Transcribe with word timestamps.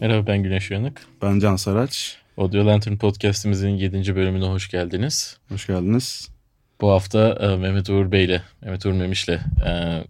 Merhaba 0.00 0.26
ben 0.26 0.42
Güneş 0.42 0.70
Uyanık. 0.70 1.06
Ben 1.22 1.38
Can 1.38 1.56
Saraç. 1.56 2.16
Audio 2.36 2.66
Lantern 2.66 2.96
Podcast'imizin 2.96 3.68
7. 3.68 4.16
bölümüne 4.16 4.44
hoş 4.44 4.70
geldiniz. 4.70 5.36
Hoş 5.48 5.66
geldiniz. 5.66 6.28
Bu 6.80 6.90
hafta 6.90 7.38
e, 7.40 7.56
Mehmet 7.56 7.90
Uğur 7.90 8.12
Bey 8.12 8.24
ile, 8.24 8.42
Mehmet 8.62 8.86
Uğur 8.86 8.92
Memiş'le 8.92 9.28
e, 9.28 10.04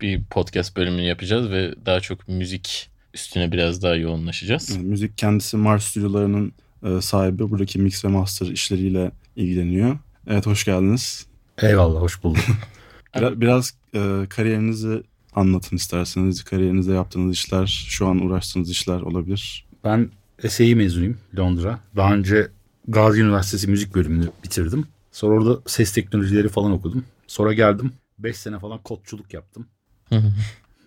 bir 0.00 0.24
podcast 0.24 0.76
bölümünü 0.76 1.02
yapacağız 1.02 1.50
ve 1.50 1.74
daha 1.86 2.00
çok 2.00 2.28
müzik 2.28 2.90
üstüne 3.14 3.52
biraz 3.52 3.82
daha 3.82 3.94
yoğunlaşacağız. 3.94 4.70
Evet, 4.76 4.84
müzik 4.84 5.18
kendisi 5.18 5.56
Mars 5.56 5.84
stüdyolarının 5.84 6.52
e, 6.86 7.00
sahibi. 7.00 7.50
Buradaki 7.50 7.78
mix 7.78 8.04
ve 8.04 8.08
master 8.08 8.46
işleriyle 8.46 9.10
ilgileniyor. 9.36 9.98
Evet 10.26 10.46
hoş 10.46 10.64
geldiniz. 10.64 11.26
Eyvallah 11.62 12.00
hoş 12.00 12.22
bulduk. 12.22 12.44
Biraz, 13.16 13.40
biraz 13.40 13.74
e, 13.94 14.26
kariyerinizi 14.28 15.02
anlatın 15.34 15.76
isterseniz. 15.76 16.44
Kariyerinizde 16.44 16.92
yaptığınız 16.92 17.32
işler, 17.32 17.86
şu 17.88 18.06
an 18.06 18.18
uğraştığınız 18.18 18.70
işler 18.70 19.00
olabilir. 19.00 19.66
Ben 19.84 20.10
SAE 20.48 20.74
mezunuyum 20.74 21.18
Londra. 21.38 21.78
Daha 21.96 22.14
önce 22.14 22.48
Gazi 22.88 23.20
Üniversitesi 23.20 23.70
müzik 23.70 23.94
bölümünü 23.94 24.30
bitirdim. 24.44 24.86
Sonra 25.12 25.34
orada 25.34 25.60
ses 25.66 25.92
teknolojileri 25.92 26.48
falan 26.48 26.72
okudum. 26.72 27.04
Sonra 27.26 27.52
geldim. 27.52 27.92
5 28.18 28.36
sene 28.36 28.58
falan 28.58 28.78
kodçuluk 28.78 29.34
yaptım. 29.34 29.66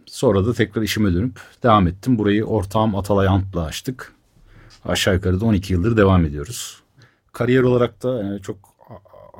Sonra 0.05 0.45
da 0.45 0.53
tekrar 0.53 0.81
işime 0.81 1.13
dönüp 1.13 1.39
devam 1.63 1.87
ettim. 1.87 2.17
Burayı 2.17 2.45
ortağım 2.45 2.95
Atalay 2.95 3.27
Ant'la 3.27 3.63
açtık. 3.63 4.13
Aşağı 4.85 5.13
yukarı 5.13 5.41
da 5.41 5.45
12 5.45 5.73
yıldır 5.73 5.97
devam 5.97 6.25
ediyoruz. 6.25 6.81
Kariyer 7.31 7.61
olarak 7.61 8.03
da 8.03 8.23
yani 8.23 8.41
çok 8.41 8.57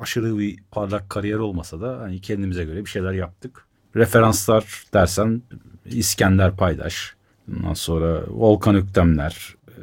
aşırı 0.00 0.38
bir 0.38 0.58
parlak 0.70 1.10
kariyer 1.10 1.38
olmasa 1.38 1.80
da 1.80 1.98
hani 2.00 2.20
kendimize 2.20 2.64
göre 2.64 2.84
bir 2.84 2.90
şeyler 2.90 3.12
yaptık. 3.12 3.65
Referanslar 3.96 4.84
dersen 4.94 5.42
İskender 5.86 6.56
Paydaş, 6.56 7.14
ondan 7.56 7.74
sonra 7.74 8.22
Volkan 8.28 8.74
Öktemler, 8.74 9.54
e, 9.68 9.80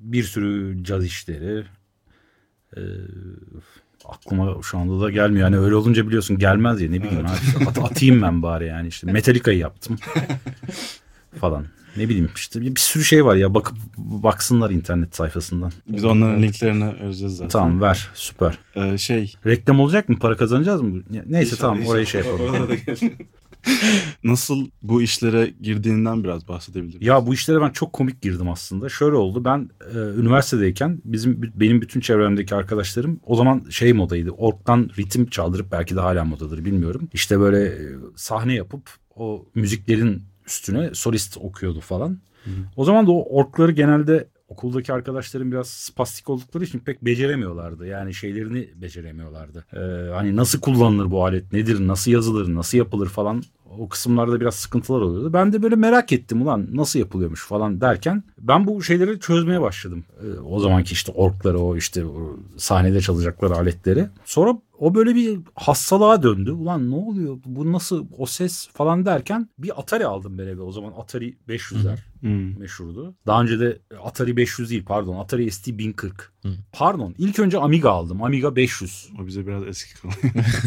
bir 0.00 0.22
sürü 0.22 0.84
caz 0.84 1.04
işleri. 1.04 1.64
E, 2.76 2.80
aklıma 4.04 4.62
şu 4.62 4.78
anda 4.78 5.04
da 5.04 5.10
gelmiyor. 5.10 5.44
Yani 5.50 5.58
öyle 5.64 5.74
olunca 5.74 6.06
biliyorsun 6.06 6.38
gelmez 6.38 6.80
ya 6.80 6.90
ne 6.90 7.02
bileyim. 7.02 7.26
abi. 7.26 7.66
At- 7.68 7.78
atayım 7.78 8.22
ben 8.22 8.42
bari 8.42 8.66
yani 8.66 8.88
işte 8.88 9.06
Metallica'yı 9.12 9.58
yaptım 9.58 9.96
falan. 11.40 11.64
Ne 11.96 12.08
bileyim 12.08 12.28
işte 12.36 12.60
bir, 12.60 12.74
bir 12.74 12.80
sürü 12.80 13.04
şey 13.04 13.24
var 13.24 13.36
ya 13.36 13.54
bakıp 13.54 13.76
baksınlar 13.98 14.70
internet 14.70 15.16
sayfasından. 15.16 15.72
Biz 15.88 16.04
onların 16.04 16.42
linklerini 16.42 16.84
vereceğiz 16.84 17.36
zaten. 17.36 17.48
Tamam 17.48 17.80
ver 17.80 18.08
süper. 18.14 18.58
E, 18.74 18.98
şey... 18.98 19.34
Reklam 19.46 19.80
olacak 19.80 20.08
mı? 20.08 20.18
Para 20.18 20.36
kazanacağız 20.36 20.82
mı? 20.82 21.02
Neyse 21.26 21.56
tamam 21.56 21.86
orayı 21.86 22.06
şey 22.06 22.20
yapalım. 22.20 22.40
Orada 22.50 22.68
da 22.68 22.74
gel- 22.74 23.10
Nasıl 24.24 24.66
bu 24.82 25.02
işlere 25.02 25.54
girdiğinden 25.60 26.24
biraz 26.24 26.48
bahsedebilir 26.48 27.00
Ya 27.00 27.26
bu 27.26 27.34
işlere 27.34 27.60
ben 27.60 27.70
çok 27.70 27.92
komik 27.92 28.22
girdim 28.22 28.48
aslında. 28.48 28.88
Şöyle 28.88 29.16
oldu. 29.16 29.44
Ben 29.44 29.70
e, 29.94 29.98
üniversitedeyken 29.98 31.00
bizim 31.04 31.52
benim 31.54 31.82
bütün 31.82 32.00
çevremdeki 32.00 32.54
arkadaşlarım 32.54 33.20
o 33.26 33.36
zaman 33.36 33.64
şey 33.70 33.92
modaydı. 33.92 34.30
Ork'tan 34.30 34.90
ritim 34.98 35.26
çaldırıp 35.26 35.72
belki 35.72 35.96
de 35.96 36.00
hala 36.00 36.24
modadır 36.24 36.64
bilmiyorum. 36.64 37.08
İşte 37.12 37.40
böyle 37.40 37.64
e, 37.66 37.78
sahne 38.16 38.54
yapıp 38.54 38.90
o 39.16 39.46
müziklerin 39.54 40.22
üstüne 40.50 40.94
solist 40.94 41.38
okuyordu 41.38 41.80
falan. 41.80 42.18
O 42.76 42.84
zaman 42.84 43.06
da 43.06 43.12
o 43.12 43.36
orkları 43.36 43.72
genelde 43.72 44.28
okuldaki 44.48 44.92
arkadaşlarım 44.92 45.52
biraz 45.52 45.68
spastik 45.68 46.30
oldukları 46.30 46.64
için 46.64 46.78
pek 46.78 47.04
beceremiyorlardı. 47.04 47.86
Yani 47.86 48.14
şeylerini 48.14 48.68
beceremiyorlardı. 48.74 49.64
Ee, 49.72 50.10
hani 50.12 50.36
nasıl 50.36 50.60
kullanılır 50.60 51.10
bu 51.10 51.24
alet, 51.24 51.52
nedir, 51.52 51.86
nasıl 51.86 52.10
yazılır, 52.10 52.54
nasıl 52.54 52.78
yapılır 52.78 53.08
falan 53.08 53.42
o 53.78 53.88
kısımlarda 53.88 54.40
biraz 54.40 54.54
sıkıntılar 54.54 55.00
oluyordu. 55.00 55.32
Ben 55.32 55.52
de 55.52 55.62
böyle 55.62 55.76
merak 55.76 56.12
ettim 56.12 56.42
ulan 56.42 56.66
nasıl 56.72 56.98
yapılıyormuş 56.98 57.46
falan 57.46 57.80
derken 57.80 58.22
ben 58.40 58.66
bu 58.66 58.82
şeyleri 58.82 59.20
çözmeye 59.20 59.60
başladım. 59.60 60.04
Ee, 60.22 60.40
o 60.40 60.60
zamanki 60.60 60.92
işte 60.92 61.12
orkları 61.12 61.58
o 61.58 61.76
işte 61.76 62.04
o 62.04 62.36
sahnede 62.56 63.00
çalacakları 63.00 63.54
aletleri. 63.54 64.06
Sonra 64.24 64.58
o 64.78 64.94
böyle 64.94 65.14
bir 65.14 65.38
hastalığa 65.54 66.22
döndü. 66.22 66.50
Ulan 66.50 66.90
ne 66.90 66.94
oluyor 66.94 67.38
bu 67.44 67.72
nasıl 67.72 68.06
o 68.18 68.26
ses 68.26 68.68
falan 68.72 69.06
derken 69.06 69.48
bir 69.58 69.80
Atari 69.80 70.06
aldım 70.06 70.38
ben 70.38 70.46
eve. 70.46 70.60
O 70.62 70.72
zaman 70.72 70.92
Atari 70.98 71.36
500'ler 71.48 71.96
Hmm. 72.20 72.58
meşhurdu. 72.60 73.14
Daha 73.26 73.42
önce 73.42 73.60
de 73.60 73.78
Atari 74.04 74.36
500 74.36 74.70
değil 74.70 74.84
pardon 74.86 75.16
Atari 75.16 75.50
ST 75.50 75.78
1040. 75.78 76.32
Pardon 76.72 77.14
ilk 77.18 77.38
önce 77.38 77.58
Amiga 77.58 77.90
aldım. 77.90 78.22
Amiga 78.22 78.56
500. 78.56 79.08
O 79.22 79.26
bize 79.26 79.46
biraz 79.46 79.66
eski 79.66 80.00
kalıyor. 80.00 80.18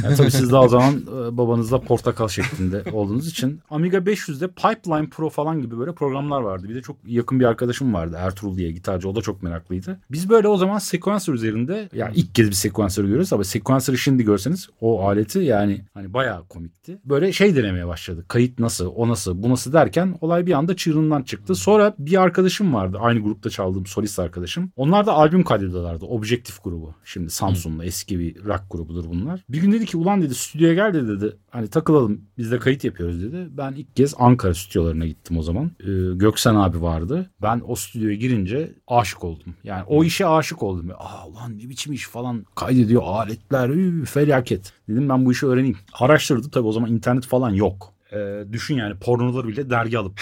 Yani 0.04 0.16
tabii 0.16 0.32
siz 0.32 0.52
daha 0.52 0.62
o 0.64 0.68
zaman 0.68 0.94
e, 0.94 1.38
babanızla 1.38 1.82
portakal 1.82 2.28
şeklinde 2.28 2.84
olduğunuz 2.92 3.28
için 3.28 3.60
Amiga 3.70 3.98
500'de 3.98 4.48
Pipeline 4.48 5.10
Pro 5.10 5.30
falan 5.30 5.62
gibi 5.62 5.80
böyle 5.80 5.92
programlar 5.94 6.42
vardı. 6.42 6.70
Bir 6.70 6.76
de 6.76 6.82
çok 6.82 6.98
yakın 7.06 7.40
bir 7.40 7.46
arkadaşım 7.46 7.63
vardı 7.94 8.16
Ertuğrul 8.20 8.58
diye 8.58 8.72
gitarcı. 8.72 9.10
O 9.10 9.16
da 9.16 9.22
çok 9.22 9.44
meraklıydı. 9.44 10.00
Biz 10.12 10.30
böyle 10.30 10.48
o 10.48 10.58
zaman 10.58 10.78
sequencer 10.78 11.34
üzerinde 11.34 11.90
yani 11.94 12.16
ilk 12.16 12.36
kez 12.36 12.48
bir 12.48 12.56
sequencer 12.56 13.04
görüyoruz 13.04 13.34
ama 13.34 13.44
sequencer'ı 13.44 13.98
şimdi 13.98 14.24
görseniz 14.24 14.70
o 14.82 15.08
aleti 15.08 15.40
yani 15.40 15.82
hani 15.94 16.14
bayağı 16.14 16.48
komikti. 16.48 17.00
Böyle 17.06 17.34
şey 17.34 17.56
denemeye 17.56 17.88
başladı. 17.88 18.26
Kayıt 18.28 18.60
nasıl, 18.60 18.92
o 18.96 19.08
nasıl, 19.08 19.44
bu 19.44 19.50
nasıl 19.50 19.74
derken 19.74 20.18
olay 20.22 20.46
bir 20.46 20.52
anda 20.52 20.76
çığırından 20.76 21.24
çıktı. 21.24 21.56
Sonra 21.56 21.96
bir 22.00 22.22
arkadaşım 22.22 22.74
vardı. 22.74 22.98
Aynı 23.02 23.20
grupta 23.20 23.50
çaldığım 23.50 23.86
solist 23.86 24.20
arkadaşım. 24.20 24.72
Onlar 24.76 25.06
da 25.06 25.14
albüm 25.14 25.44
kaydediyorlardı. 25.44 26.06
Objektif 26.06 26.64
grubu. 26.64 26.96
Şimdi 27.04 27.30
Samsun'da 27.30 27.86
eski 27.86 28.20
bir 28.20 28.46
rock 28.46 28.64
grubudur 28.70 29.06
bunlar. 29.10 29.44
Bir 29.50 29.62
gün 29.62 29.72
dedi 29.72 29.86
ki 29.86 29.98
ulan 29.98 30.22
dedi 30.22 30.36
stüdyoya 30.36 30.74
gel 30.74 30.94
de 30.94 31.08
dedi. 31.08 31.38
Hani 31.54 31.68
takılalım 31.68 32.22
biz 32.38 32.52
de 32.52 32.60
kayıt 32.60 32.84
yapıyoruz 32.84 33.24
dedi. 33.24 33.48
Ben 33.52 33.72
ilk 33.72 33.96
kez 33.96 34.14
Ankara 34.18 34.54
stüdyolarına 34.54 35.06
gittim 35.06 35.38
o 35.38 35.42
zaman. 35.42 35.72
Ee, 35.80 36.16
Göksen 36.16 36.56
abi 36.56 36.82
vardı. 36.82 37.32
Ben 37.42 37.62
o 37.68 37.76
stüdyoya 37.76 38.16
girince 38.16 38.72
aşık 38.88 39.24
oldum. 39.24 39.56
Yani 39.64 39.84
o 39.88 40.04
işe 40.04 40.28
aşık 40.28 40.64
oldum. 40.64 40.92
Aa 40.98 41.28
ulan 41.28 41.58
ne 41.58 41.70
biçim 41.70 41.94
iş 41.94 42.08
falan 42.08 42.46
kaydediyor 42.56 43.02
aletler 43.06 43.70
üf, 43.70 44.14
felaket. 44.14 44.74
Dedim 44.90 45.10
ben 45.10 45.26
bu 45.26 45.32
işi 45.32 45.46
öğreneyim. 45.48 45.78
Araştırdım 45.94 46.50
tabii 46.50 46.68
o 46.68 46.72
zaman 46.72 46.92
internet 46.92 47.26
falan 47.26 47.50
yok. 47.50 47.94
Ee, 48.14 48.44
düşün 48.52 48.76
yani 48.76 48.96
pornoları 48.96 49.48
bile 49.48 49.70
dergi 49.70 49.98
alıp 49.98 50.22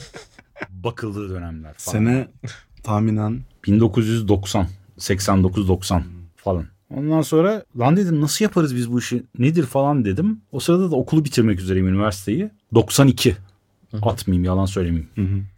bakıldığı 0.70 1.30
dönemler 1.30 1.74
falan. 1.76 1.98
Sene 1.98 2.28
tahminen 2.82 3.40
1990, 3.66 4.66
89-90 4.98 6.02
falan. 6.36 6.66
Ondan 6.90 7.20
sonra 7.20 7.64
lan 7.78 7.96
dedim 7.96 8.20
nasıl 8.20 8.44
yaparız 8.44 8.76
biz 8.76 8.92
bu 8.92 8.98
işi 8.98 9.22
nedir 9.38 9.64
falan 9.64 10.04
dedim. 10.04 10.40
O 10.52 10.60
sırada 10.60 10.90
da 10.90 10.96
okulu 10.96 11.24
bitirmek 11.24 11.60
üzereyim 11.60 11.88
üniversiteyi. 11.88 12.50
92. 12.74 13.36
Atmayayım 14.02 14.44
yalan 14.44 14.66
söylemeyeyim. 14.66 15.08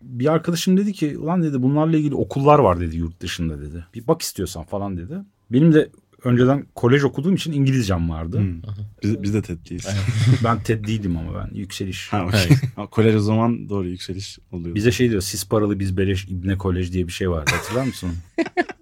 Bir 0.03 0.33
arkadaşım 0.33 0.77
dedi 0.77 0.93
ki 0.93 1.19
ulan 1.19 1.43
dedi 1.43 1.63
bunlarla 1.63 1.97
ilgili 1.97 2.15
okullar 2.15 2.59
var 2.59 2.81
dedi 2.81 2.97
yurt 2.97 3.21
dışında 3.21 3.61
dedi. 3.61 3.85
Bir 3.95 4.07
bak 4.07 4.23
istiyorsan 4.23 4.65
falan 4.65 4.97
dedi. 4.97 5.15
Benim 5.53 5.75
de 5.75 5.91
önceden 6.25 6.67
kolej 6.75 7.05
okuduğum 7.05 7.35
için 7.35 7.53
İngilizcem 7.53 8.11
vardı. 8.11 8.41
biz, 9.03 9.23
biz 9.23 9.35
de 9.35 9.43
TED'liyiz. 9.43 9.87
Ben 10.45 10.63
TED 10.63 10.85
değildim 10.85 11.17
ama 11.17 11.35
ben 11.35 11.55
yükseliş. 11.55 12.13
Ha, 12.13 12.25
okey. 12.27 12.57
Ha, 12.77 12.87
Kolej 12.87 13.15
o 13.17 13.21
zaman 13.21 13.69
doğru 13.69 13.89
yükseliş 13.89 14.39
oluyor. 14.53 14.75
Bize 14.75 14.93
şey 14.93 15.11
diyor 15.11 15.21
siz 15.21 15.49
paralı 15.49 15.79
biz 15.81 15.97
beleş 15.97 16.25
İbne 16.29 16.59
Kolej 16.59 16.93
diye 16.93 17.07
bir 17.07 17.13
şey 17.13 17.31
vardı 17.31 17.51
hatırlar 17.55 17.87
mısın? 17.87 18.11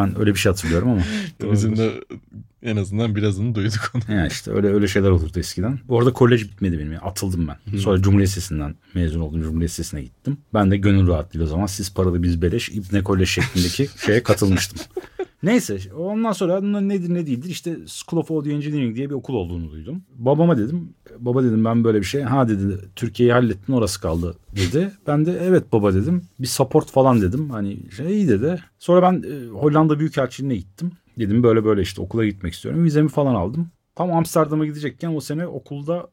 ben 0.00 0.20
öyle 0.20 0.30
bir 0.30 0.38
şey 0.38 0.50
hatırlıyorum 0.50 0.88
ama. 0.88 1.02
Bizim 1.52 1.76
de 1.76 1.90
en 2.62 2.76
azından 2.76 3.16
birazını 3.16 3.54
duyduk 3.54 3.92
onu. 3.94 4.16
Ya 4.16 4.26
işte 4.26 4.50
öyle 4.50 4.66
öyle 4.68 4.88
şeyler 4.88 5.10
olurdu 5.10 5.38
eskiden. 5.38 5.80
Bu 5.88 5.98
arada 5.98 6.12
kolej 6.12 6.44
bitmedi 6.44 6.78
benim. 6.78 6.92
Yani 6.92 7.02
atıldım 7.02 7.48
ben. 7.48 7.78
Sonra 7.78 8.02
Cumhuriyet 8.02 8.28
Lisesi'nden 8.28 8.74
mezun 8.94 9.20
oldum. 9.20 9.42
Cumhuriyet 9.42 9.70
Lisesi'ne 9.70 10.02
gittim. 10.02 10.38
Ben 10.54 10.70
de 10.70 10.76
gönül 10.76 11.08
rahatlığıyla 11.08 11.46
o 11.46 11.50
zaman 11.50 11.66
siz 11.66 11.94
paralı 11.94 12.22
biz 12.22 12.42
beleş 12.42 12.68
İbne 12.68 13.02
Kolej 13.02 13.28
şeklindeki 13.28 13.88
şeye 14.06 14.22
katılmıştım. 14.22 14.78
Neyse 15.42 15.78
ondan 15.96 16.32
sonra 16.32 16.60
nedir 16.80 17.14
ne 17.14 17.26
değildir 17.26 17.50
işte 17.50 17.76
School 17.86 18.20
of 18.20 18.30
Audio 18.30 18.50
Engineering 18.50 18.96
diye 18.96 19.10
bir 19.10 19.14
okul 19.14 19.34
olduğunu 19.34 19.72
duydum. 19.72 20.02
Babama 20.14 20.58
dedim 20.58 20.94
baba 21.18 21.44
dedim 21.44 21.64
ben 21.64 21.84
böyle 21.84 21.98
bir 21.98 22.04
şey 22.04 22.22
ha 22.22 22.48
dedi 22.48 22.78
Türkiye'yi 22.96 23.32
hallettin 23.32 23.72
orası 23.72 24.00
kaldı 24.00 24.36
dedi. 24.56 24.92
Ben 25.06 25.26
de 25.26 25.38
evet 25.42 25.72
baba 25.72 25.94
dedim 25.94 26.22
bir 26.38 26.46
support 26.46 26.90
falan 26.90 27.20
dedim 27.22 27.50
hani 27.50 27.90
şey 27.96 28.06
iyi 28.06 28.28
dedi. 28.28 28.62
Sonra 28.78 29.02
ben 29.02 29.22
e, 29.30 29.48
Hollanda 29.48 29.98
Büyükelçiliğine 29.98 30.56
gittim. 30.56 30.92
Dedim 31.18 31.42
böyle 31.42 31.64
böyle 31.64 31.82
işte 31.82 32.02
okula 32.02 32.24
gitmek 32.26 32.54
istiyorum. 32.54 32.84
Vizemi 32.84 33.08
falan 33.08 33.34
aldım. 33.34 33.68
Tam 33.94 34.12
Amsterdam'a 34.12 34.66
gidecekken 34.66 35.14
o 35.14 35.20
sene 35.20 35.46
okulda 35.46 36.08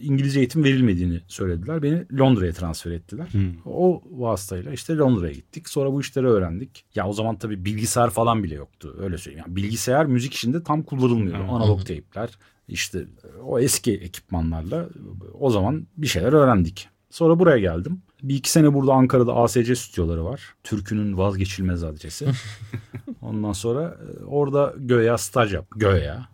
İngilizce 0.00 0.40
eğitim 0.40 0.64
verilmediğini 0.64 1.20
söylediler. 1.28 1.82
Beni 1.82 2.18
Londra'ya 2.18 2.52
transfer 2.52 2.90
ettiler. 2.90 3.28
O 3.66 4.02
vasıtayla 4.10 4.72
işte 4.72 4.96
Londra'ya 4.96 5.32
gittik. 5.32 5.68
Sonra 5.68 5.92
bu 5.92 6.00
işleri 6.00 6.26
öğrendik. 6.26 6.84
Ya 6.94 7.08
o 7.08 7.12
zaman 7.12 7.36
tabii 7.36 7.64
bilgisayar 7.64 8.10
falan 8.10 8.42
bile 8.42 8.54
yoktu. 8.54 8.96
Öyle 9.00 9.18
söyleyeyim. 9.18 9.44
Yani 9.46 9.56
bilgisayar 9.56 10.06
müzik 10.06 10.34
işinde 10.34 10.62
tam 10.62 10.82
kullanılmıyordu. 10.82 11.42
Analog 11.42 11.86
teypler. 11.86 12.30
İşte 12.68 13.06
o 13.44 13.58
eski 13.58 13.92
ekipmanlarla 13.94 14.88
o 15.40 15.50
zaman 15.50 15.86
bir 15.96 16.06
şeyler 16.06 16.32
öğrendik. 16.32 16.88
Sonra 17.10 17.38
buraya 17.38 17.58
geldim. 17.58 18.02
Bir 18.22 18.34
iki 18.34 18.50
sene 18.50 18.74
burada 18.74 18.92
Ankara'da 18.92 19.34
ASC 19.34 19.76
stüdyoları 19.76 20.24
var. 20.24 20.54
Türkünün 20.64 21.18
vazgeçilmez 21.18 21.84
adresi. 21.84 22.26
Ondan 23.22 23.52
sonra 23.52 23.82
e, 23.82 24.24
orada 24.24 24.74
göya 24.78 25.18
staj 25.18 25.54
yap. 25.54 25.66
Göya. 25.76 26.28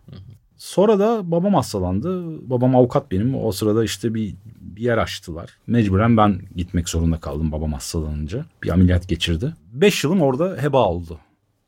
Sonra 0.57 0.99
da 0.99 1.31
babam 1.31 1.53
hastalandı. 1.53 2.23
Babam 2.49 2.75
avukat 2.75 3.11
benim. 3.11 3.35
O 3.35 3.51
sırada 3.51 3.83
işte 3.83 4.13
bir, 4.13 4.35
bir 4.61 4.81
yer 4.81 4.97
açtılar. 4.97 5.57
Mecburen 5.67 6.17
ben 6.17 6.41
gitmek 6.55 6.89
zorunda 6.89 7.19
kaldım 7.19 7.51
babam 7.51 7.73
hastalanınca. 7.73 8.45
Bir 8.63 8.69
ameliyat 8.69 9.07
geçirdi. 9.07 9.53
5 9.73 10.03
yılım 10.03 10.21
orada 10.21 10.57
heba 10.61 10.85
oldu. 10.85 11.19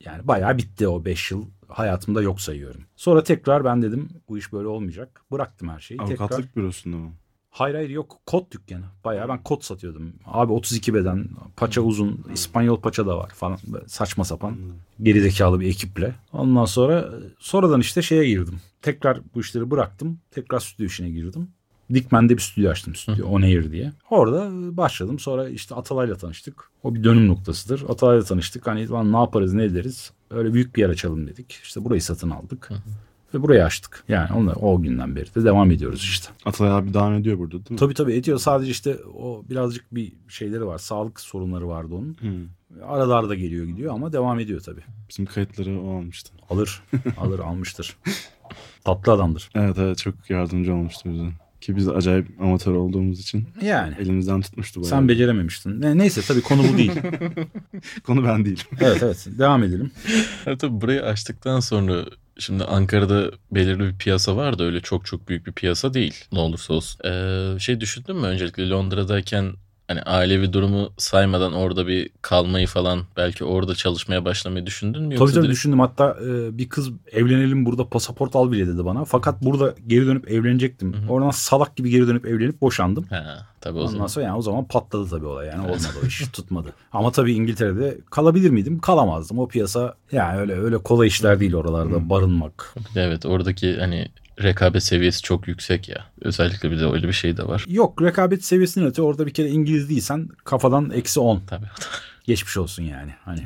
Yani 0.06 0.28
bayağı 0.28 0.58
bitti 0.58 0.88
o 0.88 1.06
5 1.06 1.32
yıl. 1.32 1.46
Hayatımda 1.74 2.22
yok 2.22 2.42
sayıyorum. 2.42 2.82
Sonra 2.96 3.24
tekrar 3.24 3.66
ben 3.66 3.82
dedim 3.82 4.10
bu 4.30 4.38
iş 4.38 4.54
böyle 4.54 4.68
olmayacak. 4.68 5.22
Bıraktım 5.32 5.70
her 5.70 5.80
şeyi. 5.80 6.02
Avukatlık 6.02 6.30
Tekrar 6.30 6.56
bürosunda 6.56 6.98
mı? 6.98 7.12
Hayır 7.50 7.76
hayır 7.76 7.90
yok 7.90 8.20
kot 8.26 8.52
dükkanı. 8.52 8.86
Bayağı 9.06 9.30
ben 9.30 9.44
kot 9.44 9.64
satıyordum. 9.64 10.14
Abi 10.26 10.54
32 10.54 10.94
beden, 10.94 11.28
paça 11.56 11.82
uzun, 11.82 12.26
İspanyol 12.34 12.82
paça 12.82 13.08
da 13.08 13.18
var 13.18 13.30
falan. 13.30 13.58
Böyle 13.68 13.88
saçma 13.88 14.24
sapan 14.24 14.56
gerizekalı 15.02 15.60
bir 15.60 15.68
ekiple. 15.68 16.16
Ondan 16.34 16.66
sonra 16.66 17.10
sonradan 17.40 17.80
işte 17.80 18.02
şeye 18.02 18.26
girdim. 18.26 18.62
Tekrar 18.82 19.20
bu 19.36 19.42
işleri 19.42 19.72
bıraktım. 19.72 20.20
Tekrar 20.32 20.60
stüdyo 20.60 20.86
işine 20.86 21.10
girdim. 21.10 21.50
Dikmen'de 21.94 22.38
bir 22.38 22.42
stüdyo 22.42 22.72
açtım 22.72 22.96
stüdyo 22.96 23.28
On 23.28 23.42
Air 23.42 23.72
diye. 23.72 23.92
Orada 24.10 24.50
başladım. 24.78 25.20
Sonra 25.20 25.50
işte 25.50 25.76
Atalay'la 25.76 26.16
tanıştık. 26.16 26.72
O 26.84 26.96
bir 26.96 27.04
dönüm 27.04 27.28
noktasıdır. 27.28 27.84
Atalay'la 27.90 28.24
tanıştık. 28.24 28.68
Hani 28.68 28.90
lan 28.90 29.14
ne 29.14 29.18
yaparız 29.18 29.54
ne 29.54 29.64
ederiz. 29.64 30.12
Öyle 30.34 30.54
büyük 30.54 30.76
bir 30.76 30.82
yer 30.82 30.90
açalım 30.90 31.28
dedik. 31.28 31.52
İşte 31.64 31.84
burayı 31.84 32.02
satın 32.02 32.30
aldık. 32.30 32.70
Ve 33.34 33.42
burayı 33.42 33.66
açtık. 33.66 34.04
Yani 34.08 34.34
onunla, 34.34 34.54
o 34.54 34.82
günden 34.82 35.16
beri 35.16 35.36
de 35.36 35.44
devam 35.44 35.72
ediyoruz 35.72 36.02
işte. 36.02 36.30
Atalay 36.46 36.72
abi 36.72 36.94
devam 36.94 37.14
ediyor 37.14 37.40
burada 37.40 37.52
değil 37.52 37.72
mi? 37.72 37.78
Tabii 37.78 37.94
tabii 37.94 38.14
ediyor. 38.14 38.38
Sadece 38.38 38.72
işte 38.72 38.98
o 39.18 39.44
birazcık 39.50 39.96
bir 39.96 40.14
şeyleri 40.28 40.66
var. 40.66 40.78
Sağlık 40.78 41.20
sorunları 41.20 41.68
vardı 41.68 41.96
onun. 41.96 42.18
Hı. 42.20 42.86
Arada 42.86 43.16
arada 43.16 43.36
geliyor 43.36 43.66
gidiyor 43.66 43.94
ama 43.94 44.14
devam 44.14 44.40
ediyor 44.40 44.62
tabii. 44.62 44.84
Bizim 45.10 45.26
kayıtları 45.26 45.82
o 45.82 45.98
almıştı. 45.98 46.34
Alır. 46.50 46.84
alır 47.18 47.40
almıştır. 47.40 47.98
Tatlı 48.84 49.12
adamdır. 49.12 49.50
Evet 49.56 49.78
evet 49.78 49.98
çok 49.98 50.30
yardımcı 50.30 50.74
olmuştu 50.74 51.10
bize. 51.14 51.43
Ki 51.64 51.76
biz 51.76 51.88
acayip 51.90 52.42
amatör 52.42 52.74
olduğumuz 52.76 53.20
için 53.20 53.48
Yani. 53.62 53.96
elimizden 54.00 54.42
tutmuştu 54.42 54.82
bayağı. 54.82 54.90
Sen 54.90 55.08
becerememiştin. 55.08 55.82
Ne, 55.82 55.98
neyse 55.98 56.22
tabii 56.22 56.42
konu 56.42 56.64
bu 56.74 56.78
değil. 56.78 56.92
Konu 58.04 58.24
ben 58.26 58.46
değilim. 58.46 58.66
evet 58.82 59.04
evet. 59.04 59.28
Devam 59.40 59.64
edelim. 59.64 59.92
Evet, 60.46 60.60
tabii 60.60 60.82
burayı 60.82 61.04
açtıktan 61.04 61.60
sonra 61.60 62.06
şimdi 62.40 62.64
Ankara'da 62.64 63.32
belirli 63.52 63.80
bir 63.80 63.98
piyasa 63.98 64.36
var 64.36 64.60
da 64.60 64.64
öyle 64.64 64.82
çok 64.82 65.06
çok 65.06 65.30
büyük 65.30 65.48
bir 65.48 65.52
piyasa 65.52 65.94
değil 65.94 66.26
ne 66.32 66.40
olursa 66.40 66.74
olsun. 66.74 67.00
Ee, 67.10 67.60
şey 67.60 67.80
düşündün 67.82 68.16
mü 68.16 68.28
öncelikle 68.28 68.70
Londra'dayken 68.70 69.54
hani 69.94 70.02
ailevi 70.02 70.54
durumu 70.54 70.90
saymadan 70.98 71.54
orada 71.54 71.88
bir 71.88 72.10
kalmayı 72.22 72.68
falan 72.68 73.02
belki 73.18 73.44
orada 73.46 73.76
çalışmaya 73.76 74.26
başlamayı 74.26 74.66
düşündün 74.66 75.04
mü? 75.04 75.16
Tabii 75.16 75.32
tabii 75.32 75.42
direkt- 75.44 75.52
düşündüm. 75.52 75.80
Hatta 75.80 76.18
e, 76.26 76.58
bir 76.58 76.70
kız 76.70 76.90
evlenelim 77.12 77.66
burada 77.66 77.88
pasaport 77.90 78.36
al 78.36 78.52
bile 78.52 78.68
dedi 78.68 78.86
bana. 78.86 79.06
Fakat 79.06 79.42
burada 79.42 79.76
geri 79.88 80.08
dönüp 80.08 80.32
evlenecektim. 80.32 80.94
Hı 80.94 80.98
hı. 80.98 81.10
Oradan 81.12 81.32
salak 81.32 81.76
gibi 81.76 81.90
geri 81.90 82.08
dönüp 82.08 82.26
evlenip 82.26 82.62
boşandım. 82.62 83.06
Ha, 83.10 83.48
tabii 83.62 83.78
o 83.78 83.82
Ondan 83.82 83.92
zaman. 83.92 84.08
sonra 84.08 84.26
yani 84.26 84.38
o 84.38 84.42
zaman 84.42 84.66
patladı 84.68 85.10
tabii 85.10 85.26
olay 85.26 85.48
yani 85.48 85.62
olmadı 85.62 85.88
o 86.04 86.08
iş 86.08 86.28
tutmadı. 86.34 86.74
Ama 86.92 87.12
tabii 87.12 87.34
İngiltere'de 87.34 87.98
kalabilir 88.12 88.50
miydim? 88.50 88.80
Kalamazdım. 88.80 89.40
O 89.40 89.48
piyasa 89.48 89.94
yani 90.12 90.40
öyle 90.40 90.54
öyle 90.54 90.78
kolay 90.78 91.08
işler 91.08 91.40
değil 91.40 91.54
oralarda 91.54 92.10
barınmak. 92.10 92.76
Evet 92.96 93.26
oradaki 93.26 93.78
hani 93.80 94.08
rekabet 94.42 94.84
seviyesi 94.84 95.22
çok 95.22 95.48
yüksek 95.48 95.90
ya. 95.90 96.06
Özellikle 96.22 96.72
bir 96.72 96.80
de 96.80 96.86
öyle 96.86 97.08
bir 97.08 97.14
şey 97.14 97.38
de 97.38 97.48
var. 97.48 97.66
Yok 97.68 98.02
rekabet 98.02 98.46
seviyesinin 98.46 98.86
öte 98.86 99.02
orada 99.02 99.26
bir 99.28 99.34
kere 99.34 99.50
İngiliz 99.50 99.90
değilsen 99.90 100.30
kafadan 100.44 100.92
eksi 100.92 101.20
10 101.20 101.42
Tabii. 101.48 101.66
geçmiş 102.24 102.58
olsun 102.58 102.84
yani. 102.84 103.12
Hani 103.26 103.42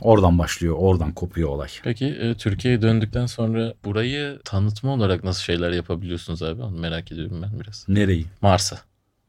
oradan 0.00 0.38
başlıyor 0.38 0.76
oradan 0.78 1.12
kopuyor 1.12 1.48
olay. 1.48 1.68
Peki 1.82 2.06
e, 2.06 2.34
Türkiye'ye 2.34 2.82
döndükten 2.82 3.26
sonra 3.26 3.74
burayı 3.84 4.38
tanıtma 4.44 4.92
olarak 4.92 5.24
nasıl 5.24 5.42
şeyler 5.42 5.70
yapabiliyorsunuz 5.72 6.42
abi? 6.42 6.62
Onu 6.62 6.78
merak 6.78 7.12
ediyorum 7.12 7.42
ben 7.42 7.60
biraz. 7.60 7.84
Nereyi? 7.88 8.26
Mars'a. 8.40 8.78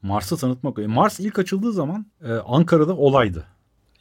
Mars'ı 0.02 0.38
tanıtmak. 0.38 0.80
E, 0.80 0.88
Mars 0.88 1.20
ilk 1.20 1.40
açıldığı 1.40 1.74
zaman 1.74 2.06
e, 2.26 2.32
Ankara'da 2.34 2.96
olaydı. 2.96 3.46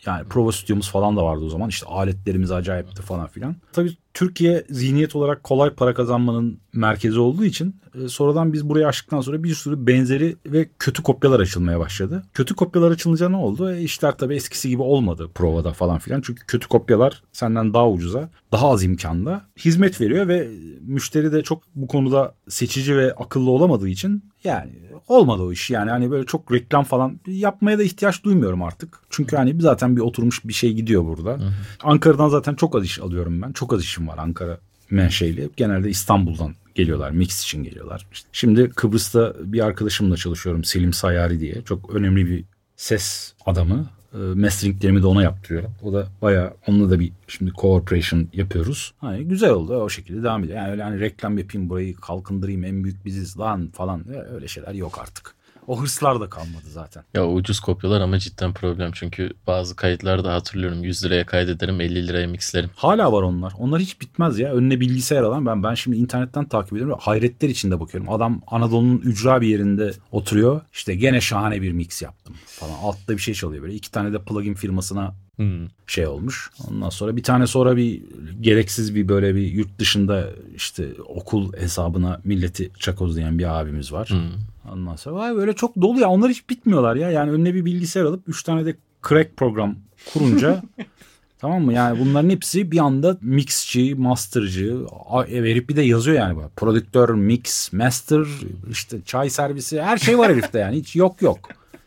Yani 0.06 0.28
prova 0.28 0.52
stüdyomuz 0.52 0.90
falan 0.90 1.16
da 1.16 1.24
vardı 1.24 1.44
o 1.44 1.48
zaman. 1.48 1.68
İşte 1.68 1.86
aletlerimiz 1.86 2.52
acayipti 2.52 3.02
falan 3.02 3.26
filan. 3.26 3.56
Tabii 3.72 3.96
Türkiye 4.14 4.64
zihniyet 4.70 5.16
olarak 5.16 5.42
kolay 5.42 5.70
para 5.70 5.94
kazanmanın 5.94 6.60
merkezi 6.72 7.20
olduğu 7.20 7.44
için 7.44 7.76
e, 7.94 8.08
sonradan 8.08 8.52
biz 8.52 8.68
burayı 8.68 8.86
açtıktan 8.86 9.20
sonra 9.20 9.42
bir 9.42 9.54
sürü 9.54 9.86
benzeri 9.86 10.36
ve 10.46 10.68
kötü 10.78 11.02
kopyalar 11.02 11.40
açılmaya 11.40 11.80
başladı. 11.80 12.22
Kötü 12.34 12.54
kopyalar 12.54 12.90
açılınca 12.90 13.28
ne 13.28 13.36
oldu? 13.36 13.72
E, 13.72 13.82
işler 13.82 14.16
tabii 14.16 14.34
eskisi 14.34 14.68
gibi 14.68 14.82
olmadı 14.82 15.30
provada 15.34 15.72
falan 15.72 15.98
filan. 15.98 16.20
Çünkü 16.20 16.46
kötü 16.46 16.68
kopyalar 16.68 17.22
senden 17.32 17.74
daha 17.74 17.90
ucuza, 17.90 18.30
daha 18.52 18.70
az 18.70 18.84
imkanda 18.84 19.42
hizmet 19.58 20.00
veriyor 20.00 20.28
ve 20.28 20.48
müşteri 20.80 21.32
de 21.32 21.42
çok 21.42 21.62
bu 21.74 21.86
konuda 21.86 22.34
seçici 22.48 22.96
ve 22.96 23.14
akıllı 23.14 23.50
olamadığı 23.50 23.88
için 23.88 24.24
yani 24.44 24.72
olmadı 25.08 25.42
o 25.42 25.52
iş. 25.52 25.70
Yani 25.70 25.90
hani 25.90 26.10
böyle 26.10 26.26
çok 26.26 26.52
reklam 26.52 26.84
falan 26.84 27.20
yapmaya 27.26 27.78
da 27.78 27.82
ihtiyaç 27.82 28.24
duymuyorum 28.24 28.62
artık. 28.62 28.98
Çünkü 29.10 29.36
hani 29.36 29.60
zaten 29.60 29.96
bir 29.96 30.00
oturmuş 30.00 30.44
bir 30.44 30.52
şey 30.52 30.72
gidiyor 30.72 31.04
burada. 31.04 31.38
Ankara'dan 31.82 32.28
zaten 32.28 32.54
çok 32.54 32.76
az 32.76 32.84
iş 32.84 32.98
alıyorum 32.98 33.42
ben. 33.42 33.52
Çok 33.52 33.72
az 33.72 33.82
işim 33.82 34.08
var 34.08 34.18
Ankara 34.18 34.58
menşeli. 34.90 35.50
Genelde 35.56 35.90
İstanbul'dan 35.90 36.54
geliyorlar. 36.74 37.10
Mix 37.10 37.42
için 37.42 37.64
geliyorlar. 37.64 38.06
Şimdi 38.32 38.70
Kıbrıs'ta 38.70 39.34
bir 39.40 39.60
arkadaşımla 39.60 40.16
çalışıyorum. 40.16 40.64
Selim 40.64 40.92
Sayari 40.92 41.40
diye. 41.40 41.62
Çok 41.62 41.94
önemli 41.94 42.26
bir 42.26 42.44
ses 42.76 43.34
adamı. 43.46 43.86
E, 44.14 44.18
Masteringlerimi 44.18 45.02
de 45.02 45.06
ona 45.06 45.22
yaptırıyorum. 45.22 45.70
O 45.82 45.92
da 45.92 46.06
bayağı 46.22 46.54
onunla 46.66 46.90
da 46.90 47.00
bir 47.00 47.12
şimdi 47.28 47.52
cooperation 47.60 48.28
yapıyoruz. 48.32 48.94
Hani 48.98 49.24
güzel 49.24 49.50
oldu 49.50 49.76
o 49.76 49.88
şekilde 49.88 50.22
devam 50.22 50.44
ediyor. 50.44 50.58
Yani 50.58 50.70
öyle 50.70 50.82
hani 50.82 51.00
reklam 51.00 51.38
yapayım 51.38 51.68
burayı 51.68 51.94
kalkındırayım 51.96 52.64
en 52.64 52.84
büyük 52.84 53.04
biziz 53.04 53.38
lan 53.38 53.68
falan 53.72 54.04
öyle 54.34 54.48
şeyler 54.48 54.74
yok 54.74 54.98
artık. 54.98 55.34
O 55.66 55.82
hırslar 55.82 56.20
da 56.20 56.30
kalmadı 56.30 56.64
zaten. 56.68 57.04
Ya 57.14 57.28
ucuz 57.28 57.60
kopyalar 57.60 58.00
ama 58.00 58.18
cidden 58.18 58.52
problem. 58.52 58.90
Çünkü 58.94 59.30
bazı 59.46 59.76
kayıtlarda 59.76 60.34
hatırlıyorum 60.34 60.84
100 60.84 61.04
liraya 61.04 61.26
kaydederim 61.26 61.80
50 61.80 62.08
liraya 62.08 62.26
mixlerim. 62.26 62.70
Hala 62.76 63.12
var 63.12 63.22
onlar. 63.22 63.52
Onlar 63.58 63.80
hiç 63.80 64.00
bitmez 64.00 64.38
ya. 64.38 64.52
Önüne 64.52 64.80
bilgisayar 64.80 65.22
alan 65.22 65.46
ben 65.46 65.62
ben 65.62 65.74
şimdi 65.74 65.96
internetten 65.96 66.48
takip 66.48 66.72
ediyorum. 66.72 66.98
Hayretler 67.00 67.48
içinde 67.48 67.80
bakıyorum. 67.80 68.12
Adam 68.12 68.40
Anadolu'nun 68.46 68.98
ücra 68.98 69.40
bir 69.40 69.46
yerinde 69.48 69.92
oturuyor. 70.12 70.60
İşte 70.72 70.94
gene 70.94 71.20
şahane 71.20 71.62
bir 71.62 71.72
mix 71.72 72.02
yaptım 72.02 72.34
falan. 72.46 72.74
Altta 72.82 73.12
bir 73.12 73.22
şey 73.22 73.34
çalıyor 73.34 73.62
böyle. 73.62 73.74
İki 73.74 73.90
tane 73.90 74.12
de 74.12 74.22
plugin 74.22 74.54
firmasına 74.54 75.14
Hmm. 75.36 75.66
şey 75.86 76.06
olmuş. 76.06 76.50
Ondan 76.70 76.88
sonra 76.90 77.16
bir 77.16 77.22
tane 77.22 77.46
sonra 77.46 77.76
bir 77.76 78.02
gereksiz 78.40 78.94
bir 78.94 79.08
böyle 79.08 79.34
bir 79.34 79.52
yurt 79.52 79.78
dışında 79.78 80.28
işte 80.56 80.88
okul 81.06 81.52
hesabına 81.52 82.20
milleti 82.24 82.70
çakozlayan 82.78 83.38
bir 83.38 83.60
abimiz 83.60 83.92
var. 83.92 84.08
Hmm. 84.10 84.72
Ondan 84.72 84.96
sonra 84.96 85.16
vay 85.16 85.34
böyle 85.36 85.52
çok 85.52 85.76
dolu 85.80 86.00
ya. 86.00 86.08
Onlar 86.08 86.30
hiç 86.30 86.50
bitmiyorlar 86.50 86.96
ya. 86.96 87.10
Yani 87.10 87.30
önüne 87.30 87.54
bir 87.54 87.64
bilgisayar 87.64 88.04
alıp 88.04 88.28
3 88.28 88.42
tane 88.42 88.66
de 88.66 88.76
crack 89.08 89.36
program 89.36 89.76
kurunca 90.12 90.62
tamam 91.38 91.62
mı? 91.64 91.72
Yani 91.72 92.00
bunların 92.00 92.30
hepsi 92.30 92.70
bir 92.72 92.78
anda 92.78 93.16
mixçi, 93.20 93.94
mastercı 93.94 94.78
a- 95.10 95.24
e, 95.26 95.42
verip 95.42 95.68
bir 95.68 95.76
de 95.76 95.82
yazıyor 95.82 96.16
yani. 96.16 96.38
Prodüktör, 96.56 97.08
mix, 97.08 97.72
master, 97.72 98.26
işte 98.70 98.98
çay 99.06 99.30
servisi 99.30 99.82
her 99.82 99.96
şey 99.98 100.18
var 100.18 100.32
herifte 100.32 100.58
yani. 100.58 100.76
Hiç 100.76 100.96
yok 100.96 101.22
yok. 101.22 101.38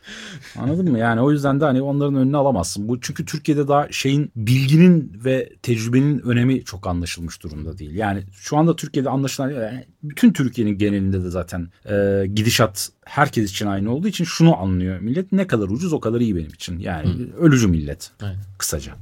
Anladın 0.59 0.91
mı? 0.91 0.99
Yani 0.99 1.21
o 1.21 1.31
yüzden 1.31 1.59
de 1.59 1.65
hani 1.65 1.81
onların 1.81 2.15
önüne 2.15 2.37
alamazsın. 2.37 2.87
Bu 2.87 3.01
çünkü 3.01 3.25
Türkiye'de 3.25 3.67
daha 3.67 3.91
şeyin 3.91 4.31
bilginin 4.35 5.21
ve 5.25 5.49
tecrübenin 5.61 6.19
önemi 6.19 6.63
çok 6.63 6.87
anlaşılmış 6.87 7.43
durumda 7.43 7.77
değil. 7.77 7.95
Yani 7.95 8.23
şu 8.31 8.57
anda 8.57 8.75
Türkiye'de 8.75 9.09
anlaşılan 9.09 9.49
yani 9.49 9.85
bütün 10.03 10.33
Türkiye'nin 10.33 10.77
genelinde 10.77 11.23
de 11.23 11.29
zaten 11.29 11.69
e, 11.89 12.25
gidişat 12.27 12.89
herkes 13.05 13.51
için 13.51 13.67
aynı 13.67 13.93
olduğu 13.93 14.07
için 14.07 14.23
şunu 14.23 14.57
anlıyor 14.57 14.99
millet. 14.99 15.31
Ne 15.31 15.47
kadar 15.47 15.67
ucuz 15.67 15.93
o 15.93 15.99
kadar 15.99 16.21
iyi 16.21 16.35
benim 16.35 16.51
için. 16.51 16.79
Yani 16.79 17.09
ölücü 17.39 17.67
millet 17.67 18.11
Aynen. 18.21 18.39
kısaca. 18.57 18.93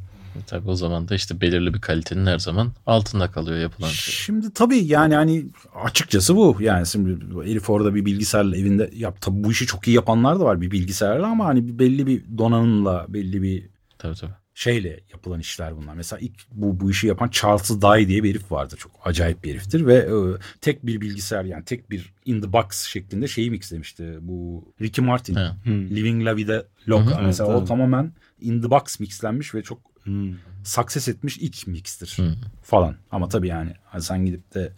Tabii 0.47 0.69
o 0.69 0.75
zaman 0.75 1.07
da 1.07 1.15
işte 1.15 1.41
belirli 1.41 1.73
bir 1.73 1.81
kalitenin 1.81 2.25
her 2.25 2.39
zaman 2.39 2.71
altında 2.85 3.31
kalıyor 3.31 3.57
yapılan 3.57 3.89
şey. 3.89 4.13
Şimdi 4.13 4.53
tabii 4.53 4.77
yani 4.85 5.15
hani 5.15 5.45
açıkçası 5.83 6.35
bu. 6.35 6.57
Yani 6.59 6.87
şimdi 6.87 7.39
Elif 7.45 7.69
orada 7.69 7.95
bir 7.95 8.05
bilgisayarla 8.05 8.57
evinde 8.57 8.89
yap. 8.93 9.21
Tabii 9.21 9.43
bu 9.43 9.51
işi 9.51 9.65
çok 9.65 9.87
iyi 9.87 9.95
yapanlar 9.95 10.39
da 10.39 10.43
var 10.43 10.61
bir 10.61 10.71
bilgisayarla 10.71 11.27
ama 11.27 11.45
hani 11.45 11.79
belli 11.79 12.07
bir 12.07 12.37
donanımla 12.37 13.05
belli 13.09 13.41
bir 13.41 13.69
Tabii 13.97 14.15
tabii. 14.15 14.31
şeyle 14.53 14.99
yapılan 15.11 15.39
işler 15.39 15.77
bunlar. 15.77 15.93
Mesela 15.93 16.19
ilk 16.19 16.33
bu, 16.51 16.79
bu 16.79 16.91
işi 16.91 17.07
yapan 17.07 17.27
Charles 17.29 17.69
Dye 17.69 18.07
diye 18.07 18.23
bir 18.23 18.29
herif 18.29 18.51
vardı. 18.51 18.75
Çok 18.77 18.91
acayip 19.05 19.43
bir 19.43 19.51
heriftir 19.51 19.85
ve 19.85 19.95
e, 19.95 20.15
tek 20.61 20.85
bir 20.85 21.01
bilgisayar 21.01 21.45
yani 21.45 21.65
tek 21.65 21.91
bir 21.91 22.13
in 22.25 22.41
the 22.41 22.53
box 22.53 22.71
şeklinde 22.71 23.27
şeyi 23.27 23.51
mixlemişti. 23.51 24.17
Bu 24.21 24.65
Ricky 24.81 25.07
Martin. 25.07 25.35
Ha. 25.35 25.57
Living 25.65 26.25
La 26.25 26.35
Vida 26.35 26.65
Loca. 26.87 27.11
Hı 27.11 27.15
hı, 27.15 27.23
Mesela 27.23 27.47
evet, 27.47 27.55
o 27.55 27.59
evet. 27.59 27.67
tamamen 27.67 28.11
in 28.41 28.61
the 28.61 28.69
box 28.69 28.99
mixlenmiş 28.99 29.55
ve 29.55 29.63
çok 29.63 29.92
Hmm. 30.03 30.33
success 30.63 31.07
etmiş 31.07 31.37
ilk 31.37 31.67
mixtir 31.67 32.17
Hı. 32.17 32.35
falan. 32.61 32.95
Ama 33.11 33.29
tabii 33.29 33.47
yani 33.47 33.73
hani 33.85 34.01
sen 34.01 34.25
gidip 34.25 34.53
de 34.53 34.73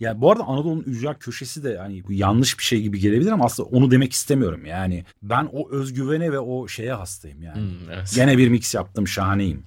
ya 0.00 0.20
bu 0.20 0.32
arada 0.32 0.44
Anadolu'nun 0.44 0.82
ücra 0.82 1.14
köşesi 1.14 1.64
de 1.64 1.78
hani 1.78 2.04
bu 2.08 2.12
yanlış 2.12 2.58
bir 2.58 2.62
şey 2.62 2.82
gibi 2.82 2.98
gelebilir 3.00 3.30
ama 3.30 3.44
aslında 3.44 3.68
onu 3.68 3.90
demek 3.90 4.12
istemiyorum. 4.12 4.66
Yani 4.66 5.04
ben 5.22 5.48
o 5.52 5.70
özgüvene 5.70 6.32
ve 6.32 6.38
o 6.38 6.68
şeye 6.68 6.92
hastayım 6.92 7.42
yani. 7.42 7.56
Hmm, 7.56 7.90
evet. 7.92 8.12
Gene 8.14 8.38
bir 8.38 8.48
mix 8.48 8.74
yaptım 8.74 9.08
şahaneyim 9.08 9.62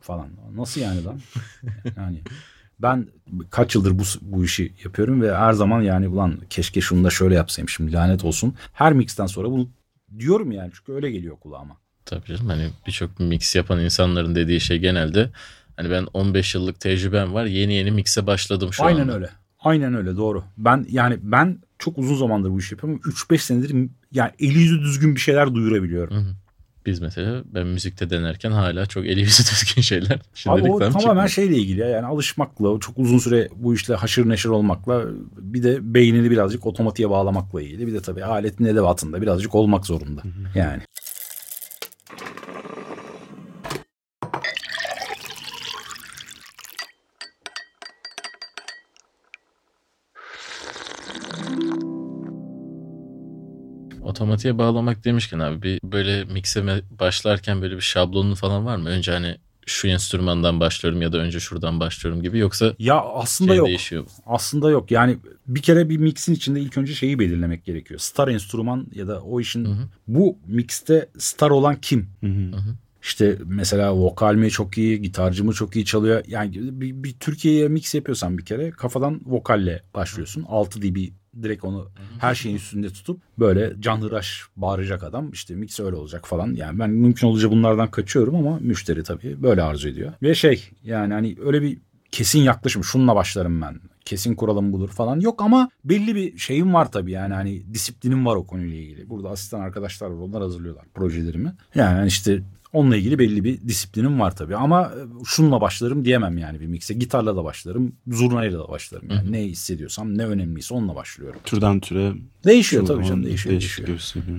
falan. 0.00 0.28
Nasıl 0.56 0.80
yani 0.80 1.04
lan? 1.04 1.20
Yani 1.96 2.22
Ben 2.82 3.08
kaç 3.50 3.74
yıldır 3.74 3.98
bu, 3.98 4.02
bu 4.22 4.44
işi 4.44 4.72
yapıyorum 4.84 5.22
ve 5.22 5.36
her 5.36 5.52
zaman 5.52 5.82
yani 5.82 6.08
ulan 6.08 6.38
keşke 6.50 6.80
şunu 6.80 7.04
da 7.04 7.10
şöyle 7.10 7.34
yapsaymışım 7.34 7.92
lanet 7.92 8.24
olsun. 8.24 8.54
Her 8.72 8.92
mixten 8.92 9.26
sonra 9.26 9.50
bunu 9.50 9.68
diyorum 10.18 10.52
yani 10.52 10.70
çünkü 10.74 10.92
öyle 10.92 11.10
geliyor 11.10 11.36
kulağıma. 11.36 11.76
Tabii 12.08 12.26
canım 12.26 12.46
hani 12.46 12.68
birçok 12.86 13.20
mix 13.20 13.54
yapan 13.56 13.80
insanların 13.80 14.34
dediği 14.34 14.60
şey 14.60 14.78
genelde 14.78 15.30
hani 15.76 15.90
ben 15.90 16.06
15 16.14 16.54
yıllık 16.54 16.80
tecrübem 16.80 17.34
var 17.34 17.44
yeni 17.44 17.74
yeni 17.74 17.90
mix'e 17.90 18.26
başladım 18.26 18.72
şu 18.72 18.84
Aynen 18.84 19.00
anda. 19.00 19.14
öyle. 19.14 19.30
Aynen 19.60 19.94
öyle 19.94 20.16
doğru. 20.16 20.44
Ben 20.58 20.86
yani 20.90 21.18
ben 21.22 21.58
çok 21.78 21.98
uzun 21.98 22.16
zamandır 22.16 22.50
bu 22.50 22.58
işi 22.58 22.74
yapıyorum. 22.74 23.00
3-5 23.04 23.38
senedir 23.38 23.88
yani 24.12 24.30
eli 24.38 24.58
yüzü 24.58 24.80
düzgün 24.80 25.14
bir 25.14 25.20
şeyler 25.20 25.54
duyurabiliyorum. 25.54 26.16
Hı 26.16 26.20
hı. 26.20 26.34
Biz 26.86 27.00
mesela 27.00 27.42
ben 27.54 27.66
müzikte 27.66 28.10
denerken 28.10 28.50
hala 28.50 28.86
çok 28.86 29.06
eli 29.06 29.20
yüzü 29.20 29.42
düzgün 29.52 29.82
şeyler. 29.82 30.14
Abi 30.14 30.20
Şimdilik 30.34 30.74
o 30.74 30.78
tam 30.78 30.92
tamamen 30.92 30.98
çıkmıyor. 31.26 31.28
şeyle 31.28 31.56
ilgili 31.56 31.80
ya. 31.80 31.88
Yani 31.88 32.06
alışmakla, 32.06 32.80
çok 32.80 32.98
uzun 32.98 33.18
süre 33.18 33.48
bu 33.56 33.74
işle 33.74 33.94
haşır 33.94 34.28
neşir 34.28 34.48
olmakla 34.48 35.04
bir 35.38 35.62
de 35.62 35.94
beynini 35.94 36.30
birazcık 36.30 36.66
otomatiğe 36.66 37.10
bağlamakla 37.10 37.62
ilgili. 37.62 37.86
Bir 37.86 37.92
de 37.94 38.00
tabii 38.00 38.24
aletin 38.24 38.64
edevatında 38.64 39.22
birazcık 39.22 39.54
olmak 39.54 39.86
zorunda. 39.86 40.22
Yani. 40.54 40.82
Otomatiğe 54.18 54.58
bağlamak 54.58 55.04
demişken 55.04 55.38
abi 55.38 55.62
bir 55.62 55.80
böyle 55.84 56.24
mix'e 56.24 56.82
başlarken 57.00 57.62
böyle 57.62 57.76
bir 57.76 57.80
şablonun 57.80 58.34
falan 58.34 58.66
var 58.66 58.76
mı? 58.76 58.88
Önce 58.88 59.12
hani 59.12 59.36
şu 59.66 59.88
enstrümandan 59.88 60.60
başlıyorum 60.60 61.02
ya 61.02 61.12
da 61.12 61.18
önce 61.18 61.40
şuradan 61.40 61.80
başlıyorum 61.80 62.22
gibi 62.22 62.38
yoksa 62.38 62.74
Ya 62.78 63.00
aslında 63.00 63.50
şey 63.50 63.58
yok. 63.58 63.66
değişiyor 63.68 64.02
mu? 64.02 64.08
Aslında 64.26 64.70
yok. 64.70 64.90
Yani 64.90 65.18
bir 65.46 65.62
kere 65.62 65.88
bir 65.88 65.96
mixin 65.96 66.34
içinde 66.34 66.60
ilk 66.60 66.78
önce 66.78 66.94
şeyi 66.94 67.18
belirlemek 67.18 67.64
gerekiyor. 67.64 68.00
Star 68.00 68.28
enstrüman 68.28 68.86
ya 68.94 69.08
da 69.08 69.20
o 69.20 69.40
işin 69.40 69.64
Hı 69.64 69.68
hı. 69.68 69.88
bu 70.08 70.38
mixte 70.46 71.08
star 71.18 71.50
olan 71.50 71.76
kim? 71.82 72.10
Hı 72.20 72.26
hı. 72.26 72.74
İşte 73.02 73.38
mesela 73.46 73.96
vokal 73.96 74.34
mi 74.34 74.50
çok 74.50 74.78
iyi, 74.78 75.02
gitarcı 75.02 75.44
mı 75.44 75.52
çok 75.52 75.76
iyi 75.76 75.84
çalıyor. 75.84 76.24
Yani 76.26 76.52
bir, 76.54 77.02
bir 77.04 77.12
Türkiye'ye 77.12 77.68
mix 77.68 77.94
yapıyorsan 77.94 78.38
bir 78.38 78.44
kere 78.44 78.70
kafadan 78.70 79.20
vokalle 79.26 79.82
başlıyorsun. 79.94 80.44
6 80.48 80.82
dB 80.82 80.96
direkt 81.42 81.64
onu 81.64 81.88
her 82.18 82.34
şeyin 82.34 82.56
üstünde 82.56 82.90
tutup 82.90 83.20
böyle 83.38 83.74
canhıraş 83.80 84.42
bağıracak 84.56 85.02
adam 85.02 85.30
işte 85.30 85.54
mix 85.54 85.80
öyle 85.80 85.96
olacak 85.96 86.28
falan. 86.28 86.54
Yani 86.54 86.78
ben 86.78 86.90
mümkün 86.90 87.26
olunca 87.26 87.50
bunlardan 87.50 87.90
kaçıyorum 87.90 88.34
ama 88.34 88.58
müşteri 88.60 89.02
tabii 89.02 89.42
böyle 89.42 89.62
arzu 89.62 89.88
ediyor. 89.88 90.12
Ve 90.22 90.34
şey 90.34 90.70
yani 90.84 91.12
hani 91.12 91.36
öyle 91.44 91.62
bir 91.62 91.78
kesin 92.10 92.40
yaklaşım 92.40 92.84
şununla 92.84 93.16
başlarım 93.16 93.60
ben. 93.62 93.80
Kesin 94.04 94.34
kuralım 94.34 94.72
budur 94.72 94.88
falan 94.88 95.20
yok 95.20 95.42
ama 95.42 95.70
belli 95.84 96.14
bir 96.14 96.38
şeyim 96.38 96.74
var 96.74 96.92
tabii 96.92 97.12
yani 97.12 97.34
hani 97.34 97.74
disiplinim 97.74 98.26
var 98.26 98.36
o 98.36 98.46
konuyla 98.46 98.76
ilgili. 98.76 99.10
Burada 99.10 99.30
asistan 99.30 99.60
arkadaşlar 99.60 100.10
var 100.10 100.22
onlar 100.22 100.42
hazırlıyorlar 100.42 100.84
projelerimi. 100.94 101.52
Yani 101.74 102.08
işte 102.08 102.42
Onunla 102.72 102.96
ilgili 102.96 103.18
belli 103.18 103.44
bir 103.44 103.60
disiplinim 103.68 104.20
var 104.20 104.36
tabii 104.36 104.56
ama 104.56 104.82
e, 104.82 105.00
şununla 105.24 105.60
başlarım 105.60 106.04
diyemem 106.04 106.38
yani 106.38 106.60
bir 106.60 106.66
mikse. 106.66 106.94
Gitarla 106.94 107.36
da 107.36 107.44
başlarım, 107.44 107.92
zurnayla 108.06 108.58
da 108.58 108.68
başlarım. 108.68 109.10
Yani 109.10 109.32
ne 109.32 109.42
hissediyorsam 109.42 110.18
ne 110.18 110.26
önemliyse 110.26 110.74
onunla 110.74 110.94
başlıyorum. 110.94 111.40
Türden 111.44 111.80
türe 111.80 112.12
Değişiyor 112.44 112.86
tabii 112.86 113.04
canım 113.04 113.24
değişiyor. 113.24 113.52
değişiyor. 113.52 113.88
gösteriyor. 113.88 114.38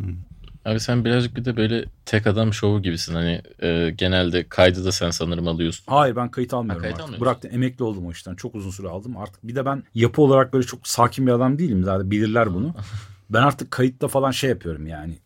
Abi 0.66 0.80
sen 0.80 1.06
birazcık 1.06 1.36
bir 1.36 1.46
de 1.46 1.58
böyle 1.58 1.86
tek 2.06 2.28
adam 2.28 2.54
şovu 2.54 2.82
gibisin. 2.82 3.14
Hani 3.14 3.42
e, 3.62 3.94
genelde 3.98 4.48
kaydı 4.50 4.86
da 4.86 4.92
sen 4.92 5.10
sanırım 5.10 5.48
alıyorsun. 5.48 5.84
Hayır 5.88 6.16
ben 6.16 6.32
kayıt 6.32 6.54
almıyorum 6.54 6.84
Ha, 6.84 6.90
kayıt 6.90 7.10
artık. 7.10 7.22
Bıraktım 7.22 7.52
emekli 7.54 7.84
oldum 7.84 8.06
o 8.06 8.12
işten. 8.12 8.36
Çok 8.36 8.56
uzun 8.56 8.72
süre 8.72 8.88
aldım. 8.88 9.18
Artık 9.18 9.48
bir 9.48 9.56
de 9.56 9.66
ben 9.66 9.84
yapı 9.96 10.22
olarak 10.22 10.54
böyle 10.54 10.66
çok 10.66 10.88
sakin 10.88 11.28
bir 11.28 11.32
adam 11.32 11.60
değilim. 11.60 11.84
Zaten 11.84 12.12
bilirler 12.12 12.54
bunu. 12.54 12.76
ben 13.30 13.42
artık 13.42 13.72
kayıtta 13.72 14.08
falan 14.08 14.32
şey 14.32 14.50
yapıyorum 14.50 14.88
yani. 14.88 15.20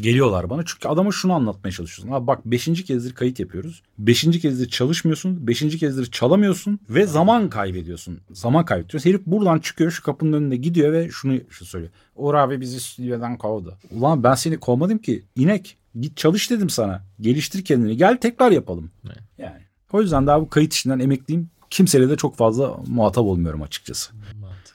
Geliyorlar 0.00 0.50
bana 0.50 0.62
çünkü 0.66 0.88
adama 0.88 1.12
şunu 1.12 1.32
anlatmaya 1.32 1.72
çalışıyorsun. 1.72 2.14
Abi 2.14 2.26
bak 2.26 2.46
beşinci 2.46 2.84
kezdir 2.84 3.14
kayıt 3.14 3.40
yapıyoruz. 3.40 3.82
Beşinci 3.98 4.40
kezdir 4.40 4.68
çalışmıyorsun. 4.68 5.46
Beşinci 5.46 5.78
kezdir 5.78 6.06
çalamıyorsun 6.06 6.80
ve 6.90 7.06
zaman 7.06 7.50
kaybediyorsun. 7.50 8.20
Zaman 8.32 8.64
kaybediyorsun. 8.64 9.10
Herif 9.10 9.26
buradan 9.26 9.58
çıkıyor 9.58 9.90
şu 9.90 10.02
kapının 10.02 10.32
önünde 10.32 10.56
gidiyor 10.56 10.92
ve 10.92 11.08
şunu 11.10 11.40
şu 11.50 11.64
söylüyor. 11.64 11.92
Uğur 12.16 12.34
abi 12.34 12.60
bizi 12.60 12.80
stüdyodan 12.80 13.38
kovdu. 13.38 13.78
Ulan 13.90 14.22
ben 14.22 14.34
seni 14.34 14.58
kovmadım 14.58 14.98
ki. 14.98 15.24
İnek 15.36 15.76
git 16.00 16.16
çalış 16.16 16.50
dedim 16.50 16.70
sana. 16.70 17.04
Geliştir 17.20 17.64
kendini. 17.64 17.96
Gel 17.96 18.16
tekrar 18.16 18.50
yapalım. 18.50 18.90
Yani. 19.38 19.62
O 19.92 20.00
yüzden 20.02 20.26
daha 20.26 20.40
bu 20.40 20.48
kayıt 20.48 20.72
işinden 20.72 20.98
emekliyim. 20.98 21.50
Kimseyle 21.70 22.08
de 22.10 22.16
çok 22.16 22.36
fazla 22.36 22.76
muhatap 22.86 23.24
olmuyorum 23.24 23.62
açıkçası. 23.62 24.12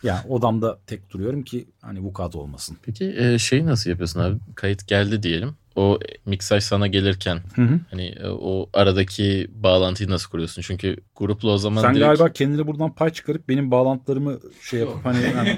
Yani 0.03 0.27
odamda 0.29 0.79
tek 0.87 1.09
duruyorum 1.09 1.43
ki 1.43 1.65
hani 1.81 1.99
vukuat 1.99 2.35
olmasın. 2.35 2.77
Peki 2.83 3.15
e, 3.17 3.39
şeyi 3.39 3.65
nasıl 3.65 3.89
yapıyorsun 3.89 4.19
abi? 4.19 4.39
Kayıt 4.55 4.87
geldi 4.87 5.23
diyelim. 5.23 5.55
O 5.75 5.99
miksaj 6.25 6.63
sana 6.63 6.87
gelirken 6.87 7.39
Hı 7.55 7.61
hı. 7.61 7.79
hani 7.91 8.05
e, 8.05 8.27
o 8.29 8.69
aradaki 8.73 9.47
bağlantıyı 9.55 10.09
nasıl 10.09 10.29
kuruyorsun? 10.29 10.61
Çünkü 10.61 10.97
grupla 11.15 11.51
o 11.51 11.57
zaman 11.57 11.81
Sen 11.81 11.95
direkt... 11.95 12.05
galiba 12.07 12.33
kendine 12.33 12.67
buradan 12.67 12.95
pay 12.95 13.09
çıkarıp 13.09 13.49
benim 13.49 13.71
bağlantılarımı 13.71 14.39
şey 14.61 14.79
yapıp 14.79 15.05
hani, 15.05 15.17
hani 15.35 15.57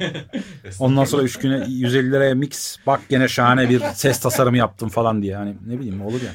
ondan 0.80 1.04
sonra 1.04 1.24
üç 1.24 1.40
güne 1.40 1.66
150 1.70 2.12
liraya 2.12 2.36
mix 2.36 2.78
bak 2.88 3.02
gene 3.10 3.28
şahane 3.28 3.70
bir 3.70 3.80
ses 3.94 4.20
tasarımı 4.20 4.58
yaptım 4.58 4.90
falan 4.90 5.22
diye. 5.22 5.36
Hani 5.36 5.56
ne 5.68 5.80
bileyim 5.80 6.06
olur 6.06 6.22
ya. 6.22 6.32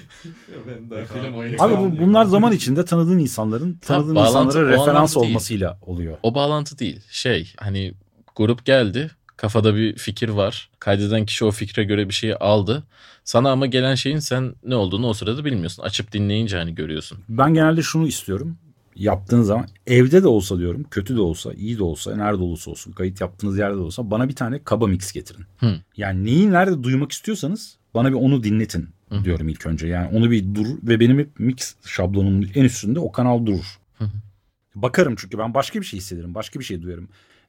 Abi 1.59 1.77
bu, 1.77 1.99
bunlar 1.99 2.25
zaman 2.25 2.53
içinde 2.53 2.85
tanıdığın 2.85 3.19
insanların 3.19 3.79
tanıdığın 3.79 4.15
bağlantı 4.15 4.59
insanlara 4.59 4.73
referans 4.73 5.17
değil. 5.17 5.27
olmasıyla 5.27 5.79
oluyor. 5.83 6.19
O 6.23 6.35
bağlantı 6.35 6.79
değil. 6.79 7.01
Şey 7.11 7.53
hani 7.57 7.95
grup 8.37 8.65
geldi. 8.65 9.11
Kafada 9.41 9.77
bir 9.77 9.97
fikir 9.97 10.29
var. 10.29 10.71
Kaydeden 10.79 11.27
kişi 11.27 11.45
o 11.45 11.51
fikre 11.51 11.85
göre 11.85 12.09
bir 12.09 12.15
şeyi 12.15 12.37
aldı. 12.37 12.85
Sana 13.25 13.51
ama 13.51 13.67
gelen 13.67 13.95
şeyin 13.95 14.19
sen 14.19 14.55
ne 14.65 14.75
olduğunu 14.75 15.07
o 15.07 15.15
sırada 15.15 15.45
bilmiyorsun. 15.45 15.83
Açıp 15.83 16.13
dinleyince 16.13 16.57
hani 16.57 16.75
görüyorsun. 16.75 17.19
Ben 17.29 17.55
genelde 17.55 17.83
şunu 17.83 18.07
istiyorum. 18.07 18.59
Yaptığınız 18.97 19.47
zaman 19.47 19.67
evde 19.87 20.23
de 20.23 20.29
olsa 20.29 20.59
diyorum 20.59 20.87
kötü 20.91 21.17
de 21.17 21.21
olsa 21.21 21.53
iyi 21.53 21.79
de 21.79 21.83
olsa 21.83 22.17
nerede 22.17 22.43
olursa 22.43 22.71
olsun 22.71 22.93
kayıt 22.93 23.21
yaptığınız 23.21 23.59
yerde 23.59 23.77
de 23.77 23.81
olsa 23.81 24.11
bana 24.11 24.29
bir 24.29 24.35
tane 24.35 24.65
kaba 24.65 24.87
mix 24.87 25.13
getirin. 25.13 25.45
Hı. 25.59 25.75
Yani 25.97 26.25
neyi 26.25 26.51
nerede 26.53 26.83
duymak 26.83 27.13
istiyorsanız 27.13 27.77
bana 27.95 28.09
bir 28.09 28.17
onu 28.17 28.43
dinletin 28.43 28.89
Hı. 29.09 29.25
diyorum 29.25 29.49
ilk 29.49 29.67
önce. 29.67 29.87
Yani 29.87 30.19
onu 30.19 30.31
bir 30.31 30.55
dur 30.55 30.67
ve 30.83 31.01
benim 31.01 31.19
hep 31.19 31.41
mix 31.41 31.75
şablonumun 31.87 32.51
en 32.55 32.65
üstünde 32.65 33.01
o 33.01 33.13
kanal 33.13 33.47
durur. 33.47 33.79
Hı. 33.99 34.05
Bakarım 34.75 35.15
çünkü 35.19 35.39
ben 35.39 35.55
başka 35.55 35.81
bir 35.81 35.87
şey 35.87 36.01
hissederim 36.01 36.35
başka 36.35 36.61
bir 36.61 36.65
şey 36.65 36.83
duyarım. 36.83 37.09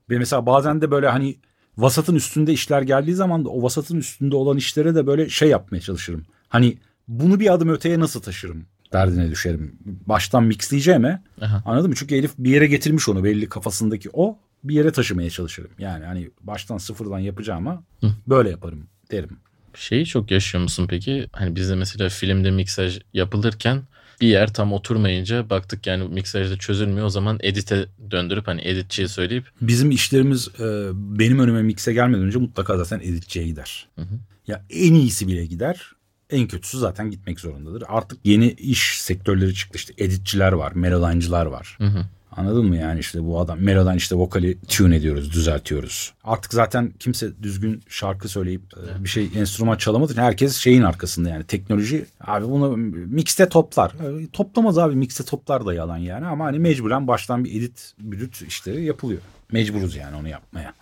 Ve 0.10 0.18
mesela 0.18 0.46
bazen 0.46 0.82
de 0.82 0.92
böyle 0.92 1.08
hani 1.08 1.38
vasatın 1.78 2.16
üstünde 2.16 2.54
işler 2.54 2.82
geldiği 2.82 3.16
zaman 3.16 3.46
da 3.46 3.50
o 3.50 3.64
vasatın 3.64 3.98
üstünde 3.98 4.36
olan 4.36 4.58
işlere 4.58 4.96
de 4.96 5.08
böyle 5.08 5.30
şey 5.30 5.50
yapmaya 5.50 5.82
çalışırım. 5.82 6.26
Hani 6.50 6.78
bunu 7.08 7.40
bir 7.40 7.54
adım 7.54 7.70
öteye 7.70 8.00
nasıl 8.00 8.22
taşırım 8.22 8.66
derdine 8.94 9.32
düşerim. 9.32 9.76
Baştan 9.86 10.44
mixleyeceğime 10.44 11.24
Aha. 11.42 11.64
anladın 11.66 11.90
mı? 11.90 11.96
Çünkü 11.96 12.16
Elif 12.16 12.32
bir 12.38 12.52
yere 12.52 12.68
getirmiş 12.68 13.10
onu 13.10 13.24
belli 13.24 13.50
kafasındaki 13.50 14.10
o 14.14 14.38
bir 14.64 14.76
yere 14.76 14.92
taşımaya 14.92 15.30
çalışırım. 15.30 15.72
Yani 15.80 16.06
hani 16.06 16.30
baştan 16.42 16.78
sıfırdan 16.78 17.20
yapacağıma 17.20 17.84
Hı. 18.02 18.08
böyle 18.28 18.50
yaparım 18.50 18.88
derim. 19.12 19.38
Şeyi 19.76 20.06
çok 20.06 20.32
yaşıyor 20.32 20.64
musun 20.64 20.88
peki? 20.90 21.28
Hani 21.32 21.56
bizde 21.56 21.76
mesela 21.76 22.10
filmde 22.10 22.52
miksaj 22.52 23.00
yapılırken 23.14 23.82
bir 24.22 24.28
yer 24.28 24.54
tam 24.54 24.74
oturmayınca 24.74 25.50
baktık 25.50 25.88
yani 25.88 26.04
miksajda 26.04 26.58
çözülmüyor. 26.58 27.06
O 27.06 27.10
zaman 27.10 27.40
edite 27.42 27.86
döndürüp 28.12 28.48
hani 28.48 28.62
editçiye 28.62 29.08
söyleyip 29.08 29.46
Bizim 29.62 29.92
işlerimiz 29.92 30.48
e, 30.60 30.90
benim 30.94 31.40
önüme 31.40 31.62
mikse 31.62 31.94
gelmeden 31.94 32.24
önce 32.24 32.40
mutlaka 32.40 32.78
zaten 32.78 33.00
editçiye 33.00 33.46
gider. 33.46 33.88
Hı 33.96 34.02
hı. 34.02 34.20
Ya 34.48 34.66
en 34.70 34.94
iyisi 34.94 35.28
bile 35.28 35.46
gider. 35.46 35.92
En 36.30 36.48
kötüsü 36.48 36.78
zaten 36.78 37.12
gitmek 37.12 37.40
zorundadır. 37.40 37.84
Artık 37.88 38.20
yeni 38.24 38.52
iş 38.52 39.02
sektörleri 39.02 39.54
çıktı 39.54 39.78
işte 39.78 39.94
editçiler 39.98 40.52
var, 40.52 40.72
melodincılar 40.72 41.46
var. 41.46 41.76
hı 41.78 41.88
hı. 41.88 42.06
Anladın 42.38 42.66
mı 42.66 42.78
yani 42.78 43.00
işte 43.00 43.24
bu 43.24 43.40
adam 43.40 43.60
Melo'dan 43.60 43.98
işte 43.98 44.16
vokali 44.16 44.58
tune 44.68 44.96
ediyoruz, 44.96 45.34
düzeltiyoruz. 45.34 46.14
Artık 46.24 46.54
zaten 46.54 46.94
kimse 47.00 47.44
düzgün 47.44 47.84
şarkı 47.90 48.30
söyleyip 48.30 48.62
e, 48.78 49.04
bir 49.04 49.10
şey 49.10 49.30
enstrüman 49.36 49.78
çalamadı. 49.78 50.14
Herkes 50.16 50.58
şeyin 50.58 50.82
arkasında 50.82 51.30
yani 51.30 51.44
teknoloji. 51.44 52.06
Abi 52.22 52.46
bunu 52.46 52.78
mixte 52.78 53.50
toplar. 53.50 53.92
E, 53.92 54.28
Toplamaz 54.28 54.78
abi 54.78 54.96
mixte 54.96 55.24
toplar 55.24 55.66
da 55.66 55.74
yalan 55.74 55.98
yani 55.98 56.26
ama 56.26 56.46
hani 56.46 56.60
mecburen 56.60 57.08
baştan 57.08 57.46
bir 57.46 57.60
edit, 57.60 57.94
brüt 58.00 58.42
işleri 58.42 58.84
yapılıyor. 58.86 59.22
Mecburuz 59.52 59.96
yani 59.96 60.16
onu 60.16 60.28
yapmaya. 60.28 60.74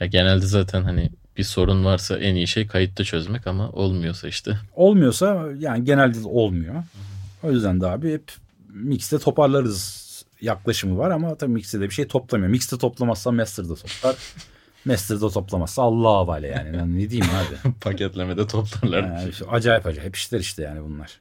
Ya 0.00 0.06
genelde 0.06 0.46
zaten 0.46 0.82
hani 0.82 1.10
bir 1.36 1.44
sorun 1.44 1.84
varsa 1.84 2.18
en 2.18 2.34
iyi 2.34 2.46
şey 2.46 2.66
kayıtta 2.66 3.04
çözmek 3.04 3.46
ama 3.46 3.70
olmuyorsa 3.70 4.28
işte. 4.28 4.58
Olmuyorsa 4.74 5.48
yani 5.58 5.84
genelde 5.84 6.22
de 6.22 6.28
olmuyor. 6.28 6.74
O 7.42 7.50
yüzden 7.50 7.80
de 7.80 7.86
abi 7.86 8.12
hep 8.12 8.32
mixte 8.68 9.18
toparlarız 9.18 10.03
yaklaşımı 10.44 10.98
var 10.98 11.10
ama 11.10 11.34
tabii 11.34 11.52
mixte 11.52 11.80
de 11.80 11.84
bir 11.84 11.94
şey 11.94 12.06
toplamıyor. 12.06 12.50
Mixte 12.50 12.78
toplamazsa 12.78 13.32
master'da 13.32 13.74
toplar. 13.74 14.16
master'da 14.84 15.28
toplamazsa 15.28 15.82
Allah'a 15.82 16.18
havale 16.18 16.48
yani. 16.48 16.72
Ben 16.72 16.98
ne 16.98 17.10
diyeyim 17.10 17.30
abi. 17.34 17.72
Paketlemede 17.80 18.46
toplarlar. 18.46 19.02
Yani 19.02 19.30
işte 19.30 19.44
acayip 19.46 19.86
acayip 19.86 20.16
işler 20.16 20.40
işte 20.40 20.62
yani 20.62 20.80
bunlar. 20.84 21.20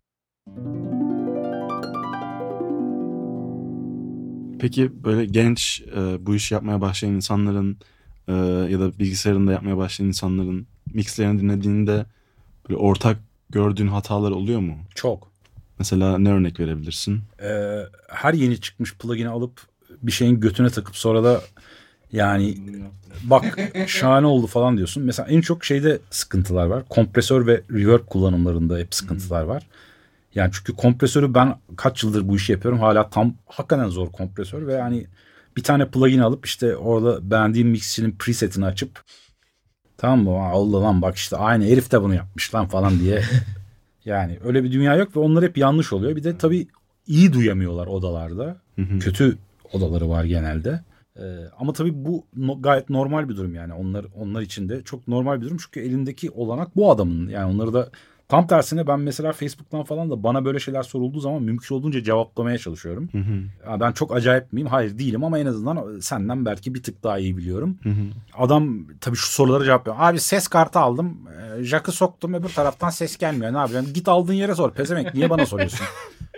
Peki 4.60 5.04
böyle 5.04 5.26
genç 5.26 5.82
e, 5.96 6.26
bu 6.26 6.36
işi 6.36 6.54
yapmaya 6.54 6.82
başlayan 6.82 7.14
insanların 7.14 7.78
e, 8.28 8.34
ya 8.72 8.80
da 8.80 9.00
bilgisayarında 9.00 9.52
yapmaya 9.52 9.78
başlayan 9.78 10.08
insanların 10.08 10.68
mixlerini 10.94 11.42
dinlediğinde 11.42 12.06
böyle 12.70 12.80
ortak 12.80 13.18
gördüğün 13.50 13.88
hatalar 13.88 14.32
oluyor 14.32 14.60
mu? 14.60 14.78
Çok. 14.96 15.33
Mesela 15.80 16.18
ne 16.18 16.34
örnek 16.34 16.60
verebilirsin? 16.60 17.22
Ee, 17.42 17.80
her 18.10 18.34
yeni 18.34 18.62
çıkmış 18.62 18.96
plugin'i 18.98 19.30
alıp 19.30 19.62
bir 20.02 20.12
şeyin 20.12 20.40
götüne 20.40 20.70
takıp 20.70 20.96
sonra 20.96 21.24
da 21.24 21.42
yani 22.12 22.58
bak 23.24 23.60
şahane 23.88 24.28
oldu 24.28 24.48
falan 24.48 24.78
diyorsun. 24.78 25.04
Mesela 25.04 25.30
en 25.30 25.42
çok 25.42 25.66
şeyde 25.66 26.00
sıkıntılar 26.10 26.66
var. 26.66 26.84
Kompresör 26.90 27.48
ve 27.48 27.62
reverb 27.72 28.06
kullanımlarında 28.06 28.78
hep 28.78 28.96
sıkıntılar 28.96 29.44
var. 29.44 29.68
Yani 30.36 30.52
çünkü 30.54 30.74
kompresörü 30.74 31.34
ben 31.34 31.56
kaç 31.76 32.04
yıldır 32.04 32.28
bu 32.28 32.36
işi 32.36 32.52
yapıyorum. 32.52 32.80
Hala 32.80 33.10
tam 33.10 33.34
hakikaten 33.46 33.90
zor 33.90 34.12
kompresör 34.12 34.68
ve 34.68 34.74
yani 34.74 35.08
bir 35.58 35.64
tane 35.64 35.88
plugin 35.88 36.20
alıp 36.20 36.46
işte 36.46 36.76
orada 36.76 37.32
beğendiğim 37.32 37.68
mixçinin 37.70 38.16
presetini 38.20 38.66
açıp 38.66 39.04
tamam 39.98 40.24
mı? 40.24 40.40
Allah 40.40 40.82
lan 40.82 41.02
bak 41.02 41.16
işte 41.16 41.38
aynı 41.38 41.66
herif 41.66 41.92
de 41.92 42.02
bunu 42.02 42.16
yapmış 42.16 42.56
lan 42.56 42.68
falan 42.68 43.00
diye. 43.00 43.24
yani 44.06 44.40
öyle 44.44 44.64
bir 44.64 44.72
dünya 44.72 44.96
yok 44.96 45.16
ve 45.16 45.20
onlar 45.20 45.44
hep 45.44 45.58
yanlış 45.58 45.94
oluyor. 45.94 46.16
Bir 46.16 46.24
de 46.24 46.38
tabii 46.38 46.68
iyi 47.08 47.34
duyamıyorlar 47.34 47.88
odalarda. 47.88 48.58
Kötü 49.00 49.38
odaları 49.74 50.10
var 50.10 50.24
genelde. 50.24 50.84
Ee, 51.20 51.22
ama 51.60 51.74
tabii 51.74 52.06
bu 52.06 52.24
no, 52.36 52.62
gayet 52.62 52.90
normal 52.90 53.30
bir 53.30 53.38
durum 53.38 53.56
yani 53.56 53.74
onlar 53.74 54.06
onlar 54.16 54.42
için 54.42 54.70
de 54.70 54.82
çok 54.84 55.08
normal 55.08 55.42
bir 55.42 55.46
durum 55.46 55.58
çünkü 55.58 55.80
elindeki 55.80 56.32
olanak 56.32 56.76
bu 56.76 56.92
adamın 56.92 57.30
yani 57.30 57.54
onları 57.54 57.74
da 57.74 57.90
tam 58.30 58.48
tersine 58.48 58.88
ben 58.88 59.00
mesela 59.00 59.32
Facebook'tan 59.34 59.84
falan 59.84 60.10
da 60.10 60.24
bana 60.24 60.46
böyle 60.46 60.60
şeyler 60.60 60.84
sorulduğu 60.84 61.20
zaman 61.20 61.44
mümkün 61.44 61.76
olduğunca 61.76 62.04
cevaplamaya 62.04 62.58
çalışıyorum. 62.58 63.10
Ya 63.68 63.80
ben 63.80 63.92
çok 63.92 64.16
acayip 64.16 64.54
miyim? 64.54 64.68
Hayır 64.68 64.98
değilim 65.00 65.24
ama 65.24 65.40
en 65.40 65.46
azından 65.46 66.00
senden 66.00 66.46
belki 66.46 66.76
bir 66.76 66.84
tık 66.84 67.04
daha 67.04 67.20
iyi 67.20 67.38
biliyorum. 67.38 67.78
Adam 68.38 68.86
tabii 69.02 69.16
şu 69.16 69.28
sorulara 69.28 69.66
cevap 69.66 69.88
veriyor. 69.88 70.04
Abi 70.04 70.20
ses 70.20 70.48
kartı 70.48 70.80
aldım. 70.80 71.18
Jack'ı 71.62 71.92
soktum 71.92 72.34
öbür 72.34 72.50
taraftan 72.50 72.90
ses 72.90 73.18
gelmiyor. 73.18 73.54
Ne 73.54 73.58
yapacağım? 73.58 73.88
Git 73.94 74.08
aldığın 74.08 74.34
yere 74.34 74.56
sor. 74.56 74.74
Pezemek 74.74 75.14
niye 75.14 75.30
bana 75.30 75.46
soruyorsun? 75.46 75.88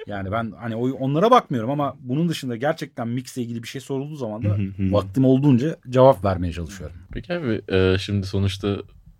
Yani 0.07 0.31
ben 0.31 0.53
hani 0.59 0.75
o- 0.75 0.91
onlara 0.91 1.31
bakmıyorum 1.31 1.69
ama 1.71 1.95
bunun 1.99 2.29
dışında 2.29 2.55
gerçekten 2.55 3.07
mixle 3.07 3.41
ilgili 3.41 3.63
bir 3.63 3.67
şey 3.67 3.81
sorulduğu 3.81 4.15
zaman 4.15 4.43
da 4.43 4.57
vaktim 4.79 5.25
olduğunca 5.25 5.75
cevap 5.89 6.25
vermeye 6.25 6.53
çalışıyorum. 6.53 6.95
Peki 7.13 7.33
abi 7.33 7.61
e, 7.69 7.97
şimdi 7.99 8.27
sonuçta 8.27 8.77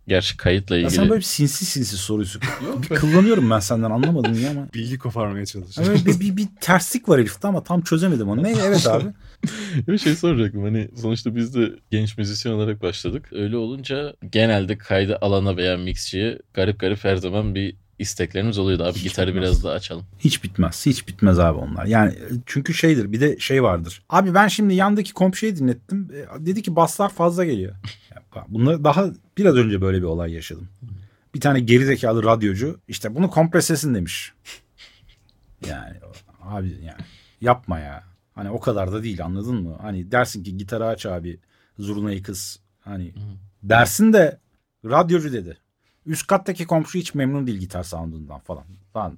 gerçi 0.08 0.38
kayıtla 0.38 0.76
Ya 0.76 0.82
ilgili. 0.82 0.96
sen 0.96 1.10
böyle 1.10 1.20
bir 1.20 1.26
sinsi 1.26 1.66
sinsi 1.66 1.98
soruyorsun. 1.98 2.42
bir 2.90 2.96
kullanıyorum 2.96 3.50
ben 3.50 3.60
senden 3.60 3.92
anlamadım 3.92 4.34
niye 4.34 4.50
ama. 4.50 4.68
Bilgi 4.74 4.98
koparmaya 4.98 5.46
çalışıyorum. 5.46 5.94
Evet, 5.96 6.06
bir, 6.06 6.20
bir, 6.20 6.38
bir 6.38 6.48
terslik 6.62 7.10
var 7.10 7.20
herifte 7.20 7.48
ama 7.48 7.64
tam 7.64 7.82
çözemedim 7.82 8.30
onu. 8.30 8.44
Ne? 8.44 8.52
Evet 8.66 8.88
abi. 8.88 9.06
Bir 9.88 9.98
şey 9.98 10.16
soracaktım 10.16 10.64
hani 10.64 10.90
sonuçta 11.02 11.36
biz 11.36 11.56
de 11.56 11.72
genç 11.92 12.18
müzisyen 12.18 12.54
olarak 12.54 12.82
başladık. 12.82 13.30
Öyle 13.32 13.58
olunca 13.58 14.14
genelde 14.32 14.78
kaydı 14.78 15.18
alana 15.22 15.58
veya 15.58 15.78
mixçiye 15.78 16.40
garip 16.54 16.80
garip 16.80 17.04
her 17.04 17.16
zaman 17.16 17.56
bir 17.56 17.76
isteklerimiz 18.00 18.58
oluyordu. 18.58 18.84
Abi 18.84 18.96
Hiç 18.96 19.04
gitarı 19.04 19.28
bitmez. 19.28 19.44
biraz 19.44 19.64
daha 19.64 19.74
açalım. 19.74 20.06
Hiç 20.20 20.44
bitmez. 20.44 20.86
Hiç 20.86 21.08
bitmez 21.08 21.40
abi 21.40 21.58
onlar. 21.58 21.86
Yani 21.86 22.12
e, 22.12 22.24
çünkü 22.46 22.74
şeydir 22.74 23.12
bir 23.12 23.22
de 23.22 23.40
şey 23.40 23.64
vardır. 23.64 24.02
Abi 24.10 24.34
ben 24.34 24.48
şimdi 24.48 24.74
yandaki 24.74 25.14
komp 25.14 25.36
şeyi 25.36 25.56
dinlettim. 25.58 26.10
E, 26.14 26.46
dedi 26.46 26.62
ki 26.62 26.76
baslar 26.76 27.10
fazla 27.10 27.46
geliyor. 27.46 27.76
Ya, 28.16 28.22
bak, 28.36 28.46
Bunlar 28.50 28.84
daha 28.84 29.06
biraz 29.38 29.56
önce 29.56 29.82
böyle 29.82 29.98
bir 29.98 30.04
olay 30.04 30.32
yaşadım. 30.34 30.70
Bir 31.36 31.40
tane 31.42 31.60
gerizekalı 31.60 32.24
radyocu 32.24 32.80
işte 32.88 33.16
bunu 33.16 33.30
kompresesin 33.30 33.96
demiş. 33.96 34.34
Yani 35.68 35.94
abi 36.42 36.68
yani 36.68 37.02
yapma 37.42 37.80
ya. 37.80 38.04
Hani 38.36 38.50
o 38.50 38.60
kadar 38.60 38.92
da 38.92 39.04
değil 39.04 39.26
anladın 39.26 39.56
mı? 39.56 39.78
Hani 39.82 40.12
dersin 40.12 40.44
ki 40.44 40.58
gitarı 40.58 40.86
aç 40.86 41.06
abi 41.06 41.40
zurnayı 41.80 42.24
kız. 42.24 42.60
Hani 42.80 43.14
dersin 43.64 44.14
de 44.14 44.40
radyocu 44.86 45.34
dedi. 45.34 45.58
Üst 46.06 46.28
kattaki 46.28 46.66
komşu 46.66 47.00
hiç 47.00 47.14
memnun 47.14 47.48
değil 47.48 47.60
gitar 47.60 47.84
soundundan 47.84 48.40
falan. 48.40 48.64
Lan 48.96 49.18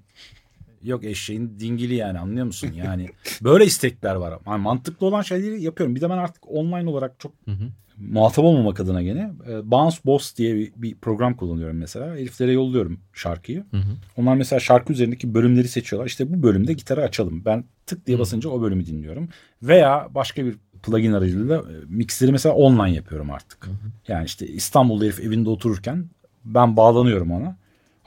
yok 0.87 1.03
eşeğin 1.03 1.59
dingili 1.59 1.95
yani 1.95 2.19
anlıyor 2.19 2.45
musun? 2.45 2.69
Yani 2.75 3.09
böyle 3.41 3.65
istekler 3.65 4.15
var. 4.15 4.39
Yani 4.47 4.61
mantıklı 4.61 5.07
olan 5.07 5.21
şeyleri 5.21 5.63
yapıyorum. 5.63 5.95
Bir 5.95 6.01
de 6.01 6.09
ben 6.09 6.17
artık 6.17 6.51
online 6.51 6.89
olarak 6.89 7.19
çok 7.19 7.31
Hı 7.45 7.51
hı. 7.51 7.63
muhatap 7.97 8.45
olmamak 8.45 8.79
adına 8.79 9.01
gene 9.01 9.31
e, 9.49 9.71
Bounce 9.71 9.97
Boss 10.05 10.35
diye 10.37 10.55
bir, 10.55 10.71
bir 10.75 10.95
program 10.95 11.33
kullanıyorum 11.35 11.77
mesela. 11.77 12.15
Heriflere 12.15 12.51
yolluyorum 12.51 12.99
şarkıyı. 13.13 13.65
Hı 13.71 13.77
hı. 13.77 13.91
Onlar 14.17 14.35
mesela 14.35 14.59
şarkı 14.59 14.93
üzerindeki 14.93 15.33
bölümleri 15.33 15.67
seçiyorlar. 15.67 16.07
İşte 16.07 16.33
bu 16.33 16.43
bölümde 16.43 16.73
gitarı 16.73 17.03
açalım. 17.03 17.45
Ben 17.45 17.63
tık 17.85 18.07
diye 18.07 18.19
basınca 18.19 18.49
o 18.49 18.61
bölümü 18.61 18.85
dinliyorum. 18.85 19.29
Veya 19.63 20.07
başka 20.15 20.45
bir 20.45 20.55
plugin 20.83 21.13
aracılığıyla 21.13 21.57
e, 21.57 21.73
mixleri 21.87 22.31
mesela 22.31 22.55
online 22.55 22.95
yapıyorum 22.95 23.31
artık. 23.31 23.69
Yani 24.07 24.25
işte 24.25 24.47
İstanbul'da 24.47 25.05
herif 25.05 25.19
evinde 25.19 25.49
otururken 25.49 26.05
ben 26.45 26.77
bağlanıyorum 26.77 27.31
ona. 27.31 27.57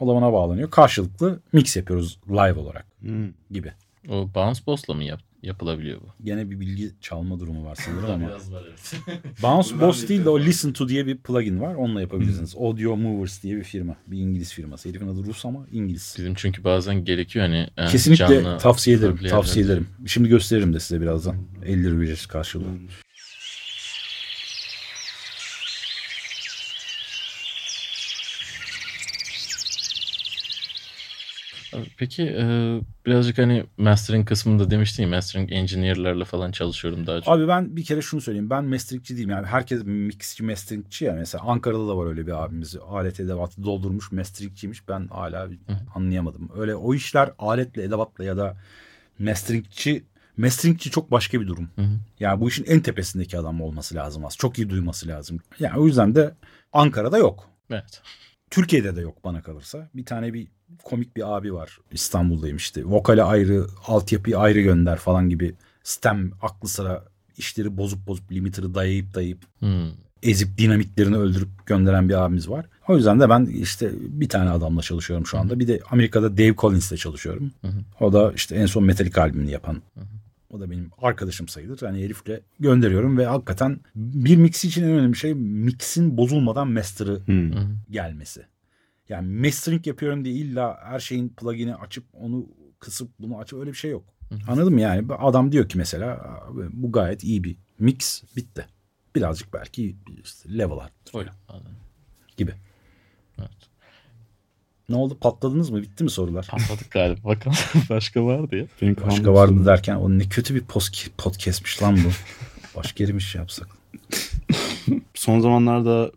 O 0.00 0.08
da 0.08 0.14
bana 0.14 0.32
bağlanıyor. 0.32 0.70
Karşılıklı 0.70 1.40
mix 1.52 1.76
yapıyoruz 1.76 2.18
live 2.28 2.58
olarak 2.58 2.86
Hmm. 3.00 3.28
gibi. 3.50 3.72
O 4.08 4.28
bounce 4.34 4.60
boss'la 4.66 4.94
mı 4.94 5.04
yap- 5.04 5.22
yapılabiliyor 5.42 6.00
bu? 6.00 6.24
Gene 6.24 6.50
bir 6.50 6.60
bilgi 6.60 6.90
çalma 7.00 7.40
durumu 7.40 7.64
var 7.64 7.78
sanırım 7.86 8.10
ama. 8.10 8.28
Biraz 8.28 8.52
var 8.52 8.62
evet. 8.68 8.94
Bounce 9.42 9.80
Boss 9.80 10.08
değil 10.08 10.24
de 10.24 10.28
o 10.30 10.40
Listen 10.40 10.72
To 10.72 10.88
diye 10.88 11.06
bir 11.06 11.16
plugin 11.18 11.60
var. 11.60 11.74
Onunla 11.74 12.00
yapabilirsiniz. 12.00 12.54
Audio 12.56 12.96
Movers 12.96 13.42
diye 13.42 13.56
bir 13.56 13.64
firma. 13.64 13.96
Bir 14.06 14.18
İngiliz 14.18 14.52
firması. 14.52 14.88
Herifin 14.88 15.08
adı 15.08 15.24
Rus 15.24 15.44
ama 15.44 15.66
İngiliz. 15.72 16.14
Bizim 16.18 16.34
çünkü 16.34 16.64
bazen 16.64 17.04
gerekiyor 17.04 17.44
hani. 17.46 17.68
e, 17.76 17.86
Kesinlikle 17.86 18.26
canlı, 18.42 18.58
tavsiye 18.58 18.96
ederim. 18.96 19.18
Tavsiye 19.28 19.64
ederim. 19.64 19.86
Şimdi 20.06 20.28
gösteririm 20.28 20.74
de 20.74 20.80
size 20.80 21.00
birazdan. 21.00 21.36
50 21.64 21.84
lira 21.84 21.94
ücretsiz 21.94 22.26
karşılığı. 22.26 22.64
Peki 31.96 32.22
e, 32.22 32.44
birazcık 33.06 33.38
hani 33.38 33.64
mastering 33.78 34.28
kısmında 34.28 34.70
demiştin 34.70 35.02
ya 35.02 35.08
mastering 35.08 35.52
engineer'larla 35.52 36.24
falan 36.24 36.52
çalışıyorum 36.52 37.06
daha 37.06 37.20
çok. 37.20 37.34
Abi 37.34 37.48
ben 37.48 37.76
bir 37.76 37.84
kere 37.84 38.02
şunu 38.02 38.20
söyleyeyim. 38.20 38.50
Ben 38.50 38.64
masteringçi 38.64 39.16
değilim. 39.16 39.30
Yani 39.30 39.46
herkes 39.46 39.82
mixçi, 39.84 40.44
masteringçi 40.44 41.04
ya. 41.04 41.12
Mesela 41.12 41.44
Ankara'da 41.44 41.88
da 41.88 41.96
var 41.96 42.06
öyle 42.06 42.26
bir 42.26 42.44
abimiz. 42.44 42.76
Alet 42.88 43.20
edevatı 43.20 43.64
doldurmuş 43.64 44.12
masteringçiymiş. 44.12 44.88
Ben 44.88 45.08
hala 45.08 45.48
anlayamadım. 45.94 46.50
Öyle 46.56 46.74
o 46.74 46.94
işler 46.94 47.30
aletle, 47.38 47.82
edevatla 47.82 48.24
ya 48.24 48.36
da 48.36 48.56
masteringçi 49.18 50.04
Masteringçi 50.40 50.90
çok 50.90 51.10
başka 51.10 51.40
bir 51.40 51.46
durum. 51.46 51.70
Hı 51.76 51.82
hı. 51.82 51.98
Yani 52.20 52.40
bu 52.40 52.48
işin 52.48 52.64
en 52.64 52.80
tepesindeki 52.80 53.38
adam 53.38 53.60
olması 53.60 53.94
lazım 53.94 54.24
az. 54.24 54.36
Çok 54.36 54.58
iyi 54.58 54.70
duyması 54.70 55.08
lazım. 55.08 55.40
Yani 55.58 55.78
o 55.78 55.86
yüzden 55.86 56.14
de 56.14 56.34
Ankara'da 56.72 57.18
yok. 57.18 57.50
Evet. 57.70 58.02
Türkiye'de 58.50 58.96
de 58.96 59.00
yok 59.00 59.24
bana 59.24 59.42
kalırsa. 59.42 59.90
Bir 59.94 60.04
tane 60.04 60.32
bir 60.34 60.48
komik 60.84 61.16
bir 61.16 61.36
abi 61.36 61.54
var. 61.54 61.78
İstanbul'dayım 61.92 62.56
işte. 62.56 62.84
Vokale 62.84 63.22
ayrı, 63.22 63.66
altyapıyı 63.86 64.38
ayrı 64.38 64.60
gönder 64.60 64.96
falan 64.96 65.28
gibi. 65.28 65.54
Stem 65.84 66.32
aklı 66.42 66.68
sıra 66.68 67.04
işleri 67.38 67.76
bozup 67.76 68.06
bozup 68.06 68.32
limiter'ı 68.32 68.74
dayayıp 68.74 69.14
dayayıp 69.14 69.38
Hmm. 69.58 69.88
ezip 70.22 70.58
dinamiklerini 70.58 71.16
öldürüp 71.16 71.48
gönderen 71.66 72.08
bir 72.08 72.14
abimiz 72.24 72.48
var. 72.50 72.66
O 72.88 72.96
yüzden 72.96 73.20
de 73.20 73.28
ben 73.28 73.44
işte 73.46 73.90
bir 74.00 74.28
tane 74.28 74.50
adamla 74.50 74.82
çalışıyorum 74.82 75.26
şu 75.26 75.38
anda. 75.38 75.58
Bir 75.60 75.68
de 75.68 75.80
Amerika'da 75.90 76.36
Dave 76.38 76.54
Collins'le 76.56 76.96
çalışıyorum. 76.96 77.50
O 78.00 78.12
da 78.12 78.32
işte 78.32 78.54
en 78.56 78.66
son 78.66 78.84
Metallica 78.84 79.22
albümünü 79.22 79.50
yapan. 79.50 79.82
O 80.50 80.60
da 80.60 80.70
benim 80.70 80.90
arkadaşım 81.02 81.48
sayılır. 81.48 81.78
Yani 81.82 82.04
herifle 82.04 82.40
gönderiyorum 82.60 83.18
ve 83.18 83.26
hakikaten 83.26 83.80
bir 83.94 84.36
mix 84.36 84.64
için 84.64 84.82
en 84.84 84.90
önemli 84.90 85.16
şey 85.16 85.34
mixin 85.34 86.16
bozulmadan 86.16 86.68
master'ı 86.70 87.20
Hmm. 87.26 87.52
gelmesi. 87.90 88.42
Yani 89.10 89.46
mastering 89.46 89.86
yapıyorum 89.86 90.24
diye 90.24 90.34
illa 90.34 90.78
her 90.84 91.00
şeyin 91.00 91.28
plugin'i 91.28 91.74
açıp 91.74 92.04
onu 92.12 92.46
kısıp 92.78 93.10
bunu 93.18 93.38
açıp 93.38 93.58
öyle 93.60 93.70
bir 93.70 93.76
şey 93.76 93.90
yok. 93.90 94.04
Anladın 94.48 94.72
mı 94.72 94.80
yani? 94.80 95.12
Adam 95.18 95.52
diyor 95.52 95.68
ki 95.68 95.78
mesela 95.78 96.38
"Abi 96.48 96.62
bu 96.72 96.92
gayet 96.92 97.24
iyi 97.24 97.44
bir 97.44 97.56
mix 97.78 98.22
bitti. 98.36 98.66
Birazcık 99.16 99.52
belki 99.54 99.96
işte 100.24 100.58
level 100.58 100.78
arttır 100.78 101.18
Öyle. 101.18 101.30
Anladım. 101.48 101.72
gibi. 102.36 102.52
Evet. 103.38 103.50
Ne 104.88 104.96
oldu 104.96 105.18
patladınız 105.20 105.70
mı? 105.70 105.82
Bitti 105.82 106.04
mi 106.04 106.10
sorular? 106.10 106.46
Patladık 106.50 106.90
galiba. 106.90 107.28
Bakalım 107.28 107.56
başka 107.90 108.24
vardı 108.24 108.56
ya. 108.56 108.66
Benim 108.82 108.96
Başka 109.06 109.34
vardı 109.34 109.52
soru- 109.54 109.66
derken 109.66 109.94
o 109.96 110.10
ne 110.10 110.28
kötü 110.28 110.54
bir 110.54 110.60
post 110.64 111.10
podcast'miş 111.18 111.82
lan 111.82 111.96
bu. 112.04 112.08
Başka 112.78 113.04
yere 113.04 113.14
bir 113.14 113.20
şey 113.20 113.38
yapsak. 113.40 113.68
Son 115.14 115.40
zamanlarda 115.40 116.12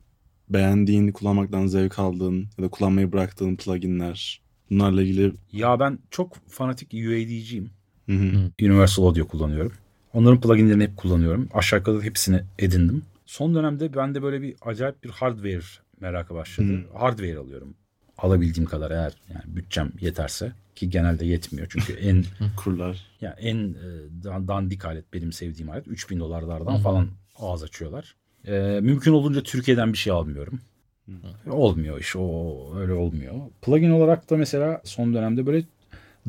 beğendiğin, 0.54 1.12
kullanmaktan 1.12 1.68
zevk 1.68 2.00
aldığın 2.00 2.48
ya 2.58 2.64
da 2.64 2.68
kullanmayı 2.70 3.12
bıraktığın 3.12 3.56
pluginler. 3.56 4.42
Bunlarla 4.72 5.02
ilgili 5.02 5.34
Ya 5.52 5.80
ben 5.80 6.00
çok 6.12 6.38
fanatik 6.50 6.94
UAD'ciyim. 6.94 7.70
Hı 8.06 8.12
hı. 8.16 8.52
Universal 8.62 9.04
Audio 9.06 9.28
kullanıyorum. 9.28 9.72
Onların 10.14 10.42
pluginlerini 10.42 10.84
hep 10.84 10.98
kullanıyorum. 10.98 11.50
Aşağı 11.54 11.80
yukarı 11.80 12.02
hepsini 12.02 12.42
edindim. 12.60 13.02
Son 13.26 13.56
dönemde 13.56 13.94
bende 13.96 14.22
böyle 14.24 14.42
bir 14.42 14.56
acayip 14.62 15.04
bir 15.04 15.10
hardware 15.10 15.62
merakı 16.02 16.34
başladı. 16.34 16.86
Hardware 16.94 17.38
alıyorum. 17.38 17.74
alabildiğim 18.18 18.70
kadar 18.70 18.92
eğer 18.92 19.14
yani 19.34 19.56
bütçem 19.56 19.92
yeterse 20.02 20.52
ki 20.76 20.90
genelde 20.90 21.26
yetmiyor 21.26 21.68
çünkü 21.70 21.94
en 22.02 22.26
Kurlar. 22.58 23.06
ya 23.22 23.36
en 23.40 23.58
e, 23.58 23.74
dan- 24.24 24.48
dandik 24.48 24.86
alet 24.86 25.14
benim 25.14 25.32
sevdiğim 25.32 25.70
alet 25.70 25.88
3000 25.88 26.20
dolarlardan 26.20 26.78
falan 26.78 27.08
ağız 27.40 27.64
açıyorlar. 27.64 28.16
E, 28.48 28.80
mümkün 28.82 29.12
olduğunca 29.12 29.44
Türkiye'den 29.44 29.94
bir 29.94 29.98
şey 29.98 30.14
almıyorum. 30.14 30.60
Olmuyor 31.50 32.00
iş 32.00 32.16
o 32.16 32.56
öyle 32.78 32.94
olmuyor. 32.94 33.34
Plugin 33.62 33.90
olarak 33.92 34.30
da 34.30 34.38
mesela 34.38 34.82
son 34.84 35.14
dönemde 35.14 35.46
böyle 35.46 35.64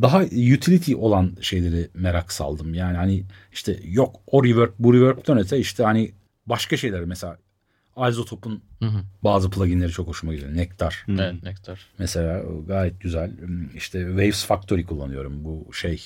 daha 0.02 0.22
utility 0.22 0.94
olan 0.94 1.32
şeyleri 1.40 1.88
merak 1.94 2.32
saldım. 2.32 2.74
Yani 2.74 2.96
hani 2.96 3.24
işte 3.52 3.78
yok 3.84 4.16
o 4.26 4.44
reverb 4.44 4.70
bu 4.78 4.94
reverb'den 4.94 5.38
öte 5.38 5.58
işte 5.58 5.82
hani 5.82 6.12
başka 6.46 6.76
şeyler 6.76 7.04
mesela 7.04 7.38
Isotop'un 8.10 8.62
Hı 8.78 8.86
hı. 8.86 8.98
bazı 9.24 9.50
pluginleri 9.50 9.90
çok 9.90 10.08
hoşuma 10.08 10.34
gidiyor. 10.34 10.54
Nektar 10.54 11.06
Evet 11.08 11.42
Nektar. 11.42 11.86
mesela 11.98 12.42
gayet 12.66 13.00
güzel. 13.00 13.30
İşte 13.74 13.98
Waves 14.06 14.44
Factory 14.44 14.84
kullanıyorum. 14.84 15.44
Bu 15.44 15.72
şey 15.72 16.02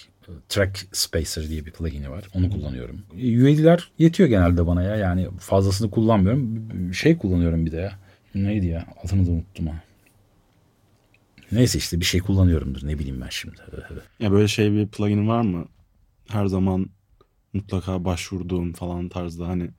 Track 0.48 0.88
Spacer 0.92 1.48
diye 1.48 1.66
bir 1.66 1.70
plugin'i 1.70 2.10
var. 2.10 2.24
Onu 2.34 2.50
kullanıyorum. 2.50 3.02
UID'ler 3.14 3.90
yetiyor 3.98 4.28
genelde 4.28 4.66
bana 4.66 4.82
ya. 4.82 4.96
Yani 4.96 5.28
fazlasını 5.38 5.90
kullanmıyorum. 5.90 6.94
Şey 6.94 7.18
kullanıyorum 7.18 7.66
bir 7.66 7.72
de 7.72 7.76
ya. 7.76 7.98
Neydi 8.34 8.66
ya? 8.66 8.86
Adını 9.04 9.26
da 9.26 9.30
unuttum 9.30 9.66
ha. 9.66 9.82
Neyse 11.52 11.78
işte 11.78 12.00
bir 12.00 12.04
şey 12.04 12.20
kullanıyorumdur. 12.20 12.86
Ne 12.86 12.98
bileyim 12.98 13.20
ben 13.20 13.28
şimdi. 13.28 13.56
Ya 14.20 14.32
böyle 14.32 14.48
şey 14.48 14.72
bir 14.72 14.86
plugin 14.86 15.28
var 15.28 15.42
mı? 15.42 15.64
Her 16.28 16.46
zaman 16.46 16.86
mutlaka 17.52 18.04
başvurduğum 18.04 18.72
falan 18.72 19.08
tarzda 19.08 19.48
hani 19.48 19.70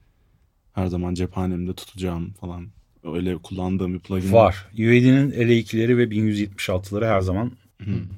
her 0.74 0.88
zaman 0.88 1.14
cephanemde 1.14 1.74
tutacağım 1.74 2.34
falan. 2.34 2.68
Öyle 3.04 3.38
kullandığım 3.38 3.94
bir 3.94 4.00
plugin 4.00 4.34
Var. 4.34 4.68
UID'nin 4.74 5.32
L2'leri 5.32 5.98
ve 5.98 6.04
1176'ları 6.04 7.08
her 7.08 7.22
zaman 7.22 7.52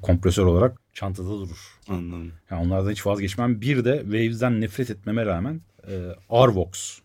kompresör 0.02 0.46
olarak 0.46 0.81
çantada 0.92 1.28
durur. 1.28 1.78
Anladım. 1.88 2.32
Yani 2.50 2.66
onlardan 2.66 2.90
hiç 2.90 3.06
vazgeçmem. 3.06 3.60
Bir 3.60 3.84
de 3.84 3.98
Waves'den 4.02 4.60
nefret 4.60 4.90
etmeme 4.90 5.26
rağmen 5.26 5.60
e, 5.88 6.16
Arvox 6.30 6.98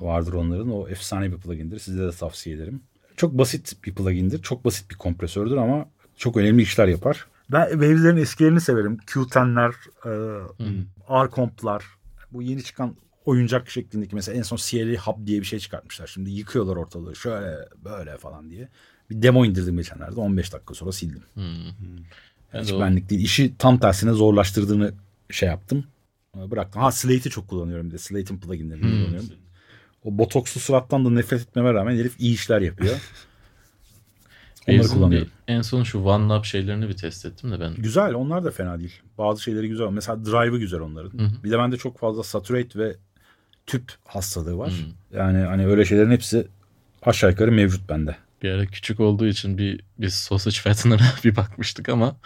vardır 0.00 0.32
onların. 0.32 0.70
O 0.70 0.88
efsane 0.88 1.32
bir 1.32 1.36
plugindir. 1.36 1.78
Size 1.78 2.02
de 2.02 2.10
tavsiye 2.10 2.56
ederim. 2.56 2.82
Çok 3.16 3.38
basit 3.38 3.76
bir 3.84 3.94
plugindir. 3.94 4.42
Çok 4.42 4.64
basit 4.64 4.90
bir 4.90 4.94
kompresördür 4.94 5.56
ama 5.56 5.88
çok 6.16 6.36
önemli 6.36 6.62
işler 6.62 6.88
yapar. 6.88 7.26
Ben 7.52 7.70
Waves'lerin 7.70 8.16
eskilerini 8.16 8.60
severim. 8.60 8.96
Q10'ler, 9.06 9.72
e, 10.04 10.10
R-Comp'lar. 11.10 11.84
Bu 12.32 12.42
yeni 12.42 12.62
çıkan 12.62 12.96
oyuncak 13.24 13.70
şeklindeki 13.70 14.14
mesela 14.14 14.38
en 14.38 14.42
son 14.42 14.56
CLA 14.56 15.00
Hub 15.00 15.26
diye 15.26 15.40
bir 15.40 15.46
şey 15.46 15.58
çıkartmışlar. 15.58 16.06
Şimdi 16.06 16.30
yıkıyorlar 16.30 16.76
ortalığı 16.76 17.16
şöyle 17.16 17.56
böyle 17.84 18.18
falan 18.18 18.50
diye. 18.50 18.68
Bir 19.10 19.22
demo 19.22 19.44
indirdim 19.44 19.76
geçenlerde 19.76 20.20
15 20.20 20.52
dakika 20.52 20.74
sonra 20.74 20.92
sildim. 20.92 21.22
Ben 22.54 22.62
Hiç 22.62 22.72
de 22.72 22.80
benlik 22.80 23.10
değil. 23.10 23.20
İşi 23.24 23.54
tam 23.58 23.78
tersine 23.78 24.12
zorlaştırdığını 24.12 24.92
şey 25.30 25.48
yaptım. 25.48 25.84
Ee, 26.38 26.50
Bıraktım. 26.50 26.82
Ha 26.82 26.92
Slate'i 26.92 27.30
çok 27.30 27.48
kullanıyorum 27.48 27.86
bir 27.86 27.92
de. 27.92 27.98
Slate'in 27.98 28.38
pluginlerini 28.40 28.82
kullanıyorum. 28.82 29.28
O 30.04 30.18
botokslu 30.18 30.60
surattan 30.60 31.04
da 31.04 31.10
nefret 31.10 31.40
etmeme 31.40 31.72
rağmen 31.74 31.96
herif 31.96 32.14
iyi 32.20 32.34
işler 32.34 32.60
yapıyor. 32.60 32.94
Onları 34.68 34.88
kullanıyorum. 34.88 35.28
bir- 35.48 35.52
En 35.54 35.62
son 35.62 35.82
şu 35.82 35.98
OneLab 35.98 36.44
şeylerini 36.44 36.88
bir 36.88 36.96
test 36.96 37.26
ettim 37.26 37.50
de 37.52 37.60
ben. 37.60 37.74
Güzel 37.74 38.14
onlar 38.14 38.44
da 38.44 38.50
fena 38.50 38.78
değil. 38.78 39.00
Bazı 39.18 39.42
şeyleri 39.42 39.68
güzel. 39.68 39.86
Mesela 39.90 40.24
drive'ı 40.24 40.58
güzel 40.58 40.80
onların. 40.80 41.12
Bir 41.44 41.50
de 41.50 41.58
bende 41.58 41.76
çok 41.76 41.98
fazla 41.98 42.22
saturate 42.22 42.78
ve 42.78 42.96
tüp 43.66 43.92
hastalığı 44.06 44.58
var. 44.58 44.72
Yani 45.12 45.38
hani 45.38 45.66
öyle 45.66 45.84
şeylerin 45.84 46.10
hepsi 46.10 46.46
aşağı 47.02 47.30
yukarı 47.30 47.52
mevcut 47.52 47.88
bende. 47.88 48.16
Bir 48.44 48.50
ara 48.50 48.66
küçük 48.66 49.00
olduğu 49.00 49.26
için 49.26 49.58
bir 49.58 49.80
biz 49.98 50.14
sausage 50.14 50.56
fattener'a 50.56 51.02
bir 51.24 51.36
bakmıştık 51.36 51.88
ama 51.88 52.16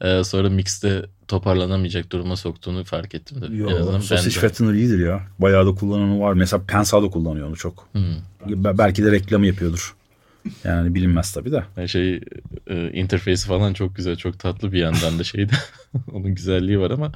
e, 0.00 0.24
sonra 0.24 0.50
mixte 0.50 1.06
toparlanamayacak 1.28 2.12
duruma 2.12 2.36
soktuğunu 2.36 2.84
fark 2.84 3.14
ettim 3.14 3.42
de. 3.42 3.46
en 3.46 3.76
azından 3.76 3.92
Yo, 3.92 4.00
sausage 4.00 4.36
bende. 4.36 4.48
fattener 4.48 4.72
iyidir 4.72 5.06
ya. 5.06 5.20
Bayağı 5.38 5.66
da 5.66 5.74
kullananı 5.74 6.20
var. 6.20 6.32
Mesela 6.32 6.62
Pensado 6.66 7.10
kullanıyor 7.10 7.48
onu 7.48 7.56
çok. 7.56 7.88
Be- 8.46 8.78
Belki 8.78 9.04
de 9.04 9.12
reklamı 9.12 9.46
yapıyordur. 9.46 9.94
Yani 10.64 10.94
bilinmez 10.94 11.32
tabii 11.32 11.52
de. 11.52 11.88
Şey 11.88 12.20
e, 12.66 12.90
interface'i 12.92 13.46
falan 13.48 13.72
çok 13.72 13.96
güzel, 13.96 14.16
çok 14.16 14.38
tatlı 14.38 14.72
bir 14.72 14.78
yandan 14.78 15.18
da 15.18 15.24
şeydi. 15.24 15.52
Onun 16.12 16.34
güzelliği 16.34 16.80
var 16.80 16.90
ama 16.90 17.12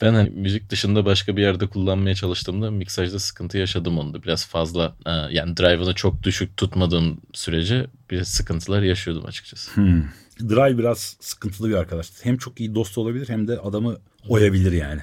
ben 0.00 0.14
hani 0.14 0.30
müzik 0.30 0.70
dışında 0.70 1.04
başka 1.04 1.36
bir 1.36 1.42
yerde 1.42 1.66
kullanmaya 1.66 2.14
çalıştığımda 2.14 2.70
miksajda 2.70 3.18
sıkıntı 3.18 3.58
yaşadım 3.58 3.98
onda. 3.98 4.22
Biraz 4.22 4.46
fazla 4.46 4.96
e, 5.06 5.10
yani 5.10 5.56
drive'ını 5.56 5.94
çok 5.94 6.22
düşük 6.22 6.56
tutmadığım 6.56 7.20
sürece 7.32 7.86
biraz 8.10 8.28
sıkıntılar 8.28 8.82
yaşıyordum 8.82 9.26
açıkçası. 9.26 9.76
Hmm. 9.76 10.02
Drive 10.40 10.78
biraz 10.78 11.16
sıkıntılı 11.20 11.68
bir 11.68 11.74
arkadaş. 11.74 12.10
Hem 12.22 12.36
çok 12.36 12.60
iyi 12.60 12.74
dost 12.74 12.98
olabilir 12.98 13.28
hem 13.28 13.48
de 13.48 13.58
adamı 13.58 13.96
oyabilir 14.28 14.72
yani. 14.72 15.00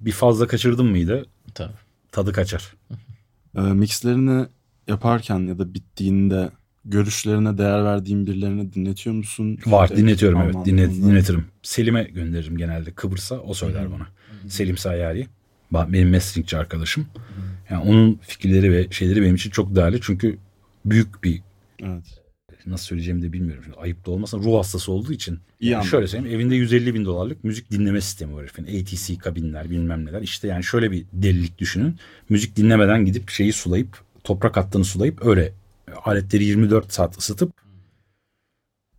Bir 0.00 0.12
fazla 0.12 0.46
kaçırdın 0.46 0.86
mıydı 0.86 1.26
Tabii. 1.54 1.72
tadı 2.12 2.32
kaçar. 2.32 2.74
Ee, 3.56 3.60
mixlerini 3.60 4.46
yaparken 4.88 5.46
ya 5.46 5.58
da 5.58 5.74
bittiğinde 5.74 6.50
görüşlerine 6.90 7.58
değer 7.58 7.84
verdiğin 7.84 8.26
birilerini 8.26 8.72
dinletiyor 8.72 9.16
musun? 9.16 9.58
Var 9.66 9.96
dinletiyorum 9.96 10.40
evet 10.42 10.54
dinlet, 10.64 10.90
dinletirim. 10.94 11.44
Selim'e 11.62 12.02
gönderirim 12.04 12.56
genelde 12.58 12.90
Kıbrıs'a 12.90 13.38
o 13.40 13.54
söyler 13.54 13.92
bana. 13.92 14.06
Selim 14.48 14.76
Sayyari 14.76 15.26
ba- 15.72 15.92
benim 15.92 16.08
meslekçi 16.10 16.56
arkadaşım. 16.56 17.06
Yani 17.70 17.82
onun 17.90 18.20
fikirleri 18.22 18.72
ve 18.72 18.86
şeyleri 18.90 19.22
benim 19.22 19.34
için 19.34 19.50
çok 19.50 19.76
değerli 19.76 19.98
çünkü 20.02 20.38
büyük 20.84 21.24
bir 21.24 21.42
Evet. 21.82 22.04
nasıl 22.66 22.84
söyleyeceğimi 22.86 23.22
de 23.22 23.32
bilmiyorum. 23.32 23.62
Şimdi 23.64 23.76
ayıp 23.76 24.06
da 24.06 24.10
olmasın 24.10 24.42
ruh 24.42 24.58
hastası 24.58 24.92
olduğu 24.92 25.12
için. 25.12 25.38
İyi 25.60 25.70
Yani 25.70 25.86
şöyle 25.86 26.06
söyleyeyim 26.06 26.36
evinde 26.36 26.54
150 26.54 26.94
bin 26.94 27.04
dolarlık 27.04 27.44
müzik 27.44 27.70
dinleme 27.70 28.00
sistemi 28.00 28.34
var 28.34 28.42
herifin. 28.42 28.64
ATC 28.64 29.18
kabinler 29.18 29.70
bilmem 29.70 30.06
neler. 30.06 30.22
İşte 30.22 30.48
yani 30.48 30.64
şöyle 30.64 30.90
bir 30.90 31.04
delilik 31.12 31.58
düşünün. 31.58 31.96
Müzik 32.28 32.56
dinlemeden 32.56 33.04
gidip 33.04 33.30
şeyi 33.30 33.52
sulayıp 33.52 34.00
toprak 34.24 34.56
hattını 34.56 34.84
sulayıp 34.84 35.26
öyle 35.26 35.52
aletleri 36.04 36.44
24 36.44 36.92
saat 36.92 37.18
ısıtıp 37.18 37.52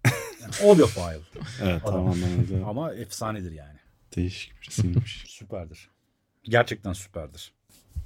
yani 0.41 0.71
audiophile 0.71 1.19
Evet 1.63 1.83
tamamen 1.85 2.29
öyle. 2.53 2.65
ama 2.65 2.93
efsanedir 2.93 3.51
yani. 3.51 3.77
Değişik 4.15 4.61
birisiymiş. 4.61 5.23
Süperdir. 5.27 5.89
Gerçekten 6.43 6.93
süperdir. 6.93 7.51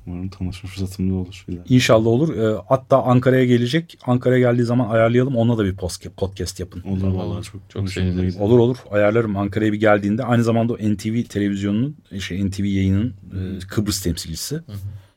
Umarım 0.08 0.30
tanışma 0.30 0.70
fırsatım 0.70 1.10
da 1.10 1.14
olur. 1.14 1.46
Bir 1.48 1.58
daha. 1.58 1.64
İnşallah 1.70 2.08
olur. 2.08 2.36
Ee, 2.38 2.62
hatta 2.70 3.04
Ankara'ya 3.04 3.46
gelecek. 3.46 3.98
Ankara'ya 4.06 4.40
geldiği 4.40 4.64
zaman 4.64 4.90
ayarlayalım. 4.90 5.36
Onunla 5.36 5.58
da 5.58 5.66
bir 5.66 5.76
podcast 6.18 6.60
yapın. 6.60 6.82
Olur 6.82 7.04
Olur, 7.04 7.16
vallahi 7.16 7.44
çok 7.44 7.62
çok 7.70 7.90
seviniriz. 7.90 8.38
Olur 8.38 8.60
olur 8.60 8.78
ayarlarım 8.92 9.38
Ankara'ya 9.38 9.74
bir 9.74 9.80
geldiğinde 9.80 10.24
aynı 10.24 10.44
zamanda 10.44 10.74
o 10.74 10.78
NTV 10.78 11.24
televizyonunun 11.24 11.98
şey 12.20 12.48
NTV 12.48 12.64
yayının 12.64 13.10
e, 13.10 13.60
Kıbrıs 13.60 14.02
temsilcisi. 14.04 14.62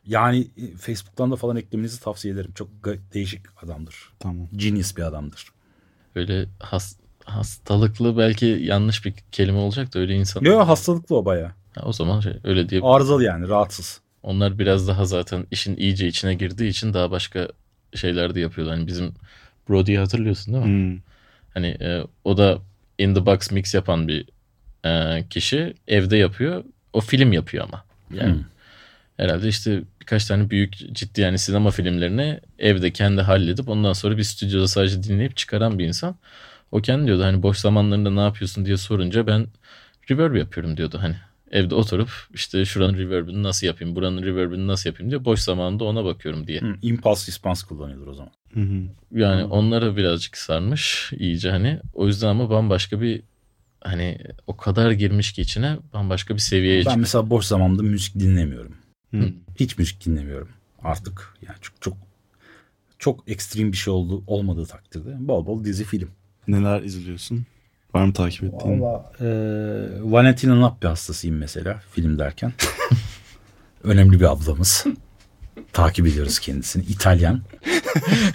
Yani 0.07 0.47
e, 0.57 0.77
Facebook'tan 0.77 1.31
da 1.31 1.35
falan 1.35 1.57
eklemenizi 1.57 2.01
tavsiye 2.01 2.33
ederim. 2.33 2.51
Çok 2.55 2.69
değişik 3.13 3.63
adamdır. 3.63 3.95
Tamam. 4.19 4.47
Genius 4.55 4.97
bir 4.97 5.01
adamdır. 5.01 5.47
Böyle 6.15 6.45
has, 6.59 6.95
hastalıklı 7.23 8.17
belki 8.17 8.45
yanlış 8.45 9.05
bir 9.05 9.13
kelime 9.31 9.57
olacak 9.57 9.93
da 9.93 9.99
öyle 9.99 10.15
insan. 10.15 10.41
Yo 10.41 10.67
hastalıklı 10.67 11.15
o 11.15 11.25
baya. 11.25 11.55
Ha, 11.75 11.81
o 11.85 11.93
zaman 11.93 12.19
şey, 12.19 12.33
öyle 12.43 12.69
diye. 12.69 12.81
Arızalı 12.81 13.23
yani 13.23 13.47
rahatsız. 13.47 14.01
Onlar 14.23 14.59
biraz 14.59 14.87
daha 14.87 15.05
zaten 15.05 15.47
işin 15.51 15.77
iyice 15.77 16.07
içine 16.07 16.33
girdiği 16.33 16.69
için 16.69 16.93
daha 16.93 17.11
başka 17.11 17.47
şeyler 17.95 18.35
de 18.35 18.39
yapıyorlar. 18.39 18.77
Hani 18.77 18.87
bizim 18.87 19.13
Brody'yi 19.69 19.99
hatırlıyorsun 19.99 20.53
değil 20.53 20.65
mi? 20.65 20.93
Hmm. 20.93 20.99
Hani 21.53 21.67
e, 21.67 22.03
o 22.23 22.37
da 22.37 22.59
in 22.97 23.13
the 23.13 23.25
box 23.25 23.51
mix 23.51 23.73
yapan 23.73 24.07
bir 24.07 24.29
e, 24.85 25.23
kişi 25.29 25.73
evde 25.87 26.17
yapıyor. 26.17 26.63
O 26.93 27.01
film 27.01 27.33
yapıyor 27.33 27.63
ama. 27.63 27.83
Yani 28.13 28.33
Hmm. 28.33 28.43
herhalde 29.17 29.47
işte 29.47 29.83
birkaç 30.05 30.25
tane 30.25 30.49
büyük 30.49 30.73
ciddi 30.93 31.21
yani 31.21 31.39
sinema 31.39 31.71
filmlerini 31.71 32.39
evde 32.59 32.91
kendi 32.93 33.21
halledip 33.21 33.69
ondan 33.69 33.93
sonra 33.93 34.17
bir 34.17 34.23
stüdyoda 34.23 34.67
sadece 34.67 35.03
dinleyip 35.03 35.37
çıkaran 35.37 35.79
bir 35.79 35.87
insan. 35.87 36.15
O 36.71 36.81
kendi 36.81 37.07
diyordu 37.07 37.23
hani 37.23 37.43
boş 37.43 37.57
zamanlarında 37.57 38.09
ne 38.09 38.19
yapıyorsun 38.19 38.65
diye 38.65 38.77
sorunca 38.77 39.27
ben 39.27 39.47
reverb 40.11 40.35
yapıyorum 40.35 40.77
diyordu 40.77 40.97
hani. 41.01 41.15
Evde 41.51 41.75
oturup 41.75 42.09
işte 42.33 42.65
şuranın 42.65 42.97
reverb'ini 42.97 43.43
nasıl 43.43 43.67
yapayım, 43.67 43.95
buranın 43.95 44.23
reverb'ini 44.23 44.67
nasıl 44.67 44.89
yapayım 44.89 45.11
diye 45.11 45.25
boş 45.25 45.39
zamanında 45.39 45.83
ona 45.83 46.05
bakıyorum 46.05 46.47
diye. 46.47 46.61
Hı, 46.61 46.75
impulse 46.81 47.27
response 47.27 47.67
kullanıyordur 47.67 48.07
o 48.07 48.13
zaman. 48.13 48.31
Hı 48.53 48.59
hı. 48.59 48.81
Yani 49.19 49.43
onlara 49.43 49.97
birazcık 49.97 50.37
sarmış 50.37 51.13
iyice 51.17 51.49
hani. 51.51 51.79
O 51.93 52.07
yüzden 52.07 52.27
ama 52.27 52.49
bambaşka 52.49 53.01
bir 53.01 53.21
hani 53.81 54.17
o 54.47 54.57
kadar 54.57 54.91
girmiş 54.91 55.33
ki 55.33 55.41
içine 55.41 55.77
bambaşka 55.93 56.33
bir 56.33 56.39
seviyeye 56.39 56.77
Ben 56.77 56.81
çıkıyor. 56.81 56.99
mesela 56.99 57.29
boş 57.29 57.45
zamanda 57.45 57.83
müzik 57.83 58.19
dinlemiyorum. 58.19 58.75
Hı. 59.21 59.33
Hiç 59.55 59.77
müzik 59.77 60.05
dinlemiyorum 60.05 60.49
artık. 60.83 61.33
Yani 61.47 61.57
çok 61.61 61.81
çok 61.81 61.97
çok 62.99 63.29
ekstrem 63.29 63.71
bir 63.71 63.77
şey 63.77 63.93
oldu 63.93 64.23
olmadığı 64.27 64.65
takdirde 64.65 65.27
bol 65.27 65.45
bol 65.45 65.63
dizi 65.63 65.83
film. 65.83 66.09
Neler 66.47 66.81
izliyorsun? 66.81 67.45
Var 67.93 68.05
mı 68.05 68.13
takip 68.13 68.43
ettiğin? 68.43 68.81
Valla 68.81 69.11
e, 69.19 69.25
Valentina 70.01 70.61
Nappi 70.61 70.87
hastasıyım 70.87 71.37
mesela 71.37 71.81
film 71.91 72.19
derken. 72.19 72.53
Önemli 73.83 74.19
bir 74.19 74.25
ablamız. 74.31 74.85
Takip 75.73 76.07
ediyoruz 76.07 76.39
kendisini. 76.39 76.83
İtalyan. 76.83 77.41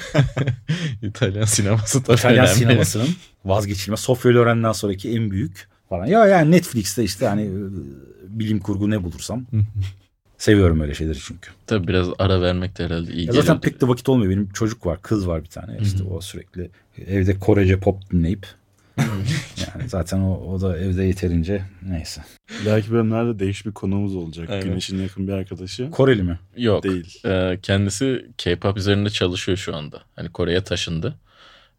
İtalyan 1.02 1.44
sineması 1.44 2.02
tabii 2.02 2.16
İtalyan 2.16 2.44
önemli. 2.44 2.58
sinemasının 2.58 3.08
vazgeçilmez. 3.44 4.00
Sofya 4.00 4.34
Loren'den 4.34 4.72
sonraki 4.72 5.10
en 5.10 5.30
büyük 5.30 5.68
falan. 5.88 6.06
Ya 6.06 6.26
yani 6.26 6.50
Netflix'te 6.50 7.04
işte 7.04 7.26
hani 7.26 7.42
e, 7.42 7.52
bilim 8.28 8.60
kurgu 8.60 8.90
ne 8.90 9.02
bulursam. 9.02 9.46
Seviyorum 10.40 10.80
öyle 10.80 10.94
şeyleri 10.94 11.18
çünkü. 11.18 11.50
Tabii 11.66 11.88
biraz 11.88 12.08
ara 12.18 12.42
vermek 12.42 12.78
de 12.78 12.84
herhalde 12.84 13.12
iyi 13.12 13.26
Ya 13.26 13.32
zaten 13.32 13.60
pek 13.60 13.80
de 13.80 13.88
vakit 13.88 14.08
olmuyor. 14.08 14.30
Benim 14.30 14.48
çocuk 14.48 14.86
var, 14.86 14.98
kız 15.02 15.28
var 15.28 15.42
bir 15.42 15.48
tane. 15.48 15.78
İşte 15.82 16.02
o 16.02 16.20
sürekli 16.20 16.70
evde 17.06 17.38
Korece 17.38 17.80
pop 17.80 18.10
dinleyip 18.10 18.46
yani 18.98 19.88
zaten 19.88 20.20
o, 20.20 20.34
o 20.34 20.60
da 20.60 20.78
evde 20.78 21.02
yeterince 21.02 21.62
neyse. 21.88 22.24
Belki 22.66 22.90
bölümlerde 22.90 23.38
değişik 23.38 23.66
bir 23.66 23.72
konuğumuz 23.72 24.16
olacak. 24.16 24.50
Aynen. 24.50 24.64
Güneş'in 24.64 24.98
yakın 25.02 25.28
bir 25.28 25.32
arkadaşı. 25.32 25.90
Koreli 25.90 26.22
mi? 26.22 26.38
Yok. 26.56 26.84
Değil. 26.84 27.22
Ee, 27.24 27.58
kendisi 27.62 28.26
K-pop 28.38 28.76
üzerinde 28.76 29.10
çalışıyor 29.10 29.58
şu 29.58 29.76
anda. 29.76 30.00
Hani 30.16 30.28
Kore'ye 30.28 30.64
taşındı. 30.64 31.14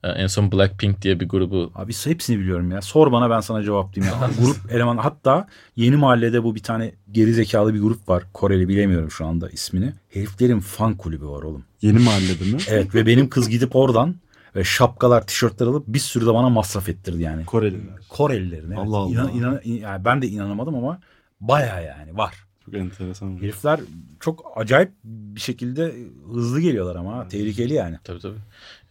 Ee, 0.04 0.10
en 0.10 0.28
son 0.28 0.52
Blackpink 0.52 1.02
diye 1.02 1.20
bir 1.20 1.30
grubu 1.30 1.72
Abi 1.76 1.94
hepsini 2.06 2.40
biliyorum 2.40 2.72
ya. 2.72 2.82
Sor 2.82 3.12
bana 3.12 3.30
ben 3.30 3.40
sana 3.40 3.64
cevaplayayım 3.64 4.16
ya. 4.22 4.30
grup 4.40 4.72
eleman 4.72 4.98
hatta 4.98 5.48
yeni 5.76 5.96
mahallede 5.96 6.44
bu 6.44 6.56
bir 6.56 6.64
tane 6.64 6.92
geri 7.12 7.34
zekalı 7.34 7.74
bir 7.74 7.82
grup 7.82 8.10
var. 8.10 8.24
Koreli 8.34 8.68
bilemiyorum 8.68 9.12
şu 9.12 9.26
anda 9.26 9.50
ismini. 9.50 9.94
Heriflerin 10.10 10.60
fan 10.60 10.98
kulübü 10.98 11.26
var 11.26 11.44
oğlum. 11.44 11.64
Yeni 11.82 12.00
mahallede 12.00 12.44
mi? 12.52 12.58
Evet 12.68 12.96
ve 12.96 13.06
benim 13.06 13.30
kız 13.30 13.50
gidip 13.50 13.76
oradan 13.76 14.16
ve 14.56 14.64
şapkalar, 14.64 15.28
tişörtler 15.28 15.68
alıp 15.68 15.88
bir 15.88 16.00
sürü 16.00 16.26
de 16.26 16.34
bana 16.34 16.50
masraf 16.50 16.90
ettirdi 16.90 17.22
yani. 17.22 17.46
Koreliler. 17.46 17.96
Korelilerin. 18.10 18.68
Evet. 18.68 18.78
Allah 18.78 18.98
Allah. 18.98 19.12
İnan- 19.12 19.32
inan- 19.34 19.62
yani 19.66 20.06
ben 20.06 20.22
de 20.22 20.28
inanamadım 20.28 20.76
ama 20.76 21.00
baya 21.42 21.80
yani 21.82 22.18
var. 22.18 22.36
Çok 22.66 22.74
enteresan. 22.76 23.38
Herifler 23.38 23.80
çok 24.20 24.46
acayip 24.56 24.92
bir 25.04 25.42
şekilde 25.42 25.94
hızlı 26.34 26.60
geliyorlar 26.62 26.96
ama 26.96 27.28
tehlikeli 27.28 27.74
yani. 27.74 27.98
tabii 28.04 28.20
tabii. 28.20 28.38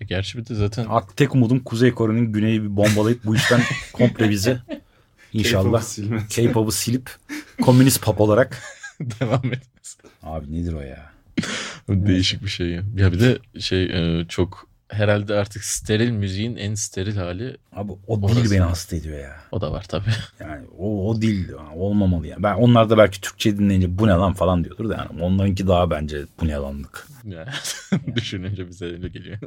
E, 0.01 0.05
gerçi 0.05 0.39
bir 0.39 0.47
de 0.47 0.55
zaten 0.55 0.87
Artık 0.89 1.17
tek 1.17 1.35
umudum 1.35 1.61
Kuzey 1.61 1.91
Kore'nin 1.95 2.33
güneyi 2.33 2.63
bir 2.63 2.77
bombalayıp 2.77 3.25
bu 3.25 3.37
işten 3.37 3.61
komple 3.93 4.31
bizi 4.31 4.59
inşallah 5.33 5.65
K-pop'u 5.81 5.85
silmesi. 5.85 6.29
K-pop'u 6.29 6.73
silip 6.73 7.11
komünist 7.63 8.03
pop 8.03 8.21
olarak. 8.21 8.63
devam 9.01 9.45
etmesi. 9.45 9.99
Abi 10.23 10.53
nedir 10.53 10.73
o 10.73 10.81
ya? 10.81 11.13
Değişik 11.89 12.43
bir 12.43 12.49
şey 12.49 12.67
ya. 12.69 12.83
Ya 12.97 13.13
bir 13.13 13.21
de 13.21 13.39
şey 13.61 13.85
e, 13.85 14.25
çok 14.29 14.71
herhalde 14.89 15.35
artık 15.35 15.65
steril 15.65 16.11
müziğin 16.11 16.57
en 16.57 16.75
steril 16.75 17.17
hali 17.17 17.57
Abi 17.73 17.93
o 18.07 18.21
Orası. 18.21 18.45
dil 18.45 18.51
beni 18.51 18.61
hasta 18.61 18.97
ediyor 18.97 19.19
ya. 19.19 19.37
o 19.53 19.61
da 19.61 19.73
var 19.73 19.85
tabii. 19.89 20.11
Yani 20.41 20.67
o, 20.79 21.09
o 21.11 21.23
dil 21.23 21.53
olmamalı 21.75 22.27
yani. 22.27 22.43
Ben 22.43 22.55
onlar 22.55 22.91
da 22.91 22.99
belki 22.99 23.21
Türkçe 23.21 23.59
dinleyince 23.59 23.99
bu 23.99 24.07
ne 24.07 24.11
lan 24.11 24.33
falan 24.33 24.65
diyordur 24.65 24.89
da 24.89 24.95
yani 24.97 25.23
onlarınki 25.23 25.69
daha 25.69 25.91
bence 25.91 26.23
bu 26.41 26.49
ne 26.49 26.53
lanlık. 26.53 27.07
Yani 27.25 27.49
düşününce 28.17 28.69
bize 28.69 28.85
öyle 28.85 29.09
geliyor. 29.09 29.39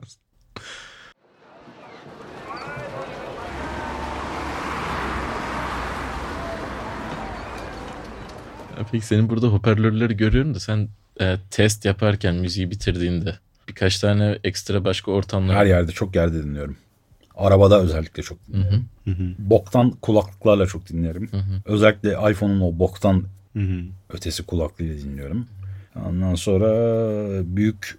Ya 8.77 8.85
Peki 8.91 9.05
senin 9.05 9.29
burada 9.29 9.47
hoparlörleri 9.47 10.17
görüyorum 10.17 10.55
da 10.55 10.59
sen 10.59 10.89
e, 11.21 11.35
test 11.51 11.85
yaparken 11.85 12.35
müziği 12.35 12.71
bitirdiğinde 12.71 13.35
birkaç 13.67 13.99
tane 13.99 14.39
ekstra 14.43 14.85
başka 14.85 15.11
ortamlar 15.11 15.55
Her 15.55 15.65
yerde 15.65 15.91
çok 15.91 16.15
yerde 16.15 16.43
dinliyorum. 16.43 16.77
Arabada 17.35 17.81
özellikle 17.81 18.23
çok 18.23 18.47
dinliyorum. 18.47 18.85
Hı 19.05 19.11
hı. 19.11 19.33
Boktan 19.39 19.91
kulaklıklarla 19.91 20.65
çok 20.65 20.89
dinlerim. 20.89 21.29
Özellikle 21.65 22.31
iPhone'un 22.31 22.61
o 22.61 22.79
boktan 22.79 23.23
Hı 23.53 23.59
hı. 23.59 23.81
ötesi 24.09 24.43
kulaklığıyla 24.43 24.97
dinliyorum. 24.97 25.47
Ondan 26.05 26.35
sonra 26.35 26.67
büyük 27.55 27.97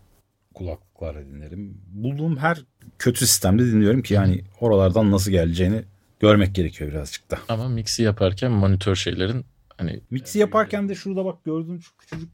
kulaklıklarla 1.04 1.28
dinlerim. 1.28 1.78
Bulduğum 1.92 2.36
her 2.36 2.58
kötü 2.98 3.26
sistemde 3.26 3.66
dinliyorum 3.66 4.02
ki 4.02 4.14
yani 4.14 4.44
oralardan 4.60 5.10
nasıl 5.10 5.30
geleceğini 5.30 5.82
görmek 6.20 6.54
gerekiyor 6.54 6.90
birazcık 6.90 7.30
da. 7.30 7.38
ama 7.48 7.68
mixi 7.68 8.02
yaparken 8.02 8.52
monitör 8.52 8.96
şeylerin 8.96 9.44
hani 9.76 10.00
Mixi 10.10 10.38
yaparken 10.38 10.88
de 10.88 10.94
şurada 10.94 11.24
bak 11.24 11.44
gördüğün 11.44 11.78
şu 11.78 11.96
küçücük 11.96 12.30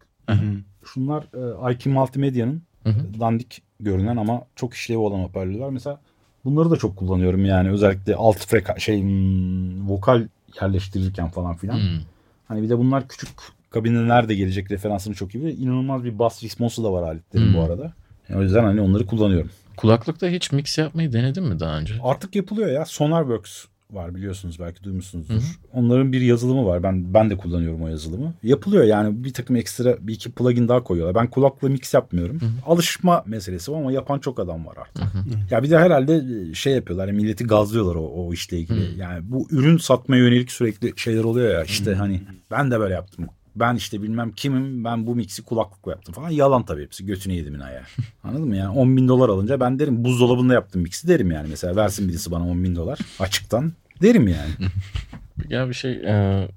şunlar 0.84 1.22
e, 1.22 1.72
IQ 1.72 1.90
Multimedia'nın 1.90 2.62
Hı 2.84 2.90
hı. 2.90 3.20
dandik 3.20 3.62
görünen 3.80 4.16
ama 4.16 4.42
çok 4.56 4.74
işlevi 4.74 4.98
olan 4.98 5.18
hoparlörler. 5.18 5.70
Mesela 5.70 6.00
bunları 6.44 6.70
da 6.70 6.76
çok 6.76 6.96
kullanıyorum 6.96 7.44
yani 7.44 7.70
özellikle 7.70 8.14
alt 8.14 8.46
freka 8.46 8.78
şey 8.78 9.02
hmm, 9.02 9.88
vokal 9.88 10.28
yerleştirirken 10.62 11.28
falan 11.28 11.56
filan. 11.56 11.80
Hani 12.48 12.62
bir 12.62 12.68
de 12.68 12.78
bunlar 12.78 13.08
küçük 13.08 13.28
kabine 13.70 14.08
nerede 14.08 14.34
gelecek 14.34 14.70
referansını 14.70 15.14
çok 15.14 15.34
iyi 15.34 15.44
biliyor. 15.44 15.58
İnanılmaz 15.58 16.04
bir 16.04 16.18
bass 16.18 16.42
response'u 16.42 16.84
da 16.84 16.92
var 16.92 17.02
aletlerin 17.02 17.54
bu 17.54 17.60
arada. 17.60 17.92
Yani 18.30 18.40
o 18.40 18.42
yüzden 18.42 18.64
hani 18.64 18.80
onları 18.80 19.06
kullanıyorum. 19.06 19.50
kulaklıkta 19.76 20.28
hiç 20.28 20.52
mix 20.52 20.78
yapmayı 20.78 21.12
denedin 21.12 21.44
mi 21.44 21.60
daha 21.60 21.78
önce? 21.78 21.94
Artık 22.02 22.36
yapılıyor 22.36 22.68
ya. 22.72 22.84
Sonarworks 22.84 23.64
var 23.90 24.14
biliyorsunuz 24.14 24.60
belki 24.60 24.84
duymuşsunuzdur. 24.84 25.34
Hı 25.34 25.38
hı. 25.38 25.42
Onların 25.72 26.12
bir 26.12 26.20
yazılımı 26.20 26.66
var. 26.66 26.82
Ben 26.82 27.14
ben 27.14 27.30
de 27.30 27.36
kullanıyorum 27.36 27.82
o 27.82 27.88
yazılımı. 27.88 28.34
Yapılıyor 28.42 28.84
yani 28.84 29.24
bir 29.24 29.32
takım 29.32 29.56
ekstra 29.56 29.96
bir 30.00 30.14
iki 30.14 30.32
plugin 30.32 30.68
daha 30.68 30.84
koyuyorlar. 30.84 31.22
Ben 31.22 31.30
kulakla 31.30 31.68
mix 31.68 31.94
yapmıyorum. 31.94 32.40
Alışma 32.66 33.22
meselesi 33.26 33.72
var 33.72 33.78
ama 33.78 33.92
yapan 33.92 34.18
çok 34.18 34.40
adam 34.40 34.66
var 34.66 34.76
artık. 34.80 35.04
Ya 35.50 35.62
bir 35.62 35.70
de 35.70 35.78
herhalde 35.78 36.24
şey 36.54 36.72
yapıyorlar. 36.72 37.08
yani 37.08 37.16
milleti 37.16 37.44
gazlıyorlar 37.44 37.94
o, 37.94 38.02
o 38.02 38.32
işle 38.32 38.58
ilgili. 38.58 39.00
Yani 39.00 39.30
bu 39.30 39.48
ürün 39.50 39.76
satmaya 39.76 40.22
yönelik 40.22 40.52
sürekli 40.52 40.92
şeyler 40.96 41.24
oluyor 41.24 41.54
ya. 41.54 41.64
işte 41.64 41.94
hani 41.94 42.20
ben 42.50 42.70
de 42.70 42.80
böyle 42.80 42.94
yaptım. 42.94 43.26
Ben 43.56 43.74
işte 43.74 44.02
bilmem 44.02 44.32
kimim 44.32 44.84
ben 44.84 45.06
bu 45.06 45.14
mixi 45.14 45.42
kulaklıkla 45.42 45.90
yaptım 45.90 46.14
falan. 46.14 46.30
Yalan 46.30 46.64
tabii 46.64 46.82
hepsi. 46.82 47.06
Götünü 47.06 47.32
yedimin 47.32 47.60
ayağı. 47.60 47.84
Anladın 48.24 48.48
mı? 48.48 48.56
Yani 48.56 48.78
10 48.78 48.96
bin 48.96 49.08
dolar 49.08 49.28
alınca 49.28 49.60
ben 49.60 49.78
derim 49.78 50.04
buzdolabında 50.04 50.54
yaptım 50.54 50.82
mixi 50.82 51.08
derim 51.08 51.30
yani. 51.30 51.48
Mesela 51.50 51.76
versin 51.76 52.08
birisi 52.08 52.30
bana 52.30 52.48
10 52.48 52.64
bin 52.64 52.76
dolar 52.76 52.98
açıktan 53.18 53.72
derim 54.02 54.28
yani. 54.28 54.50
Ya 55.48 55.68
bir 55.68 55.74
şey 55.74 55.92
e, 55.92 56.48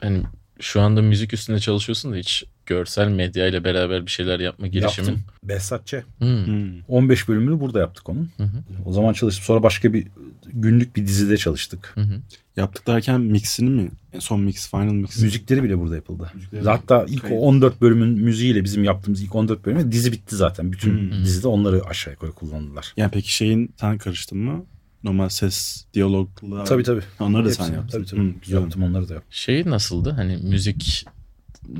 hani 0.00 0.22
şu 0.60 0.80
anda 0.80 1.02
müzik 1.02 1.34
üstünde 1.34 1.58
çalışıyorsun 1.58 2.12
da 2.12 2.16
hiç 2.16 2.44
görsel 2.70 3.08
medya 3.08 3.46
ile 3.46 3.64
beraber 3.64 4.06
bir 4.06 4.10
şeyler 4.10 4.40
yapma 4.40 4.66
girişimin. 4.66 5.08
Yaptım. 5.08 5.24
Behzatçı. 5.44 6.04
Hmm. 6.18 6.28
Hı. 6.28 6.70
15 6.88 7.28
bölümünü 7.28 7.60
burada 7.60 7.78
yaptık 7.80 8.08
onun. 8.08 8.30
Hı 8.36 8.42
hı. 8.42 8.62
O 8.84 8.92
zaman 8.92 9.12
çalıştım. 9.12 9.44
Sonra 9.44 9.62
başka 9.62 9.92
bir 9.92 10.06
günlük 10.52 10.96
bir 10.96 11.06
dizide 11.06 11.36
çalıştık. 11.36 11.92
Hı 11.94 12.00
hı. 12.00 12.20
Yaptık 12.56 12.86
derken 12.86 13.20
mixini 13.20 13.70
mi? 13.70 13.90
Son 14.18 14.40
mix, 14.40 14.70
final 14.70 14.92
mix. 14.92 15.22
Müzikleri 15.22 15.62
bile 15.62 15.78
burada 15.78 15.94
yapıldı. 15.94 16.30
Müzikleri- 16.34 16.68
Hatta 16.68 17.04
ilk 17.08 17.22
Kayıt. 17.22 17.42
14 17.42 17.80
bölümün 17.80 18.08
müziğiyle 18.08 18.64
bizim 18.64 18.84
yaptığımız 18.84 19.22
ilk 19.22 19.34
14 19.34 19.66
bölümü 19.66 19.92
dizi 19.92 20.12
bitti 20.12 20.36
zaten. 20.36 20.72
Bütün 20.72 20.98
Hmm. 20.98 21.24
dizide 21.24 21.48
onları 21.48 21.84
aşağı 21.84 22.12
yukarı 22.14 22.32
kullandılar. 22.32 22.92
Yani 22.96 23.10
peki 23.12 23.34
şeyin 23.34 23.74
sen 23.80 23.98
karıştın 23.98 24.38
mı? 24.38 24.64
Normal 25.04 25.28
ses, 25.28 25.84
diyaloglar. 25.94 26.66
Tabii 26.66 26.82
tabii. 26.82 27.00
Onları 27.20 27.44
da 27.44 27.48
Hepsini, 27.48 27.66
sen 27.66 27.74
yaptın. 27.74 27.98
Tabii 27.98 28.06
tabii. 28.10 28.20
Hı, 28.20 28.34
güzel. 28.42 28.60
Yaptım 28.60 28.82
onları 28.82 29.08
da 29.08 29.14
yaptım. 29.14 29.32
Şey 29.32 29.64
nasıldı? 29.66 30.10
Hani 30.10 30.36
müzik 30.36 31.06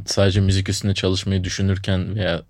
sadece 0.06 0.40
müzik 0.40 0.68
üstünde 0.68 0.94
çalışmayı 0.94 1.44
düşünürken 1.44 2.14
veya 2.14 2.42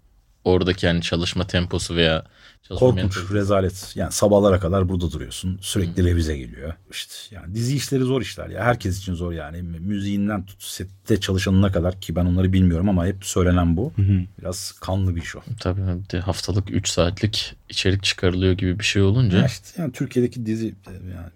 oradaki 0.44 0.86
yani 0.86 1.02
çalışma 1.02 1.46
temposu 1.46 1.96
veya 1.96 2.24
çalışma 2.62 2.88
Korkunç, 2.88 3.16
mentalitesi- 3.16 3.34
rezalet. 3.34 3.92
Yani 3.94 4.12
sabahlara 4.12 4.60
kadar 4.60 4.88
burada 4.88 5.12
duruyorsun. 5.12 5.58
Sürekli 5.62 6.04
revize 6.04 6.38
geliyor. 6.38 6.74
İşte 6.90 7.14
yani 7.30 7.54
dizi 7.54 7.76
işleri 7.76 8.02
zor 8.02 8.22
işler 8.22 8.48
ya. 8.48 8.64
Herkes 8.64 8.98
için 8.98 9.14
zor 9.14 9.32
yani. 9.32 9.62
Müziğinden 9.62 10.46
tut 10.46 10.62
sette 10.62 11.20
çalışanına 11.20 11.72
kadar 11.72 12.00
ki 12.00 12.16
ben 12.16 12.24
onları 12.24 12.52
bilmiyorum 12.52 12.88
ama 12.88 13.06
hep 13.06 13.24
söylenen 13.24 13.76
bu. 13.76 13.92
Hı 13.96 14.02
hı. 14.02 14.20
Biraz 14.38 14.72
kanlı 14.72 15.16
bir 15.16 15.22
iş 15.22 15.36
o. 15.36 15.40
Tabii 15.60 15.80
de 16.12 16.20
haftalık 16.20 16.70
3 16.70 16.88
saatlik 16.88 17.56
içerik 17.68 18.02
çıkarılıyor 18.02 18.52
gibi 18.52 18.78
bir 18.78 18.84
şey 18.84 19.02
olunca 19.02 19.38
Ya 19.38 19.46
işte 19.46 19.82
yani 19.82 19.92
Türkiye'deki 19.92 20.46
dizi 20.46 20.74
yani 20.86 21.30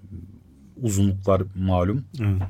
uzunluklar 0.83 1.43
malum. 1.57 2.05
Evet, 2.21 2.43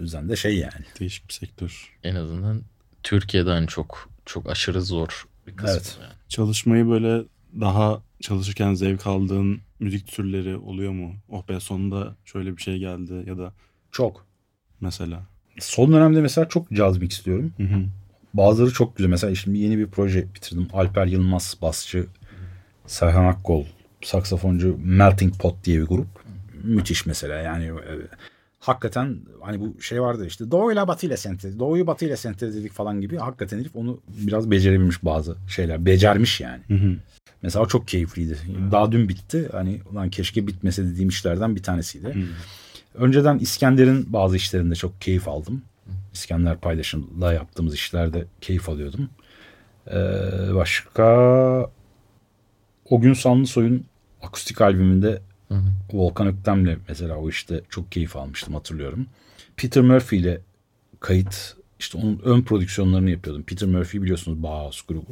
O 0.00 0.02
yüzden 0.02 0.28
de 0.28 0.36
şey 0.36 0.58
yani. 0.58 0.84
değişik 1.00 1.28
bir 1.28 1.32
sektör. 1.34 1.96
en 2.02 2.14
azından 2.14 2.62
Türkiye'de 3.02 3.50
hani 3.50 3.66
çok 3.66 4.10
çok 4.26 4.50
aşırı 4.50 4.82
zor 4.82 5.26
bir 5.46 5.56
kısmı. 5.56 5.72
Evet. 5.72 5.98
yani. 6.02 6.12
Çalışmayı 6.28 6.88
böyle 6.88 7.24
daha 7.60 8.02
çalışırken 8.20 8.74
zevk 8.74 9.06
aldığın 9.06 9.60
müzik 9.80 10.06
türleri 10.06 10.56
oluyor 10.56 10.92
mu? 10.92 11.14
Oh 11.28 11.48
be 11.48 11.60
sonunda 11.60 12.16
şöyle 12.24 12.56
bir 12.56 12.62
şey 12.62 12.78
geldi 12.78 13.24
ya 13.26 13.38
da 13.38 13.52
Çok. 13.92 14.26
mesela. 14.80 15.22
Son 15.60 15.92
dönemde 15.92 16.20
mesela 16.20 16.48
çok 16.48 16.70
caz 16.72 16.98
mix 16.98 17.12
istiyorum. 17.12 17.52
Hı 17.56 17.62
hı. 17.62 17.84
Bazıları 18.34 18.72
çok 18.72 18.96
güzel. 18.96 19.10
Mesela 19.10 19.34
şimdi 19.34 19.58
yeni 19.58 19.78
bir 19.78 19.86
proje 19.86 20.34
bitirdim. 20.34 20.68
Alper 20.72 21.06
Yılmaz 21.06 21.56
basçı, 21.62 22.06
Serhan 22.86 23.24
Akkol 23.24 23.64
saksafoncu 24.02 24.78
Melting 24.84 25.34
Pot 25.38 25.64
diye 25.64 25.80
bir 25.80 25.86
grup. 25.86 26.06
Müthiş 26.62 27.06
mesela 27.06 27.34
yani 27.34 27.64
e, 27.64 27.92
hakikaten 28.64 29.18
hani 29.40 29.60
bu 29.60 29.82
şey 29.82 30.02
vardı 30.02 30.26
işte 30.26 30.50
doğuyla 30.50 30.88
batıyla 30.88 31.16
sentez, 31.16 31.58
doğuyu 31.58 31.86
batıyla 31.86 32.16
sentezledik 32.16 32.72
falan 32.72 33.00
gibi. 33.00 33.16
Hakikaten 33.16 33.58
herif 33.58 33.76
onu 33.76 34.00
biraz 34.08 34.50
becerebilmiş 34.50 35.04
bazı 35.04 35.36
şeyler. 35.48 35.86
Becermiş 35.86 36.40
yani. 36.40 36.62
Hı 36.68 36.74
hı. 36.74 36.96
Mesela 37.42 37.66
çok 37.66 37.88
keyifliydi. 37.88 38.38
Daha 38.72 38.92
dün 38.92 39.08
bitti. 39.08 39.48
Hani 39.52 39.80
ulan 39.92 40.10
keşke 40.10 40.46
bitmese 40.46 40.84
dediğim 40.84 41.08
işlerden 41.08 41.56
bir 41.56 41.62
tanesiydi. 41.62 42.08
Hı. 42.08 42.20
Önceden 42.94 43.38
İskender'in 43.38 44.12
bazı 44.12 44.36
işlerinde 44.36 44.74
çok 44.74 45.00
keyif 45.00 45.28
aldım. 45.28 45.62
İskender 46.12 46.56
paylaşımla 46.56 47.32
yaptığımız 47.32 47.74
işlerde 47.74 48.24
keyif 48.40 48.68
alıyordum. 48.68 49.08
Ee, 49.90 49.94
başka 50.54 51.04
o 52.90 53.00
gün 53.00 53.14
Sanlısoy'un 53.14 53.84
akustik 54.22 54.60
albümünde 54.60 55.20
Hı 55.54 55.58
hı. 55.58 55.98
Volkan 55.98 56.26
Öktem'le 56.26 56.76
mesela 56.88 57.16
o 57.16 57.28
işte 57.28 57.62
çok 57.70 57.92
keyif 57.92 58.16
almıştım 58.16 58.54
hatırlıyorum. 58.54 59.06
Peter 59.56 59.82
Murphy 59.82 60.22
ile 60.22 60.40
kayıt 61.00 61.56
işte 61.78 61.98
onun 61.98 62.20
ön 62.24 62.42
prodüksiyonlarını 62.42 63.10
yapıyordum. 63.10 63.42
Peter 63.42 63.68
Murphy 63.68 64.02
biliyorsunuz 64.02 64.42
Bauhaus 64.42 64.82
grubu. 64.82 65.06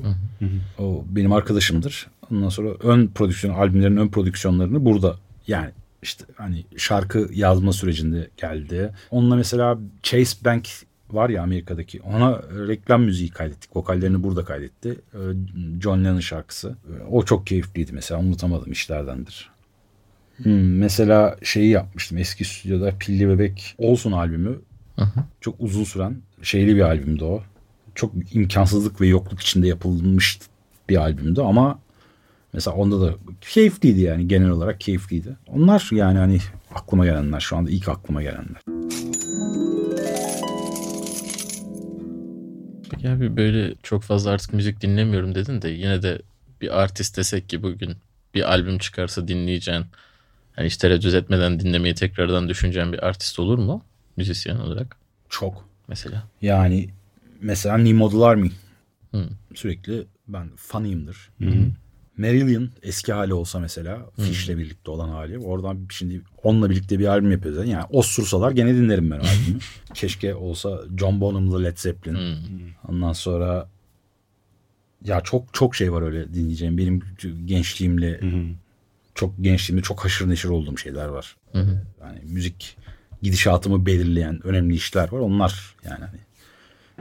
O 0.79 1.05
benim 1.09 1.33
arkadaşımdır. 1.33 2.07
Ondan 2.33 2.49
sonra 2.49 2.69
ön 2.71 3.07
prodüksiyon 3.07 3.55
albümlerin 3.55 3.97
ön 3.97 4.09
prodüksiyonlarını 4.09 4.85
burada 4.85 5.17
yani 5.47 5.71
işte 6.03 6.25
hani 6.37 6.65
şarkı 6.77 7.29
yazma 7.33 7.73
sürecinde 7.73 8.31
geldi. 8.37 8.93
Onunla 9.11 9.37
mesela 9.37 9.79
Chase 10.03 10.45
Bank 10.45 10.69
var 11.11 11.29
ya 11.29 11.43
Amerika'daki 11.43 12.03
ona 12.03 12.43
reklam 12.69 13.03
müziği 13.03 13.31
kaydettik. 13.31 13.77
Vokallerini 13.77 14.23
burada 14.23 14.45
kaydetti. 14.45 15.01
Ee, 15.15 15.19
John 15.81 16.05
Lennon 16.05 16.21
şarkısı. 16.21 16.77
O 17.11 17.25
çok 17.25 17.47
keyifliydi 17.47 17.93
mesela 17.93 18.21
unutamadığım 18.21 18.73
işlerdendir. 18.73 19.52
Hmm, 20.37 20.79
mesela 20.79 21.37
şeyi 21.43 21.71
yapmıştım 21.71 22.19
eski 22.19 22.45
stüdyoda 22.45 22.93
Pilli 22.99 23.29
Bebek 23.29 23.75
Olsun 23.79 24.13
albümü. 24.13 24.59
Hı. 24.97 25.05
Çok 25.41 25.55
uzun 25.59 25.85
süren 25.85 26.17
şeyli 26.43 26.77
bir 26.77 26.81
albümdü 26.81 27.25
o. 27.25 27.43
Çok 27.95 28.13
imkansızlık 28.35 29.01
ve 29.01 29.07
yokluk 29.07 29.41
içinde 29.41 29.69
yapılmış 29.69 30.39
bir 30.89 30.97
albümdü 30.97 31.41
ama 31.41 31.79
mesela 32.53 32.77
onda 32.77 33.01
da 33.01 33.15
keyifliydi 33.41 34.01
yani 34.01 34.29
genel 34.29 34.51
olarak 34.51 34.81
keyifliydi. 34.81 35.37
Onlar 35.49 35.89
yani 35.93 36.19
hani 36.19 36.39
aklıma 36.75 37.05
gelenler 37.05 37.41
şu 37.41 37.57
anda 37.57 37.71
ilk 37.71 37.89
aklıma 37.89 38.23
gelenler. 38.23 38.63
Peki 42.91 43.09
abi 43.09 43.37
böyle 43.37 43.75
çok 43.83 44.03
fazla 44.03 44.31
artık 44.31 44.53
müzik 44.53 44.81
dinlemiyorum 44.81 45.35
dedin 45.35 45.63
de 45.63 45.69
yine 45.69 46.03
de 46.03 46.23
bir 46.61 46.83
artist 46.83 47.17
desek 47.17 47.49
ki 47.49 47.63
bugün 47.63 47.97
bir 48.35 48.53
albüm 48.53 48.79
çıkarsa 48.79 49.29
dinleyeceğin 49.29 49.85
hani 50.53 50.67
hiç 50.67 50.77
tereddüt 50.77 51.15
etmeden 51.15 51.61
dinlemeyi 51.61 51.95
tekrardan 51.95 52.49
düşüneceğin 52.49 52.93
bir 52.93 53.07
artist 53.07 53.39
olur 53.39 53.59
mu? 53.59 53.83
Müzisyen 54.17 54.57
olarak 54.57 54.97
Çok. 55.29 55.69
mesela. 55.89 56.23
Yani 56.43 56.89
mesela 57.41 57.79
New 57.79 57.95
Model 57.95 58.21
Army. 58.21 58.51
Hı. 59.11 59.29
Sürekli 59.55 60.07
ben 60.29 60.51
fanıyımdır. 60.57 61.31
Marillion 62.19 62.71
eski 62.83 63.13
hali 63.13 63.35
olsa 63.35 63.59
mesela 63.59 64.11
Fish'le 64.17 64.49
birlikte 64.49 64.91
olan 64.91 65.09
hali. 65.09 65.39
Oradan 65.39 65.79
şimdi 65.91 66.23
onunla 66.43 66.71
birlikte 66.71 66.99
bir 66.99 67.07
albüm 67.07 67.33
yapıyoruz. 67.33 67.69
Yani 67.69 67.85
osursalar 67.91 68.51
gene 68.51 68.75
dinlerim 68.75 69.11
ben 69.11 69.17
o 69.17 69.23
albümü. 69.23 69.59
Keşke 69.95 70.35
olsa 70.35 70.81
John 70.99 71.21
Bonham'lı 71.21 71.65
Led 71.65 71.77
Zeppelin. 71.77 72.17
Hı. 72.17 72.37
Ondan 72.89 73.13
sonra 73.13 73.69
ya 75.05 75.21
çok 75.21 75.55
çok 75.55 75.75
şey 75.75 75.93
var 75.93 76.03
öyle 76.03 76.35
dinleyeceğim. 76.35 76.79
Benim 76.79 77.03
gençliğimle 77.45 78.21
çok 79.15 79.35
gençliğimde 79.41 79.83
çok 79.83 80.05
haşır 80.05 80.29
neşir 80.29 80.49
olduğum 80.49 80.79
şeyler 80.79 81.07
var. 81.07 81.37
Hı 81.53 81.59
hı. 81.59 81.83
Yani 82.01 82.21
müzik 82.25 82.77
gidişatımı 83.23 83.87
belirleyen 83.87 84.47
önemli 84.47 84.75
işler 84.75 85.13
var. 85.13 85.19
Onlar 85.19 85.77
yani 85.85 86.05
hani 86.05 86.19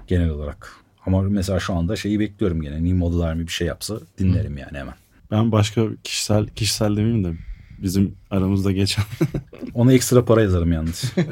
genel 0.07 0.29
olarak. 0.29 0.75
Ama 1.05 1.21
mesela 1.21 1.59
şu 1.59 1.73
anda 1.73 1.95
şeyi 1.95 2.19
bekliyorum 2.19 2.61
gene. 2.61 2.75
New 2.75 2.93
Model 2.93 3.19
Army 3.19 3.47
bir 3.47 3.51
şey 3.51 3.67
yapsa 3.67 3.99
dinlerim 4.17 4.57
yani 4.57 4.77
hemen. 4.77 4.95
Ben 5.31 5.51
başka 5.51 5.85
kişisel 6.03 6.47
kişisel 6.47 6.97
demeyeyim 6.97 7.23
de 7.23 7.33
bizim 7.81 8.15
aramızda 8.31 8.71
geçen 8.71 9.05
Ona 9.73 9.93
ekstra 9.93 10.25
para 10.25 10.41
yazarım 10.41 10.71
yalnız. 10.71 11.13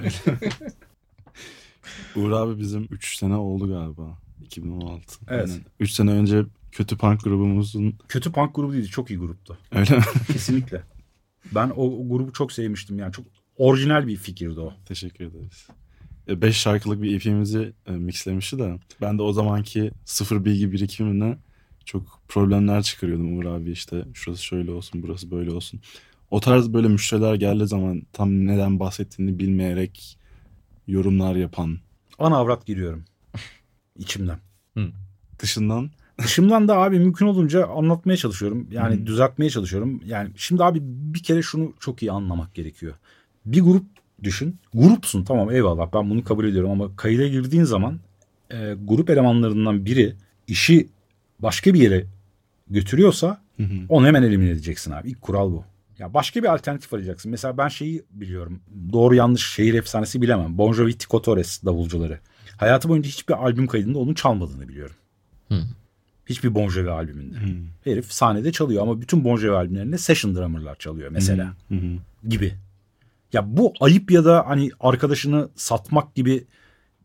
Uğur 2.16 2.32
abi 2.32 2.60
bizim 2.60 2.88
3 2.92 3.18
sene 3.18 3.36
oldu 3.36 3.68
galiba. 3.68 4.18
2016. 4.46 5.04
Evet. 5.28 5.50
3 5.80 5.92
sene 5.92 6.12
önce 6.12 6.44
kötü 6.72 6.98
punk 6.98 7.24
grubumuzun 7.24 7.96
Kötü 8.08 8.32
punk 8.32 8.56
grubu 8.56 8.74
değildi. 8.74 8.88
Çok 8.88 9.10
iyi 9.10 9.20
gruptu. 9.20 9.58
öyle 9.72 9.98
mi? 9.98 10.04
Kesinlikle. 10.28 10.84
Ben 11.56 11.70
o, 11.70 11.84
o 11.84 12.10
grubu 12.10 12.34
çok 12.34 12.52
sevmiştim. 12.52 13.00
Yani 13.00 13.14
çok 13.14 13.26
orijinal 13.58 14.08
bir 14.08 14.16
fikirdi 14.16 14.60
o. 14.60 14.74
Teşekkür 14.86 15.26
ederiz. 15.26 15.68
5 16.28 16.58
şarkılık 16.58 17.02
bir 17.02 17.16
EP'mizi 17.16 17.74
e, 17.88 17.92
mixlemişti 17.92 18.60
de 18.60 18.80
ben 19.02 19.18
de 19.18 19.22
o 19.22 19.34
zamanki 19.34 19.92
sıfır 20.06 20.46
bilgi 20.46 20.72
birikimine 20.72 21.38
çok 21.86 22.22
problemler 22.28 22.84
çıkarıyordum 22.84 23.38
Uğur 23.38 23.46
abi 23.46 23.72
işte 23.72 24.06
şurası 24.14 24.44
şöyle 24.44 24.72
olsun 24.72 25.04
burası 25.04 25.32
böyle 25.32 25.52
olsun. 25.52 25.80
O 26.32 26.40
tarz 26.40 26.74
böyle 26.74 26.88
müşteriler 26.88 27.36
geldiği 27.36 27.68
zaman 27.68 28.02
tam 28.14 28.46
neden 28.46 28.80
bahsettiğini 28.80 29.40
bilmeyerek 29.40 30.18
yorumlar 30.88 31.36
yapan 31.36 31.80
Ana 32.20 32.38
avrat 32.38 32.66
giriyorum. 32.66 33.06
İçimden. 34.00 34.40
dışından 35.40 35.92
Dışımdan 36.24 36.68
da 36.68 36.78
abi 36.78 37.00
mümkün 37.00 37.26
olunca 37.26 37.68
anlatmaya 37.68 38.18
çalışıyorum. 38.18 38.68
Yani 38.72 38.96
Hı. 38.96 39.06
düzeltmeye 39.06 39.50
çalışıyorum. 39.50 40.02
Yani 40.06 40.30
şimdi 40.36 40.64
abi 40.64 40.80
bir 40.84 41.24
kere 41.24 41.42
şunu 41.42 41.74
çok 41.80 42.04
iyi 42.04 42.12
anlamak 42.12 42.56
gerekiyor. 42.56 42.94
Bir 43.46 43.62
grup 43.62 43.86
düşün. 44.24 44.60
Grupsun 44.74 45.24
tamam 45.24 45.52
eyvallah 45.52 45.90
ben 45.94 46.10
bunu 46.10 46.24
kabul 46.24 46.46
ediyorum 46.46 46.72
ama 46.72 46.96
kayıda 46.96 47.28
girdiğin 47.28 47.64
zaman 47.64 48.00
e, 48.52 48.76
grup 48.84 49.10
elemanlarından 49.10 49.86
biri 49.86 50.16
işi 50.48 50.90
başka 51.40 51.74
bir 51.74 51.80
yere 51.80 52.06
götürüyorsa 52.70 53.42
Hı 53.58 53.64
hı. 53.64 53.86
onu 53.90 54.08
hemen 54.08 54.24
elimine 54.24 54.50
edeceksin 54.50 54.92
abi. 54.92 55.10
İlk 55.10 55.22
kural 55.22 55.52
bu. 55.52 55.64
Ya 56.00 56.14
başka 56.14 56.44
bir 56.44 56.54
alternatif 56.54 56.94
arayacaksın. 56.94 57.32
Mesela 57.32 57.58
ben 57.58 57.68
şeyi 57.68 58.04
biliyorum. 58.12 58.60
Doğru 58.94 59.16
yanlış 59.16 59.48
şehir 59.48 59.74
efsanesi 59.74 60.22
bilemem. 60.22 60.58
Bon 60.58 60.74
Jovi 60.74 60.98
Tico 60.98 61.22
Torres 61.22 61.64
davulcuları. 61.66 62.20
Hayatı 62.58 62.90
boyunca 62.90 63.10
hiçbir 63.10 63.34
albüm 63.34 63.68
kaydında 63.68 64.00
onun 64.00 64.14
çalmadığını 64.14 64.70
biliyorum. 64.70 64.96
Hı. 65.50 65.56
Hiçbir 66.30 66.56
Bon 66.56 66.70
Jovi 66.70 66.90
albümünde. 66.90 67.38
Hı. 67.38 67.50
Herif 67.84 68.12
sahnede 68.12 68.52
çalıyor 68.52 68.84
ama 68.84 69.02
bütün 69.02 69.24
Bon 69.24 69.38
Jovi 69.38 69.56
albümlerinde 69.56 69.98
session 69.98 70.36
drummer'lar 70.36 70.76
çalıyor 70.76 71.10
mesela 71.12 71.54
Hı 71.70 71.76
hı. 71.76 72.30
gibi. 72.30 72.54
Ya 73.34 73.58
bu 73.58 73.74
ayıp 73.80 74.12
ya 74.12 74.26
da 74.26 74.48
hani 74.48 74.70
arkadaşını 74.80 75.50
satmak 75.56 76.16
gibi 76.16 76.46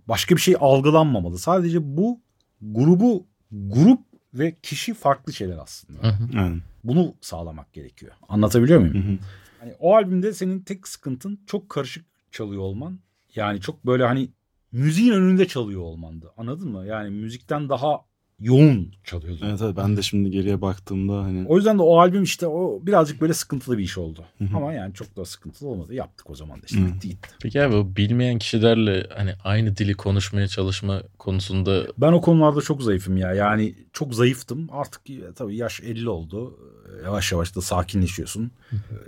başka 0.09 0.37
bir 0.37 0.41
şey 0.41 0.57
algılanmamalı. 0.61 1.39
Sadece 1.39 1.97
bu 1.97 2.21
grubu 2.63 3.27
grup 3.53 4.01
ve 4.35 4.55
kişi 4.63 4.95
farklı 4.95 5.33
şeyler 5.33 5.59
aslında. 5.59 6.03
Hı 6.03 6.09
hı. 6.09 6.39
Aynen. 6.39 6.63
Bunu 6.85 7.15
sağlamak 7.21 7.73
gerekiyor. 7.73 8.13
Anlatabiliyor 8.29 8.81
muyum? 8.81 8.95
Hı 8.95 9.13
hı. 9.13 9.19
Hani 9.61 9.75
o 9.81 9.95
albümde 9.95 10.33
senin 10.33 10.61
tek 10.61 10.89
sıkıntın 10.89 11.41
çok 11.47 11.69
karışık 11.69 12.05
çalıyor 12.33 12.63
olman. 12.63 12.99
Yani 13.35 13.61
çok 13.61 13.87
böyle 13.87 14.05
hani 14.05 14.29
müziğin 14.73 15.13
önünde 15.13 15.49
çalıyor 15.49 15.81
olmandı. 15.81 16.33
Anladın 16.37 16.69
mı? 16.69 16.87
Yani 16.87 17.11
müzikten 17.11 17.69
daha 17.69 18.01
yoğun 18.45 18.93
çalıyordun. 19.05 19.47
Evet 19.47 19.61
evet 19.63 19.77
ben 19.77 19.97
de 19.97 20.03
şimdi 20.03 20.31
geriye 20.31 20.61
baktığımda 20.61 21.23
hani 21.23 21.47
O 21.49 21.57
yüzden 21.57 21.79
de 21.79 21.83
o 21.83 21.99
albüm 21.99 22.23
işte 22.23 22.47
o 22.47 22.81
birazcık 22.83 23.21
böyle 23.21 23.35
sıkıntılı 23.35 23.79
bir 23.79 23.83
iş 23.83 23.99
oldu. 23.99 24.25
Ama 24.55 24.73
yani 24.73 24.95
çok 24.95 25.17
da 25.17 25.25
sıkıntılı 25.25 25.69
olmadı. 25.69 25.95
Yaptık 25.95 26.31
o 26.31 26.35
zaman 26.35 26.63
da 26.63 26.63
işte 26.67 26.87
bitti 26.87 27.09
gitti. 27.09 27.29
Peki 27.43 27.63
abi 27.63 27.75
o 27.75 27.97
bilmeyen 27.97 28.39
kişilerle 28.39 29.07
hani 29.17 29.33
aynı 29.45 29.77
dili 29.77 29.95
konuşmaya 29.95 30.49
çalışma 30.49 31.03
konusunda 31.19 31.87
Ben 31.99 32.13
o 32.13 32.21
konularda 32.21 32.61
çok 32.61 32.83
zayıfım 32.83 33.17
ya. 33.17 33.35
Yani 33.35 33.75
çok 33.93 34.15
zayıftım. 34.15 34.69
Artık 34.73 35.11
ya, 35.11 35.33
tabii 35.33 35.57
yaş 35.57 35.81
50 35.81 36.09
oldu. 36.09 36.59
Yavaş 37.05 37.33
yavaş 37.33 37.57
da 37.57 37.61
sakinleşiyorsun. 37.61 38.51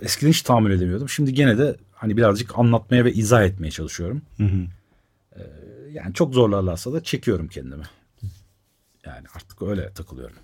Eskiden 0.01 0.29
hiç 0.29 0.41
tahammül 0.41 0.71
edemiyordum. 0.71 1.09
Şimdi 1.09 1.33
gene 1.33 1.57
de 1.57 1.75
hani 1.91 2.17
birazcık 2.17 2.59
anlatmaya 2.59 3.05
ve 3.05 3.13
izah 3.13 3.43
etmeye 3.43 3.71
çalışıyorum. 3.71 4.21
hı 4.37 4.43
hı. 4.43 4.67
Yani 5.91 6.13
çok 6.13 6.33
zorlarlarsa 6.33 6.93
da 6.93 7.03
çekiyorum 7.03 7.47
kendimi. 7.47 7.83
Yani 9.07 9.27
artık 9.35 9.61
öyle 9.61 9.93
takılıyorum. 9.93 10.35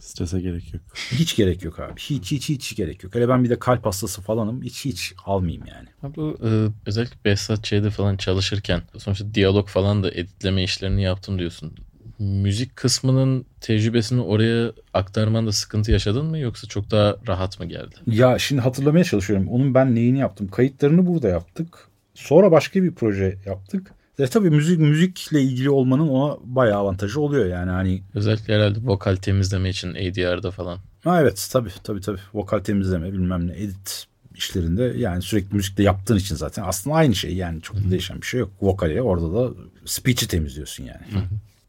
strese 0.00 0.40
gerek 0.40 0.74
yok. 0.74 0.82
Hiç 1.12 1.36
gerek 1.36 1.64
yok 1.64 1.80
abi. 1.80 2.00
Hiç 2.00 2.32
hiç 2.32 2.48
hiç 2.48 2.76
gerek 2.76 3.04
yok. 3.04 3.14
Hele 3.14 3.28
ben 3.28 3.44
bir 3.44 3.50
de 3.50 3.58
kalp 3.58 3.86
hastası 3.86 4.22
falanım. 4.22 4.62
Hiç 4.62 4.84
hiç 4.84 5.14
almayayım 5.26 5.64
yani. 5.66 5.88
Ha 6.00 6.14
bu 6.16 6.36
e, 6.44 6.50
özellikle 6.86 7.16
Behzat 7.24 7.64
Ç'de 7.64 7.90
falan 7.90 8.16
çalışırken 8.16 8.82
sonuçta 8.98 9.34
diyalog 9.34 9.68
falan 9.68 10.02
da 10.02 10.10
editleme 10.10 10.64
işlerini 10.64 11.02
yaptım 11.02 11.38
diyorsun. 11.38 11.74
Müzik 12.18 12.76
kısmının 12.76 13.46
tecrübesini 13.60 14.20
oraya 14.20 14.72
aktarmanda 14.94 15.52
sıkıntı 15.52 15.92
yaşadın 15.92 16.26
mı 16.26 16.38
yoksa 16.38 16.68
çok 16.68 16.90
daha 16.90 17.16
rahat 17.28 17.60
mı 17.60 17.66
geldi? 17.66 17.94
Ya 18.06 18.38
şimdi 18.38 18.62
hatırlamaya 18.62 19.04
çalışıyorum. 19.04 19.48
Onun 19.48 19.74
ben 19.74 19.94
neyini 19.94 20.18
yaptım? 20.18 20.48
Kayıtlarını 20.48 21.06
burada 21.06 21.28
yaptık. 21.28 21.88
Sonra 22.14 22.52
başka 22.52 22.82
bir 22.82 22.94
proje 22.94 23.38
yaptık. 23.46 23.92
E 24.18 24.26
tabii 24.26 24.50
müzik 24.50 24.78
müzikle 24.78 25.42
ilgili 25.42 25.70
olmanın 25.70 26.08
ona 26.08 26.36
bayağı 26.44 26.78
avantajı 26.78 27.20
oluyor 27.20 27.46
yani 27.46 27.70
hani. 27.70 28.02
Özellikle 28.14 28.54
herhalde 28.54 28.78
vokal 28.82 29.16
temizleme 29.16 29.70
için 29.70 29.94
ADR'da 29.94 30.50
falan. 30.50 30.78
Ha 31.04 31.20
evet 31.20 31.48
tabii 31.52 31.70
tabii 31.84 32.00
tabii. 32.00 32.20
Vokal 32.34 32.58
temizleme 32.58 33.12
bilmem 33.12 33.46
ne 33.46 33.52
edit 33.52 34.06
işlerinde 34.34 34.82
yani 34.96 35.22
sürekli 35.22 35.56
müzikle 35.56 35.84
yaptığın 35.84 36.16
için 36.16 36.34
zaten 36.34 36.62
aslında 36.62 36.96
aynı 36.96 37.14
şey 37.14 37.34
yani 37.34 37.62
çok 37.62 37.76
da 37.76 37.90
değişen 37.90 38.20
bir 38.20 38.26
şey 38.26 38.40
yok. 38.40 38.50
Vokale 38.60 39.02
orada 39.02 39.34
da 39.34 39.54
speech'i 39.84 40.28
temizliyorsun 40.28 40.84
yani. 40.84 41.26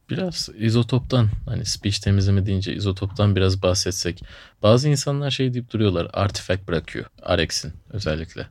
Biraz 0.10 0.50
izotoptan 0.58 1.30
hani 1.46 1.66
speech 1.66 2.00
temizleme 2.00 2.46
deyince 2.46 2.76
izotoptan 2.76 3.36
biraz 3.36 3.62
bahsetsek. 3.62 4.24
Bazı 4.64 4.90
insanlar 4.90 5.32
şey 5.32 5.54
deyip 5.54 5.72
duruyorlar 5.74 6.08
artifact 6.14 6.68
bırakıyor. 6.68 7.06
Arex'in 7.22 7.74
özellikle. 7.90 8.48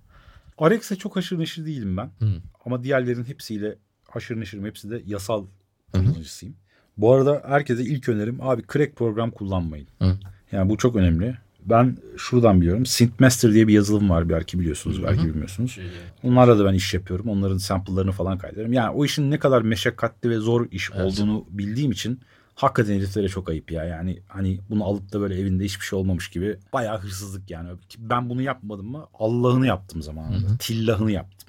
Arex'e 0.62 0.96
çok 0.96 1.16
haşır 1.16 1.38
neşir 1.38 1.66
değilim 1.66 1.96
ben. 1.96 2.10
Hı. 2.18 2.32
Ama 2.64 2.84
diğerlerin 2.84 3.24
hepsiyle 3.24 3.74
haşır 4.08 4.40
neşirim. 4.40 4.64
Hepsi 4.64 4.90
de 4.90 5.02
yasal 5.06 5.46
kullanıcısıyım. 5.92 6.54
Bu 6.96 7.12
arada 7.12 7.42
herkese 7.46 7.82
ilk 7.82 8.08
önerim 8.08 8.38
abi 8.40 8.62
crack 8.72 8.96
program 8.96 9.30
kullanmayın. 9.30 9.86
Hı. 9.98 10.18
Yani 10.52 10.70
bu 10.70 10.76
çok 10.76 10.96
önemli. 10.96 11.36
Ben 11.64 11.96
şuradan 12.16 12.60
biliyorum. 12.60 12.86
Synthmaster 12.86 13.52
diye 13.52 13.68
bir 13.68 13.74
yazılım 13.74 14.10
var 14.10 14.28
belki 14.28 14.60
biliyorsunuz 14.60 15.02
belki 15.02 15.26
bilmiyorsunuz. 15.26 15.78
Onlarla 16.22 16.58
da 16.58 16.64
ben 16.64 16.74
iş 16.74 16.94
yapıyorum. 16.94 17.28
Onların 17.28 17.56
sample'larını 17.56 18.12
falan 18.12 18.38
kaydederim. 18.38 18.72
Yani 18.72 18.90
o 18.90 19.04
işin 19.04 19.30
ne 19.30 19.38
kadar 19.38 19.62
meşakkatli 19.62 20.30
ve 20.30 20.36
zor 20.36 20.68
iş 20.70 20.90
Evet. 20.94 21.04
olduğunu 21.04 21.44
bildiğim 21.50 21.90
için 21.90 22.20
hakikaten 22.54 22.94
heriflere 22.94 23.28
çok 23.28 23.48
ayıp 23.48 23.72
ya. 23.72 23.84
Yani 23.84 24.22
hani 24.28 24.60
bunu 24.70 24.84
alıp 24.84 25.12
da 25.12 25.20
böyle 25.20 25.40
evinde 25.40 25.64
hiçbir 25.64 25.86
şey 25.86 25.98
olmamış 25.98 26.28
gibi 26.30 26.58
bayağı 26.72 26.98
hırsızlık 26.98 27.50
yani. 27.50 27.70
Ben 27.98 28.30
bunu 28.30 28.42
yapmadım 28.42 28.86
mı 28.86 29.06
Allah'ını 29.14 29.66
yaptım 29.66 30.02
zamanında. 30.02 30.56
Tillahını 30.58 31.10
yaptım. 31.10 31.48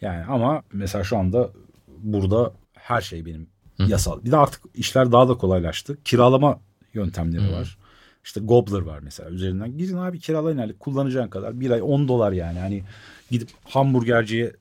Yani 0.00 0.24
ama 0.24 0.62
mesela 0.72 1.04
şu 1.04 1.18
anda 1.18 1.50
burada 1.98 2.52
her 2.74 3.00
şey 3.00 3.26
benim 3.26 3.46
yasal. 3.78 4.24
Bir 4.24 4.30
de 4.30 4.36
artık 4.36 4.62
işler 4.74 5.12
daha 5.12 5.28
da 5.28 5.34
kolaylaştı. 5.34 5.98
Kiralama 6.04 6.60
yöntemleri 6.94 7.52
var. 7.52 7.78
İşte 8.24 8.40
Gobbler 8.40 8.80
var 8.80 8.98
mesela 9.02 9.30
üzerinden. 9.30 9.78
Gidin 9.78 9.96
abi 9.96 10.20
kiralayın 10.20 10.58
hani 10.58 10.72
kullanacağın 10.72 11.28
kadar. 11.28 11.60
Bir 11.60 11.70
ay 11.70 11.82
10 11.82 12.08
dolar 12.08 12.32
yani. 12.32 12.58
Hani 12.58 12.84
gidip 13.30 13.48
hamburgerciye 13.64 14.52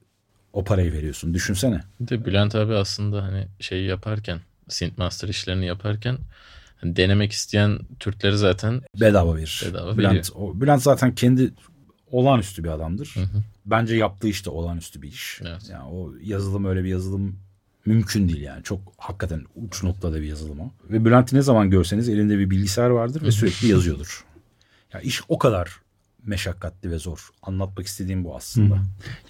o 0.53 0.63
parayı 0.63 0.93
veriyorsun. 0.93 1.33
Düşünsene. 1.33 1.81
Bir 1.99 2.07
de 2.07 2.25
Bülent 2.25 2.55
abi 2.55 2.75
aslında 2.75 3.23
hani 3.23 3.47
şeyi 3.59 3.87
yaparken 3.87 4.39
Synthmaster 4.69 5.27
işlerini 5.27 5.65
yaparken 5.65 6.17
hani 6.81 6.95
denemek 6.95 7.31
isteyen 7.31 7.79
Türkleri 7.99 8.37
zaten 8.37 8.81
Bedava 8.99 9.35
verir. 9.35 9.63
Bedava 9.67 9.97
Bülent, 9.97 10.13
veriyor. 10.13 10.35
o, 10.35 10.61
Bülent 10.61 10.81
zaten 10.83 11.15
kendi 11.15 11.53
olağanüstü 12.11 12.63
bir 12.63 12.69
adamdır. 12.69 13.11
Hı 13.13 13.19
hı. 13.19 13.43
Bence 13.65 13.95
yaptığı 13.95 14.27
işte 14.27 14.49
olağanüstü 14.49 15.01
bir 15.01 15.07
iş. 15.07 15.41
Evet. 15.41 15.69
Yani 15.71 15.83
o 15.83 16.13
yazılım 16.21 16.65
öyle 16.65 16.83
bir 16.83 16.89
yazılım 16.89 17.39
mümkün 17.85 18.29
değil 18.29 18.41
yani. 18.41 18.63
Çok 18.63 18.79
hakikaten 18.97 19.45
uç 19.55 19.83
noktada 19.83 20.21
bir 20.21 20.27
yazılım 20.27 20.59
o. 20.59 20.71
Ve 20.89 21.05
Bülent'i 21.05 21.35
ne 21.35 21.41
zaman 21.41 21.69
görseniz 21.69 22.09
elinde 22.09 22.39
bir 22.39 22.49
bilgisayar 22.49 22.89
vardır 22.89 23.21
ve 23.21 23.31
sürekli 23.31 23.67
yazıyordur. 23.67 24.25
Ya 24.93 25.01
iş 25.01 25.21
o 25.27 25.37
kadar 25.37 25.79
meşakkatli 26.23 26.91
ve 26.91 26.99
zor. 26.99 27.29
Anlatmak 27.41 27.85
istediğim 27.85 28.23
bu 28.23 28.35
aslında. 28.35 28.79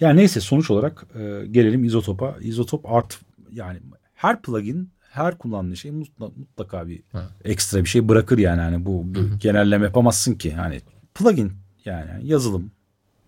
Yani 0.00 0.16
neyse 0.16 0.40
sonuç 0.40 0.70
olarak 0.70 1.06
e, 1.14 1.46
gelelim 1.50 1.84
izotop'a. 1.84 2.36
İzotop 2.40 2.92
art 2.92 3.18
yani 3.52 3.80
her 4.14 4.42
plugin 4.42 4.90
her 5.14 5.38
kullandığı 5.38 5.76
şey 5.76 5.90
mutlaka, 5.90 6.32
mutlaka 6.36 6.88
bir 6.88 7.02
Ha. 7.12 7.28
ekstra 7.44 7.80
bir 7.84 7.88
şey 7.88 8.08
bırakır 8.08 8.38
yani. 8.38 8.60
yani 8.60 8.86
bu, 8.86 9.02
bu 9.04 9.38
genelleme 9.38 9.84
yapamazsın 9.84 10.34
ki. 10.34 10.54
Yani 10.58 10.80
plugin 11.14 11.52
yani 11.84 12.10
yazılım 12.22 12.70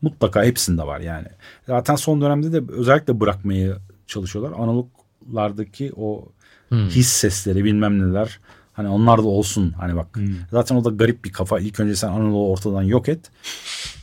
mutlaka 0.02 0.44
hepsinde 0.44 0.82
var 0.82 1.00
yani. 1.00 1.26
Zaten 1.66 1.96
son 1.96 2.20
dönemde 2.20 2.52
de 2.52 2.72
özellikle 2.72 3.20
bırakmaya 3.20 3.76
çalışıyorlar. 4.06 4.58
Analoglardaki 4.58 5.92
o 5.96 6.28
Hmm. 6.68 6.88
his 6.88 7.08
sesleri 7.08 7.64
bilmem 7.64 7.98
neler 8.10 8.40
hani 8.72 8.88
onlar 8.88 9.18
da 9.18 9.26
olsun 9.26 9.70
hani 9.72 9.96
bak. 9.96 10.18
Zaten 10.50 10.76
o 10.76 10.84
da 10.84 10.90
garip 10.90 11.24
bir 11.24 11.32
kafa. 11.32 11.60
İlk 11.60 11.80
önce 11.80 11.96
sen 11.96 12.08
analogu 12.08 12.52
ortadan 12.52 12.82
yok 12.82 13.08
et. 13.08 13.30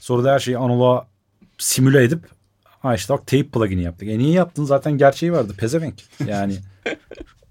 Sonra 0.02 0.24
da 0.24 0.34
her 0.34 0.40
şeyi 0.40 0.58
analoğa 0.58 1.08
simüle 1.58 2.04
edip 2.04 2.20
ha 2.64 2.96
işte 2.96 3.14
bak 3.14 3.28
tape 3.28 3.48
plugin'i 3.48 3.84
yaptık. 3.84 4.08
E 4.10 4.18
niye 4.20 4.32
yaptın? 4.34 4.66
Zaten 4.66 4.98
gerçeği 4.98 5.32
vardı. 5.32 5.54
Pezevenk. 5.58 5.96
Yani 6.28 6.56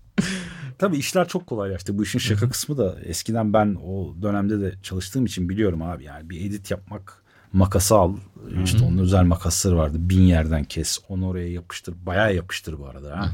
Tabii 0.83 0.97
işler 0.97 1.29
çok 1.29 1.47
kolaylaştı. 1.47 1.99
Bu 1.99 2.03
işin 2.03 2.19
şaka 2.19 2.49
kısmı 2.49 2.79
da 2.79 2.97
eskiden 3.05 3.53
ben 3.53 3.77
o 3.87 4.15
dönemde 4.23 4.61
de 4.61 4.75
çalıştığım 4.83 5.27
için 5.27 5.49
biliyorum 5.49 5.83
abi. 5.83 6.05
Yani 6.05 6.31
bir 6.31 6.41
edit 6.47 6.71
yapmak 6.71 7.23
makası 7.53 7.95
al. 7.95 8.17
işte 8.65 8.85
onun 8.85 8.99
özel 8.99 9.23
makasları 9.23 9.77
vardı. 9.77 9.97
Bin 10.01 10.21
yerden 10.21 10.65
kes. 10.65 10.99
Onu 11.09 11.29
oraya 11.29 11.49
yapıştır. 11.53 11.95
Bayağı 12.07 12.35
yapıştır 12.35 12.79
bu 12.79 12.87
arada. 12.89 13.19
Ha? 13.19 13.33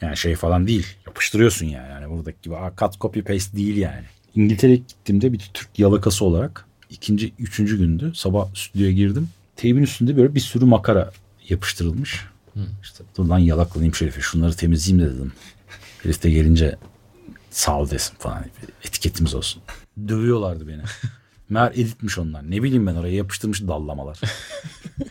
Yani 0.00 0.16
şey 0.16 0.34
falan 0.34 0.66
değil. 0.66 0.86
Yapıştırıyorsun 1.06 1.66
yani. 1.66 1.88
yani 1.90 2.10
buradaki 2.10 2.38
gibi 2.42 2.56
"Aa, 2.56 2.72
cut 2.80 3.00
copy 3.00 3.20
paste 3.20 3.56
değil 3.56 3.76
yani. 3.76 4.04
İngiltere'ye 4.34 4.76
gittiğimde 4.76 5.32
bir 5.32 5.50
Türk 5.54 5.78
yalakası 5.78 6.24
olarak 6.24 6.64
ikinci, 6.90 7.32
üçüncü 7.38 7.78
gündü. 7.78 8.12
Sabah 8.14 8.54
stüdyoya 8.54 8.92
girdim. 8.92 9.28
Teybin 9.56 9.82
üstünde 9.82 10.16
böyle 10.16 10.34
bir 10.34 10.40
sürü 10.40 10.64
makara 10.64 11.10
yapıştırılmış. 11.48 12.24
İşte 12.82 13.04
dur 13.16 13.24
lan 13.24 13.38
yalaklanayım 13.38 13.94
şerife 13.94 14.20
şunları 14.20 14.52
temizleyeyim 14.56 15.10
de 15.10 15.14
dedim. 15.14 15.32
De 16.04 16.30
gelince 16.30 16.76
sağ 17.50 17.78
ol 17.80 17.90
desin 17.90 18.14
falan. 18.18 18.44
Etiketimiz 18.84 19.34
olsun. 19.34 19.62
Dövüyorlardı 20.08 20.68
beni. 20.68 20.82
Meğer 21.48 21.72
editmiş 21.72 22.18
onlar. 22.18 22.50
Ne 22.50 22.62
bileyim 22.62 22.86
ben 22.86 22.94
oraya 22.94 23.14
yapıştırmış 23.14 23.62
dallamalar. 23.62 24.20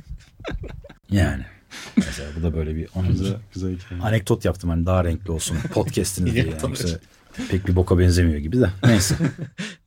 yani. 1.11 1.45
Mesela 1.97 2.29
bu 2.39 2.43
da 2.43 2.53
böyle 2.55 2.75
bir 2.75 2.88
anımdır. 2.95 3.35
Güzel, 3.53 3.71
güzel. 3.73 4.01
Anekdot 4.01 4.45
yaptım 4.45 4.69
hani 4.69 4.85
daha 4.85 5.03
renkli 5.03 5.31
olsun 5.31 5.57
podcast'iniz 5.73 6.33
diye. 6.33 6.45
Yani. 6.45 6.61
Yoksa 6.61 6.99
pek 7.49 7.67
bir 7.67 7.75
boka 7.75 7.99
benzemiyor 7.99 8.39
gibi 8.39 8.59
de. 8.59 8.69
Neyse. 8.83 9.15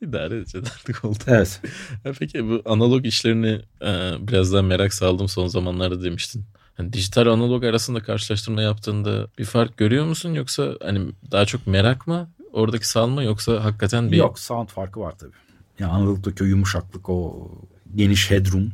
İdare 0.03 0.37
edeceğiz 0.37 0.67
artık 0.75 1.05
oldu. 1.05 1.19
Evet. 1.27 1.61
Ha, 2.05 2.11
Peki 2.19 2.45
bu 2.49 2.63
analog 2.65 3.07
işlerini 3.07 3.61
e, 3.83 4.13
biraz 4.21 4.53
daha 4.53 4.63
merak 4.63 4.95
saldım 4.95 5.29
son 5.29 5.47
zamanlarda 5.47 6.03
demiştin. 6.03 6.45
Hani 6.81 6.93
dijital 6.93 7.27
analog 7.27 7.65
arasında 7.65 8.01
karşılaştırma 8.03 8.63
yaptığında 8.63 9.27
bir 9.39 9.45
fark 9.45 9.77
görüyor 9.77 10.05
musun 10.05 10.35
yoksa 10.35 10.75
hani 10.83 11.01
daha 11.31 11.45
çok 11.45 11.67
merak 11.67 12.07
mı 12.07 12.31
oradaki 12.53 12.89
salma 12.89 13.23
yoksa 13.23 13.65
hakikaten 13.65 14.13
bir 14.13 14.17
Yok 14.17 14.39
sound 14.39 14.69
farkı 14.69 15.01
var 15.01 15.15
tabii. 15.19 15.33
Yani 15.79 15.93
analogdaki 15.93 16.45
o 16.45 16.47
yumuşaklık 16.47 17.09
o 17.09 17.51
geniş 17.95 18.31
headroom 18.31 18.73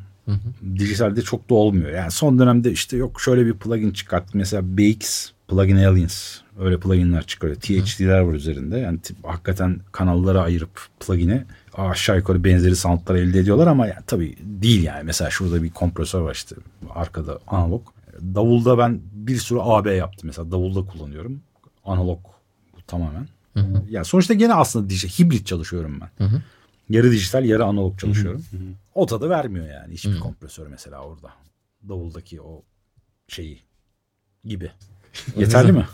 dijitalde 0.77 1.23
çok 1.23 1.51
da 1.51 1.55
olmuyor. 1.55 1.91
Yani 1.91 2.11
son 2.11 2.39
dönemde 2.39 2.73
işte 2.73 2.97
yok 2.97 3.21
şöyle 3.21 3.47
bir 3.47 3.55
plugin 3.55 3.91
çıkarttım. 3.91 4.39
Mesela 4.39 4.63
BX 4.79 5.31
Plugin 5.49 5.77
Aliens 5.77 6.39
öyle 6.61 6.81
pluginler 6.81 7.23
çıkarıyor. 7.23 7.61
THD'ler 7.61 8.21
var 8.21 8.35
üzerinde. 8.35 8.79
Yani 8.79 8.99
tip- 8.99 9.25
hakikaten 9.25 9.81
kanallara 9.93 10.43
ayırıp 10.43 10.87
plugin'i 11.01 11.45
aşağı 11.75 12.17
yukarı 12.17 12.45
benzeri 12.45 12.77
soundlar 12.77 13.15
elde 13.15 13.39
ediyorlar 13.39 13.67
ama 13.67 13.87
yani 13.87 14.03
tabii 14.07 14.37
değil 14.41 14.83
yani. 14.83 15.03
Mesela 15.05 15.31
şurada 15.31 15.63
bir 15.63 15.71
kompresör 15.71 16.21
var 16.21 16.35
işte 16.35 16.57
arkada 16.95 17.39
analog. 17.47 17.83
Davulda 18.21 18.79
ben 18.79 19.01
bir 19.13 19.37
sürü 19.37 19.59
AB 19.63 19.95
yaptım. 19.95 20.27
Mesela 20.27 20.51
davulda 20.51 20.87
kullanıyorum. 20.87 21.43
Analog 21.85 22.19
bu 22.77 22.83
tamamen. 22.87 23.29
Yani 23.89 24.05
sonuçta 24.05 24.35
gene 24.35 24.55
aslında 24.55 24.91
dijital, 24.91 25.25
hibrit 25.25 25.47
çalışıyorum 25.47 26.01
ben. 26.01 26.31
Yarı 26.89 27.11
dijital 27.11 27.45
yarı 27.45 27.65
analog 27.65 27.99
çalışıyorum. 27.99 28.45
O 28.95 29.07
tadı 29.07 29.31
vermiyor 29.31 29.67
yani 29.67 29.95
hiçbir 29.95 30.21
kompresör 30.21 30.67
mesela 30.67 31.01
orada. 31.01 31.31
Davuldaki 31.89 32.43
o 32.43 32.63
şeyi 33.29 33.63
gibi. 34.45 34.71
Yeterli 35.37 35.73
mi? 35.73 35.87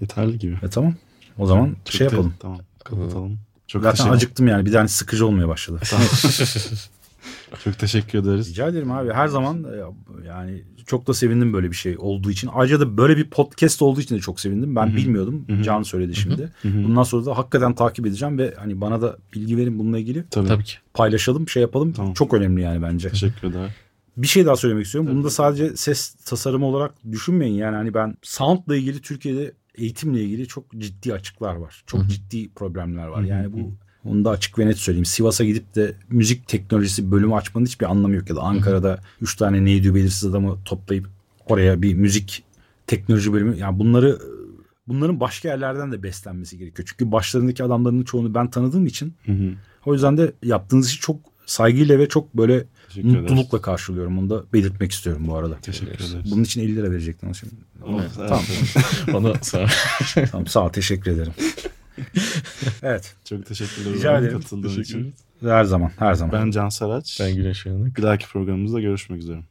Yeterli 0.00 0.38
gibi. 0.38 0.58
E 0.62 0.68
tamam. 0.68 0.94
O 1.38 1.46
zaman 1.46 1.76
Çok 1.84 1.94
şey 1.94 2.04
yapalım. 2.04 2.34
Tamam. 2.40 2.60
Kapatalım. 2.84 3.38
Çok 3.66 3.82
Zaten 3.82 4.08
acıktım 4.08 4.48
yani. 4.48 4.66
Bir 4.66 4.72
tane 4.72 4.88
sıkıcı 4.88 5.26
olmaya 5.26 5.48
başladı. 5.48 5.80
çok 7.64 7.78
teşekkür 7.78 8.18
ederiz. 8.18 8.50
Rica 8.50 8.68
ederim 8.68 8.90
abi. 8.92 9.12
Her 9.12 9.28
zaman 9.28 9.64
e, 9.64 9.76
yani 10.26 10.62
çok 10.86 11.06
da 11.06 11.14
sevindim 11.14 11.52
böyle 11.52 11.70
bir 11.70 11.76
şey 11.76 11.96
olduğu 11.98 12.30
için. 12.30 12.50
Ayrıca 12.54 12.80
da 12.80 12.96
böyle 12.96 13.16
bir 13.16 13.30
podcast 13.30 13.82
olduğu 13.82 14.00
için 14.00 14.16
de 14.16 14.20
çok 14.20 14.40
sevindim. 14.40 14.76
Ben 14.76 14.96
bilmiyordum. 14.96 15.46
Can 15.62 15.82
söyledi 15.82 16.14
şimdi. 16.14 16.52
Bundan 16.64 17.02
sonra 17.02 17.26
da 17.26 17.38
hakikaten 17.38 17.74
takip 17.74 18.06
edeceğim 18.06 18.38
ve 18.38 18.54
hani 18.58 18.80
bana 18.80 19.02
da 19.02 19.16
bilgi 19.34 19.56
verin 19.56 19.78
bununla 19.78 19.98
ilgili. 19.98 20.24
Tabii. 20.30 20.48
tabii 20.48 20.64
ki. 20.64 20.74
Paylaşalım, 20.94 21.48
şey 21.48 21.62
yapalım. 21.62 21.92
Tamam. 21.92 22.14
Çok 22.14 22.34
önemli 22.34 22.62
yani 22.62 22.82
bence. 22.82 23.08
Teşekkür 23.08 23.48
ederim. 23.48 23.70
Bir 24.16 24.26
şey 24.26 24.46
daha 24.46 24.56
söylemek 24.56 24.86
istiyorum. 24.86 25.10
Bunu 25.12 25.24
da 25.24 25.30
sadece 25.30 25.76
ses 25.76 26.14
tasarımı 26.14 26.66
olarak 26.66 26.94
düşünmeyin. 27.12 27.54
Yani 27.54 27.76
hani 27.76 27.94
ben 27.94 28.16
soundla 28.22 28.76
ilgili 28.76 29.00
Türkiye'de 29.00 29.52
eğitimle 29.74 30.22
ilgili 30.22 30.48
çok 30.48 30.64
ciddi 30.78 31.14
açıklar 31.14 31.54
var. 31.54 31.82
Çok 31.86 32.06
ciddi 32.06 32.48
problemler 32.48 33.06
var. 33.06 33.22
Yani 33.22 33.52
bu 33.52 33.72
onu 34.08 34.24
da 34.24 34.30
açık 34.30 34.58
ve 34.58 34.66
net 34.66 34.78
söyleyeyim. 34.78 35.04
Sivas'a 35.04 35.44
gidip 35.44 35.74
de 35.74 35.94
müzik 36.10 36.48
teknolojisi 36.48 37.10
bölümü 37.10 37.34
açmanın 37.34 37.66
hiçbir 37.66 37.86
anlamı 37.90 38.14
yok. 38.14 38.30
Ya 38.30 38.36
da 38.36 38.40
Ankara'da 38.42 39.00
üç 39.20 39.36
tane 39.36 39.64
neydi 39.64 39.94
belirsiz 39.94 40.24
adamı 40.24 40.58
toplayıp 40.64 41.06
oraya 41.46 41.82
bir 41.82 41.94
müzik 41.94 42.44
teknoloji 42.86 43.32
bölümü. 43.32 43.56
Yani 43.58 43.78
bunları 43.78 44.18
bunların 44.88 45.20
başka 45.20 45.48
yerlerden 45.48 45.92
de 45.92 46.02
beslenmesi 46.02 46.58
gerekiyor. 46.58 46.88
Çünkü 46.90 47.12
başlarındaki 47.12 47.64
adamların 47.64 48.02
çoğunu 48.02 48.34
ben 48.34 48.50
tanıdığım 48.50 48.86
için 48.86 49.14
Hı 49.26 49.32
hı. 49.32 49.50
o 49.86 49.92
yüzden 49.94 50.16
de 50.16 50.32
yaptığınız 50.42 50.88
işi 50.88 51.00
çok 51.00 51.16
saygıyla 51.46 51.98
ve 51.98 52.08
çok 52.08 52.34
böyle 52.36 52.64
Teşekkür 52.88 53.08
ederiz. 53.08 53.22
mutlulukla 53.22 53.60
karşılıyorum. 53.62 54.18
Onu 54.18 54.30
da 54.30 54.44
belirtmek 54.52 54.92
istiyorum 54.92 55.22
bu 55.26 55.36
arada. 55.36 55.58
Teşekkür 55.62 55.92
ederiz. 55.94 56.16
Bunun 56.30 56.42
için 56.42 56.60
50 56.60 56.76
lira 56.76 56.90
verecektin 56.90 57.32
şimdi. 57.32 57.54
Evet, 57.88 58.10
Tamam. 58.16 58.42
Onu 59.14 59.34
sonra 59.42 59.66
tamam 60.30 60.46
sağ 60.46 60.64
ol 60.64 60.68
teşekkür 60.68 61.10
ederim. 61.10 61.32
evet 62.82 63.14
Çok 63.24 63.46
teşekkürler. 63.46 63.92
Rica 63.94 64.18
ederim. 64.18 64.40
Katıldığın 64.40 64.68
Teşekkür 64.68 64.82
için. 65.00 65.14
her 65.40 65.64
zaman 65.64 65.90
her 65.98 66.14
zaman. 66.14 66.32
Ben 66.44 66.50
Can 66.50 66.68
Saraç. 66.68 67.18
ben 67.20 67.34
Güneş 67.36 67.66
Uyanık. 67.66 67.96
Bir 67.96 68.02
dahaki 68.02 68.26
programımızda 68.28 68.80
görüşmek 68.80 69.20
üzere. 69.22 69.42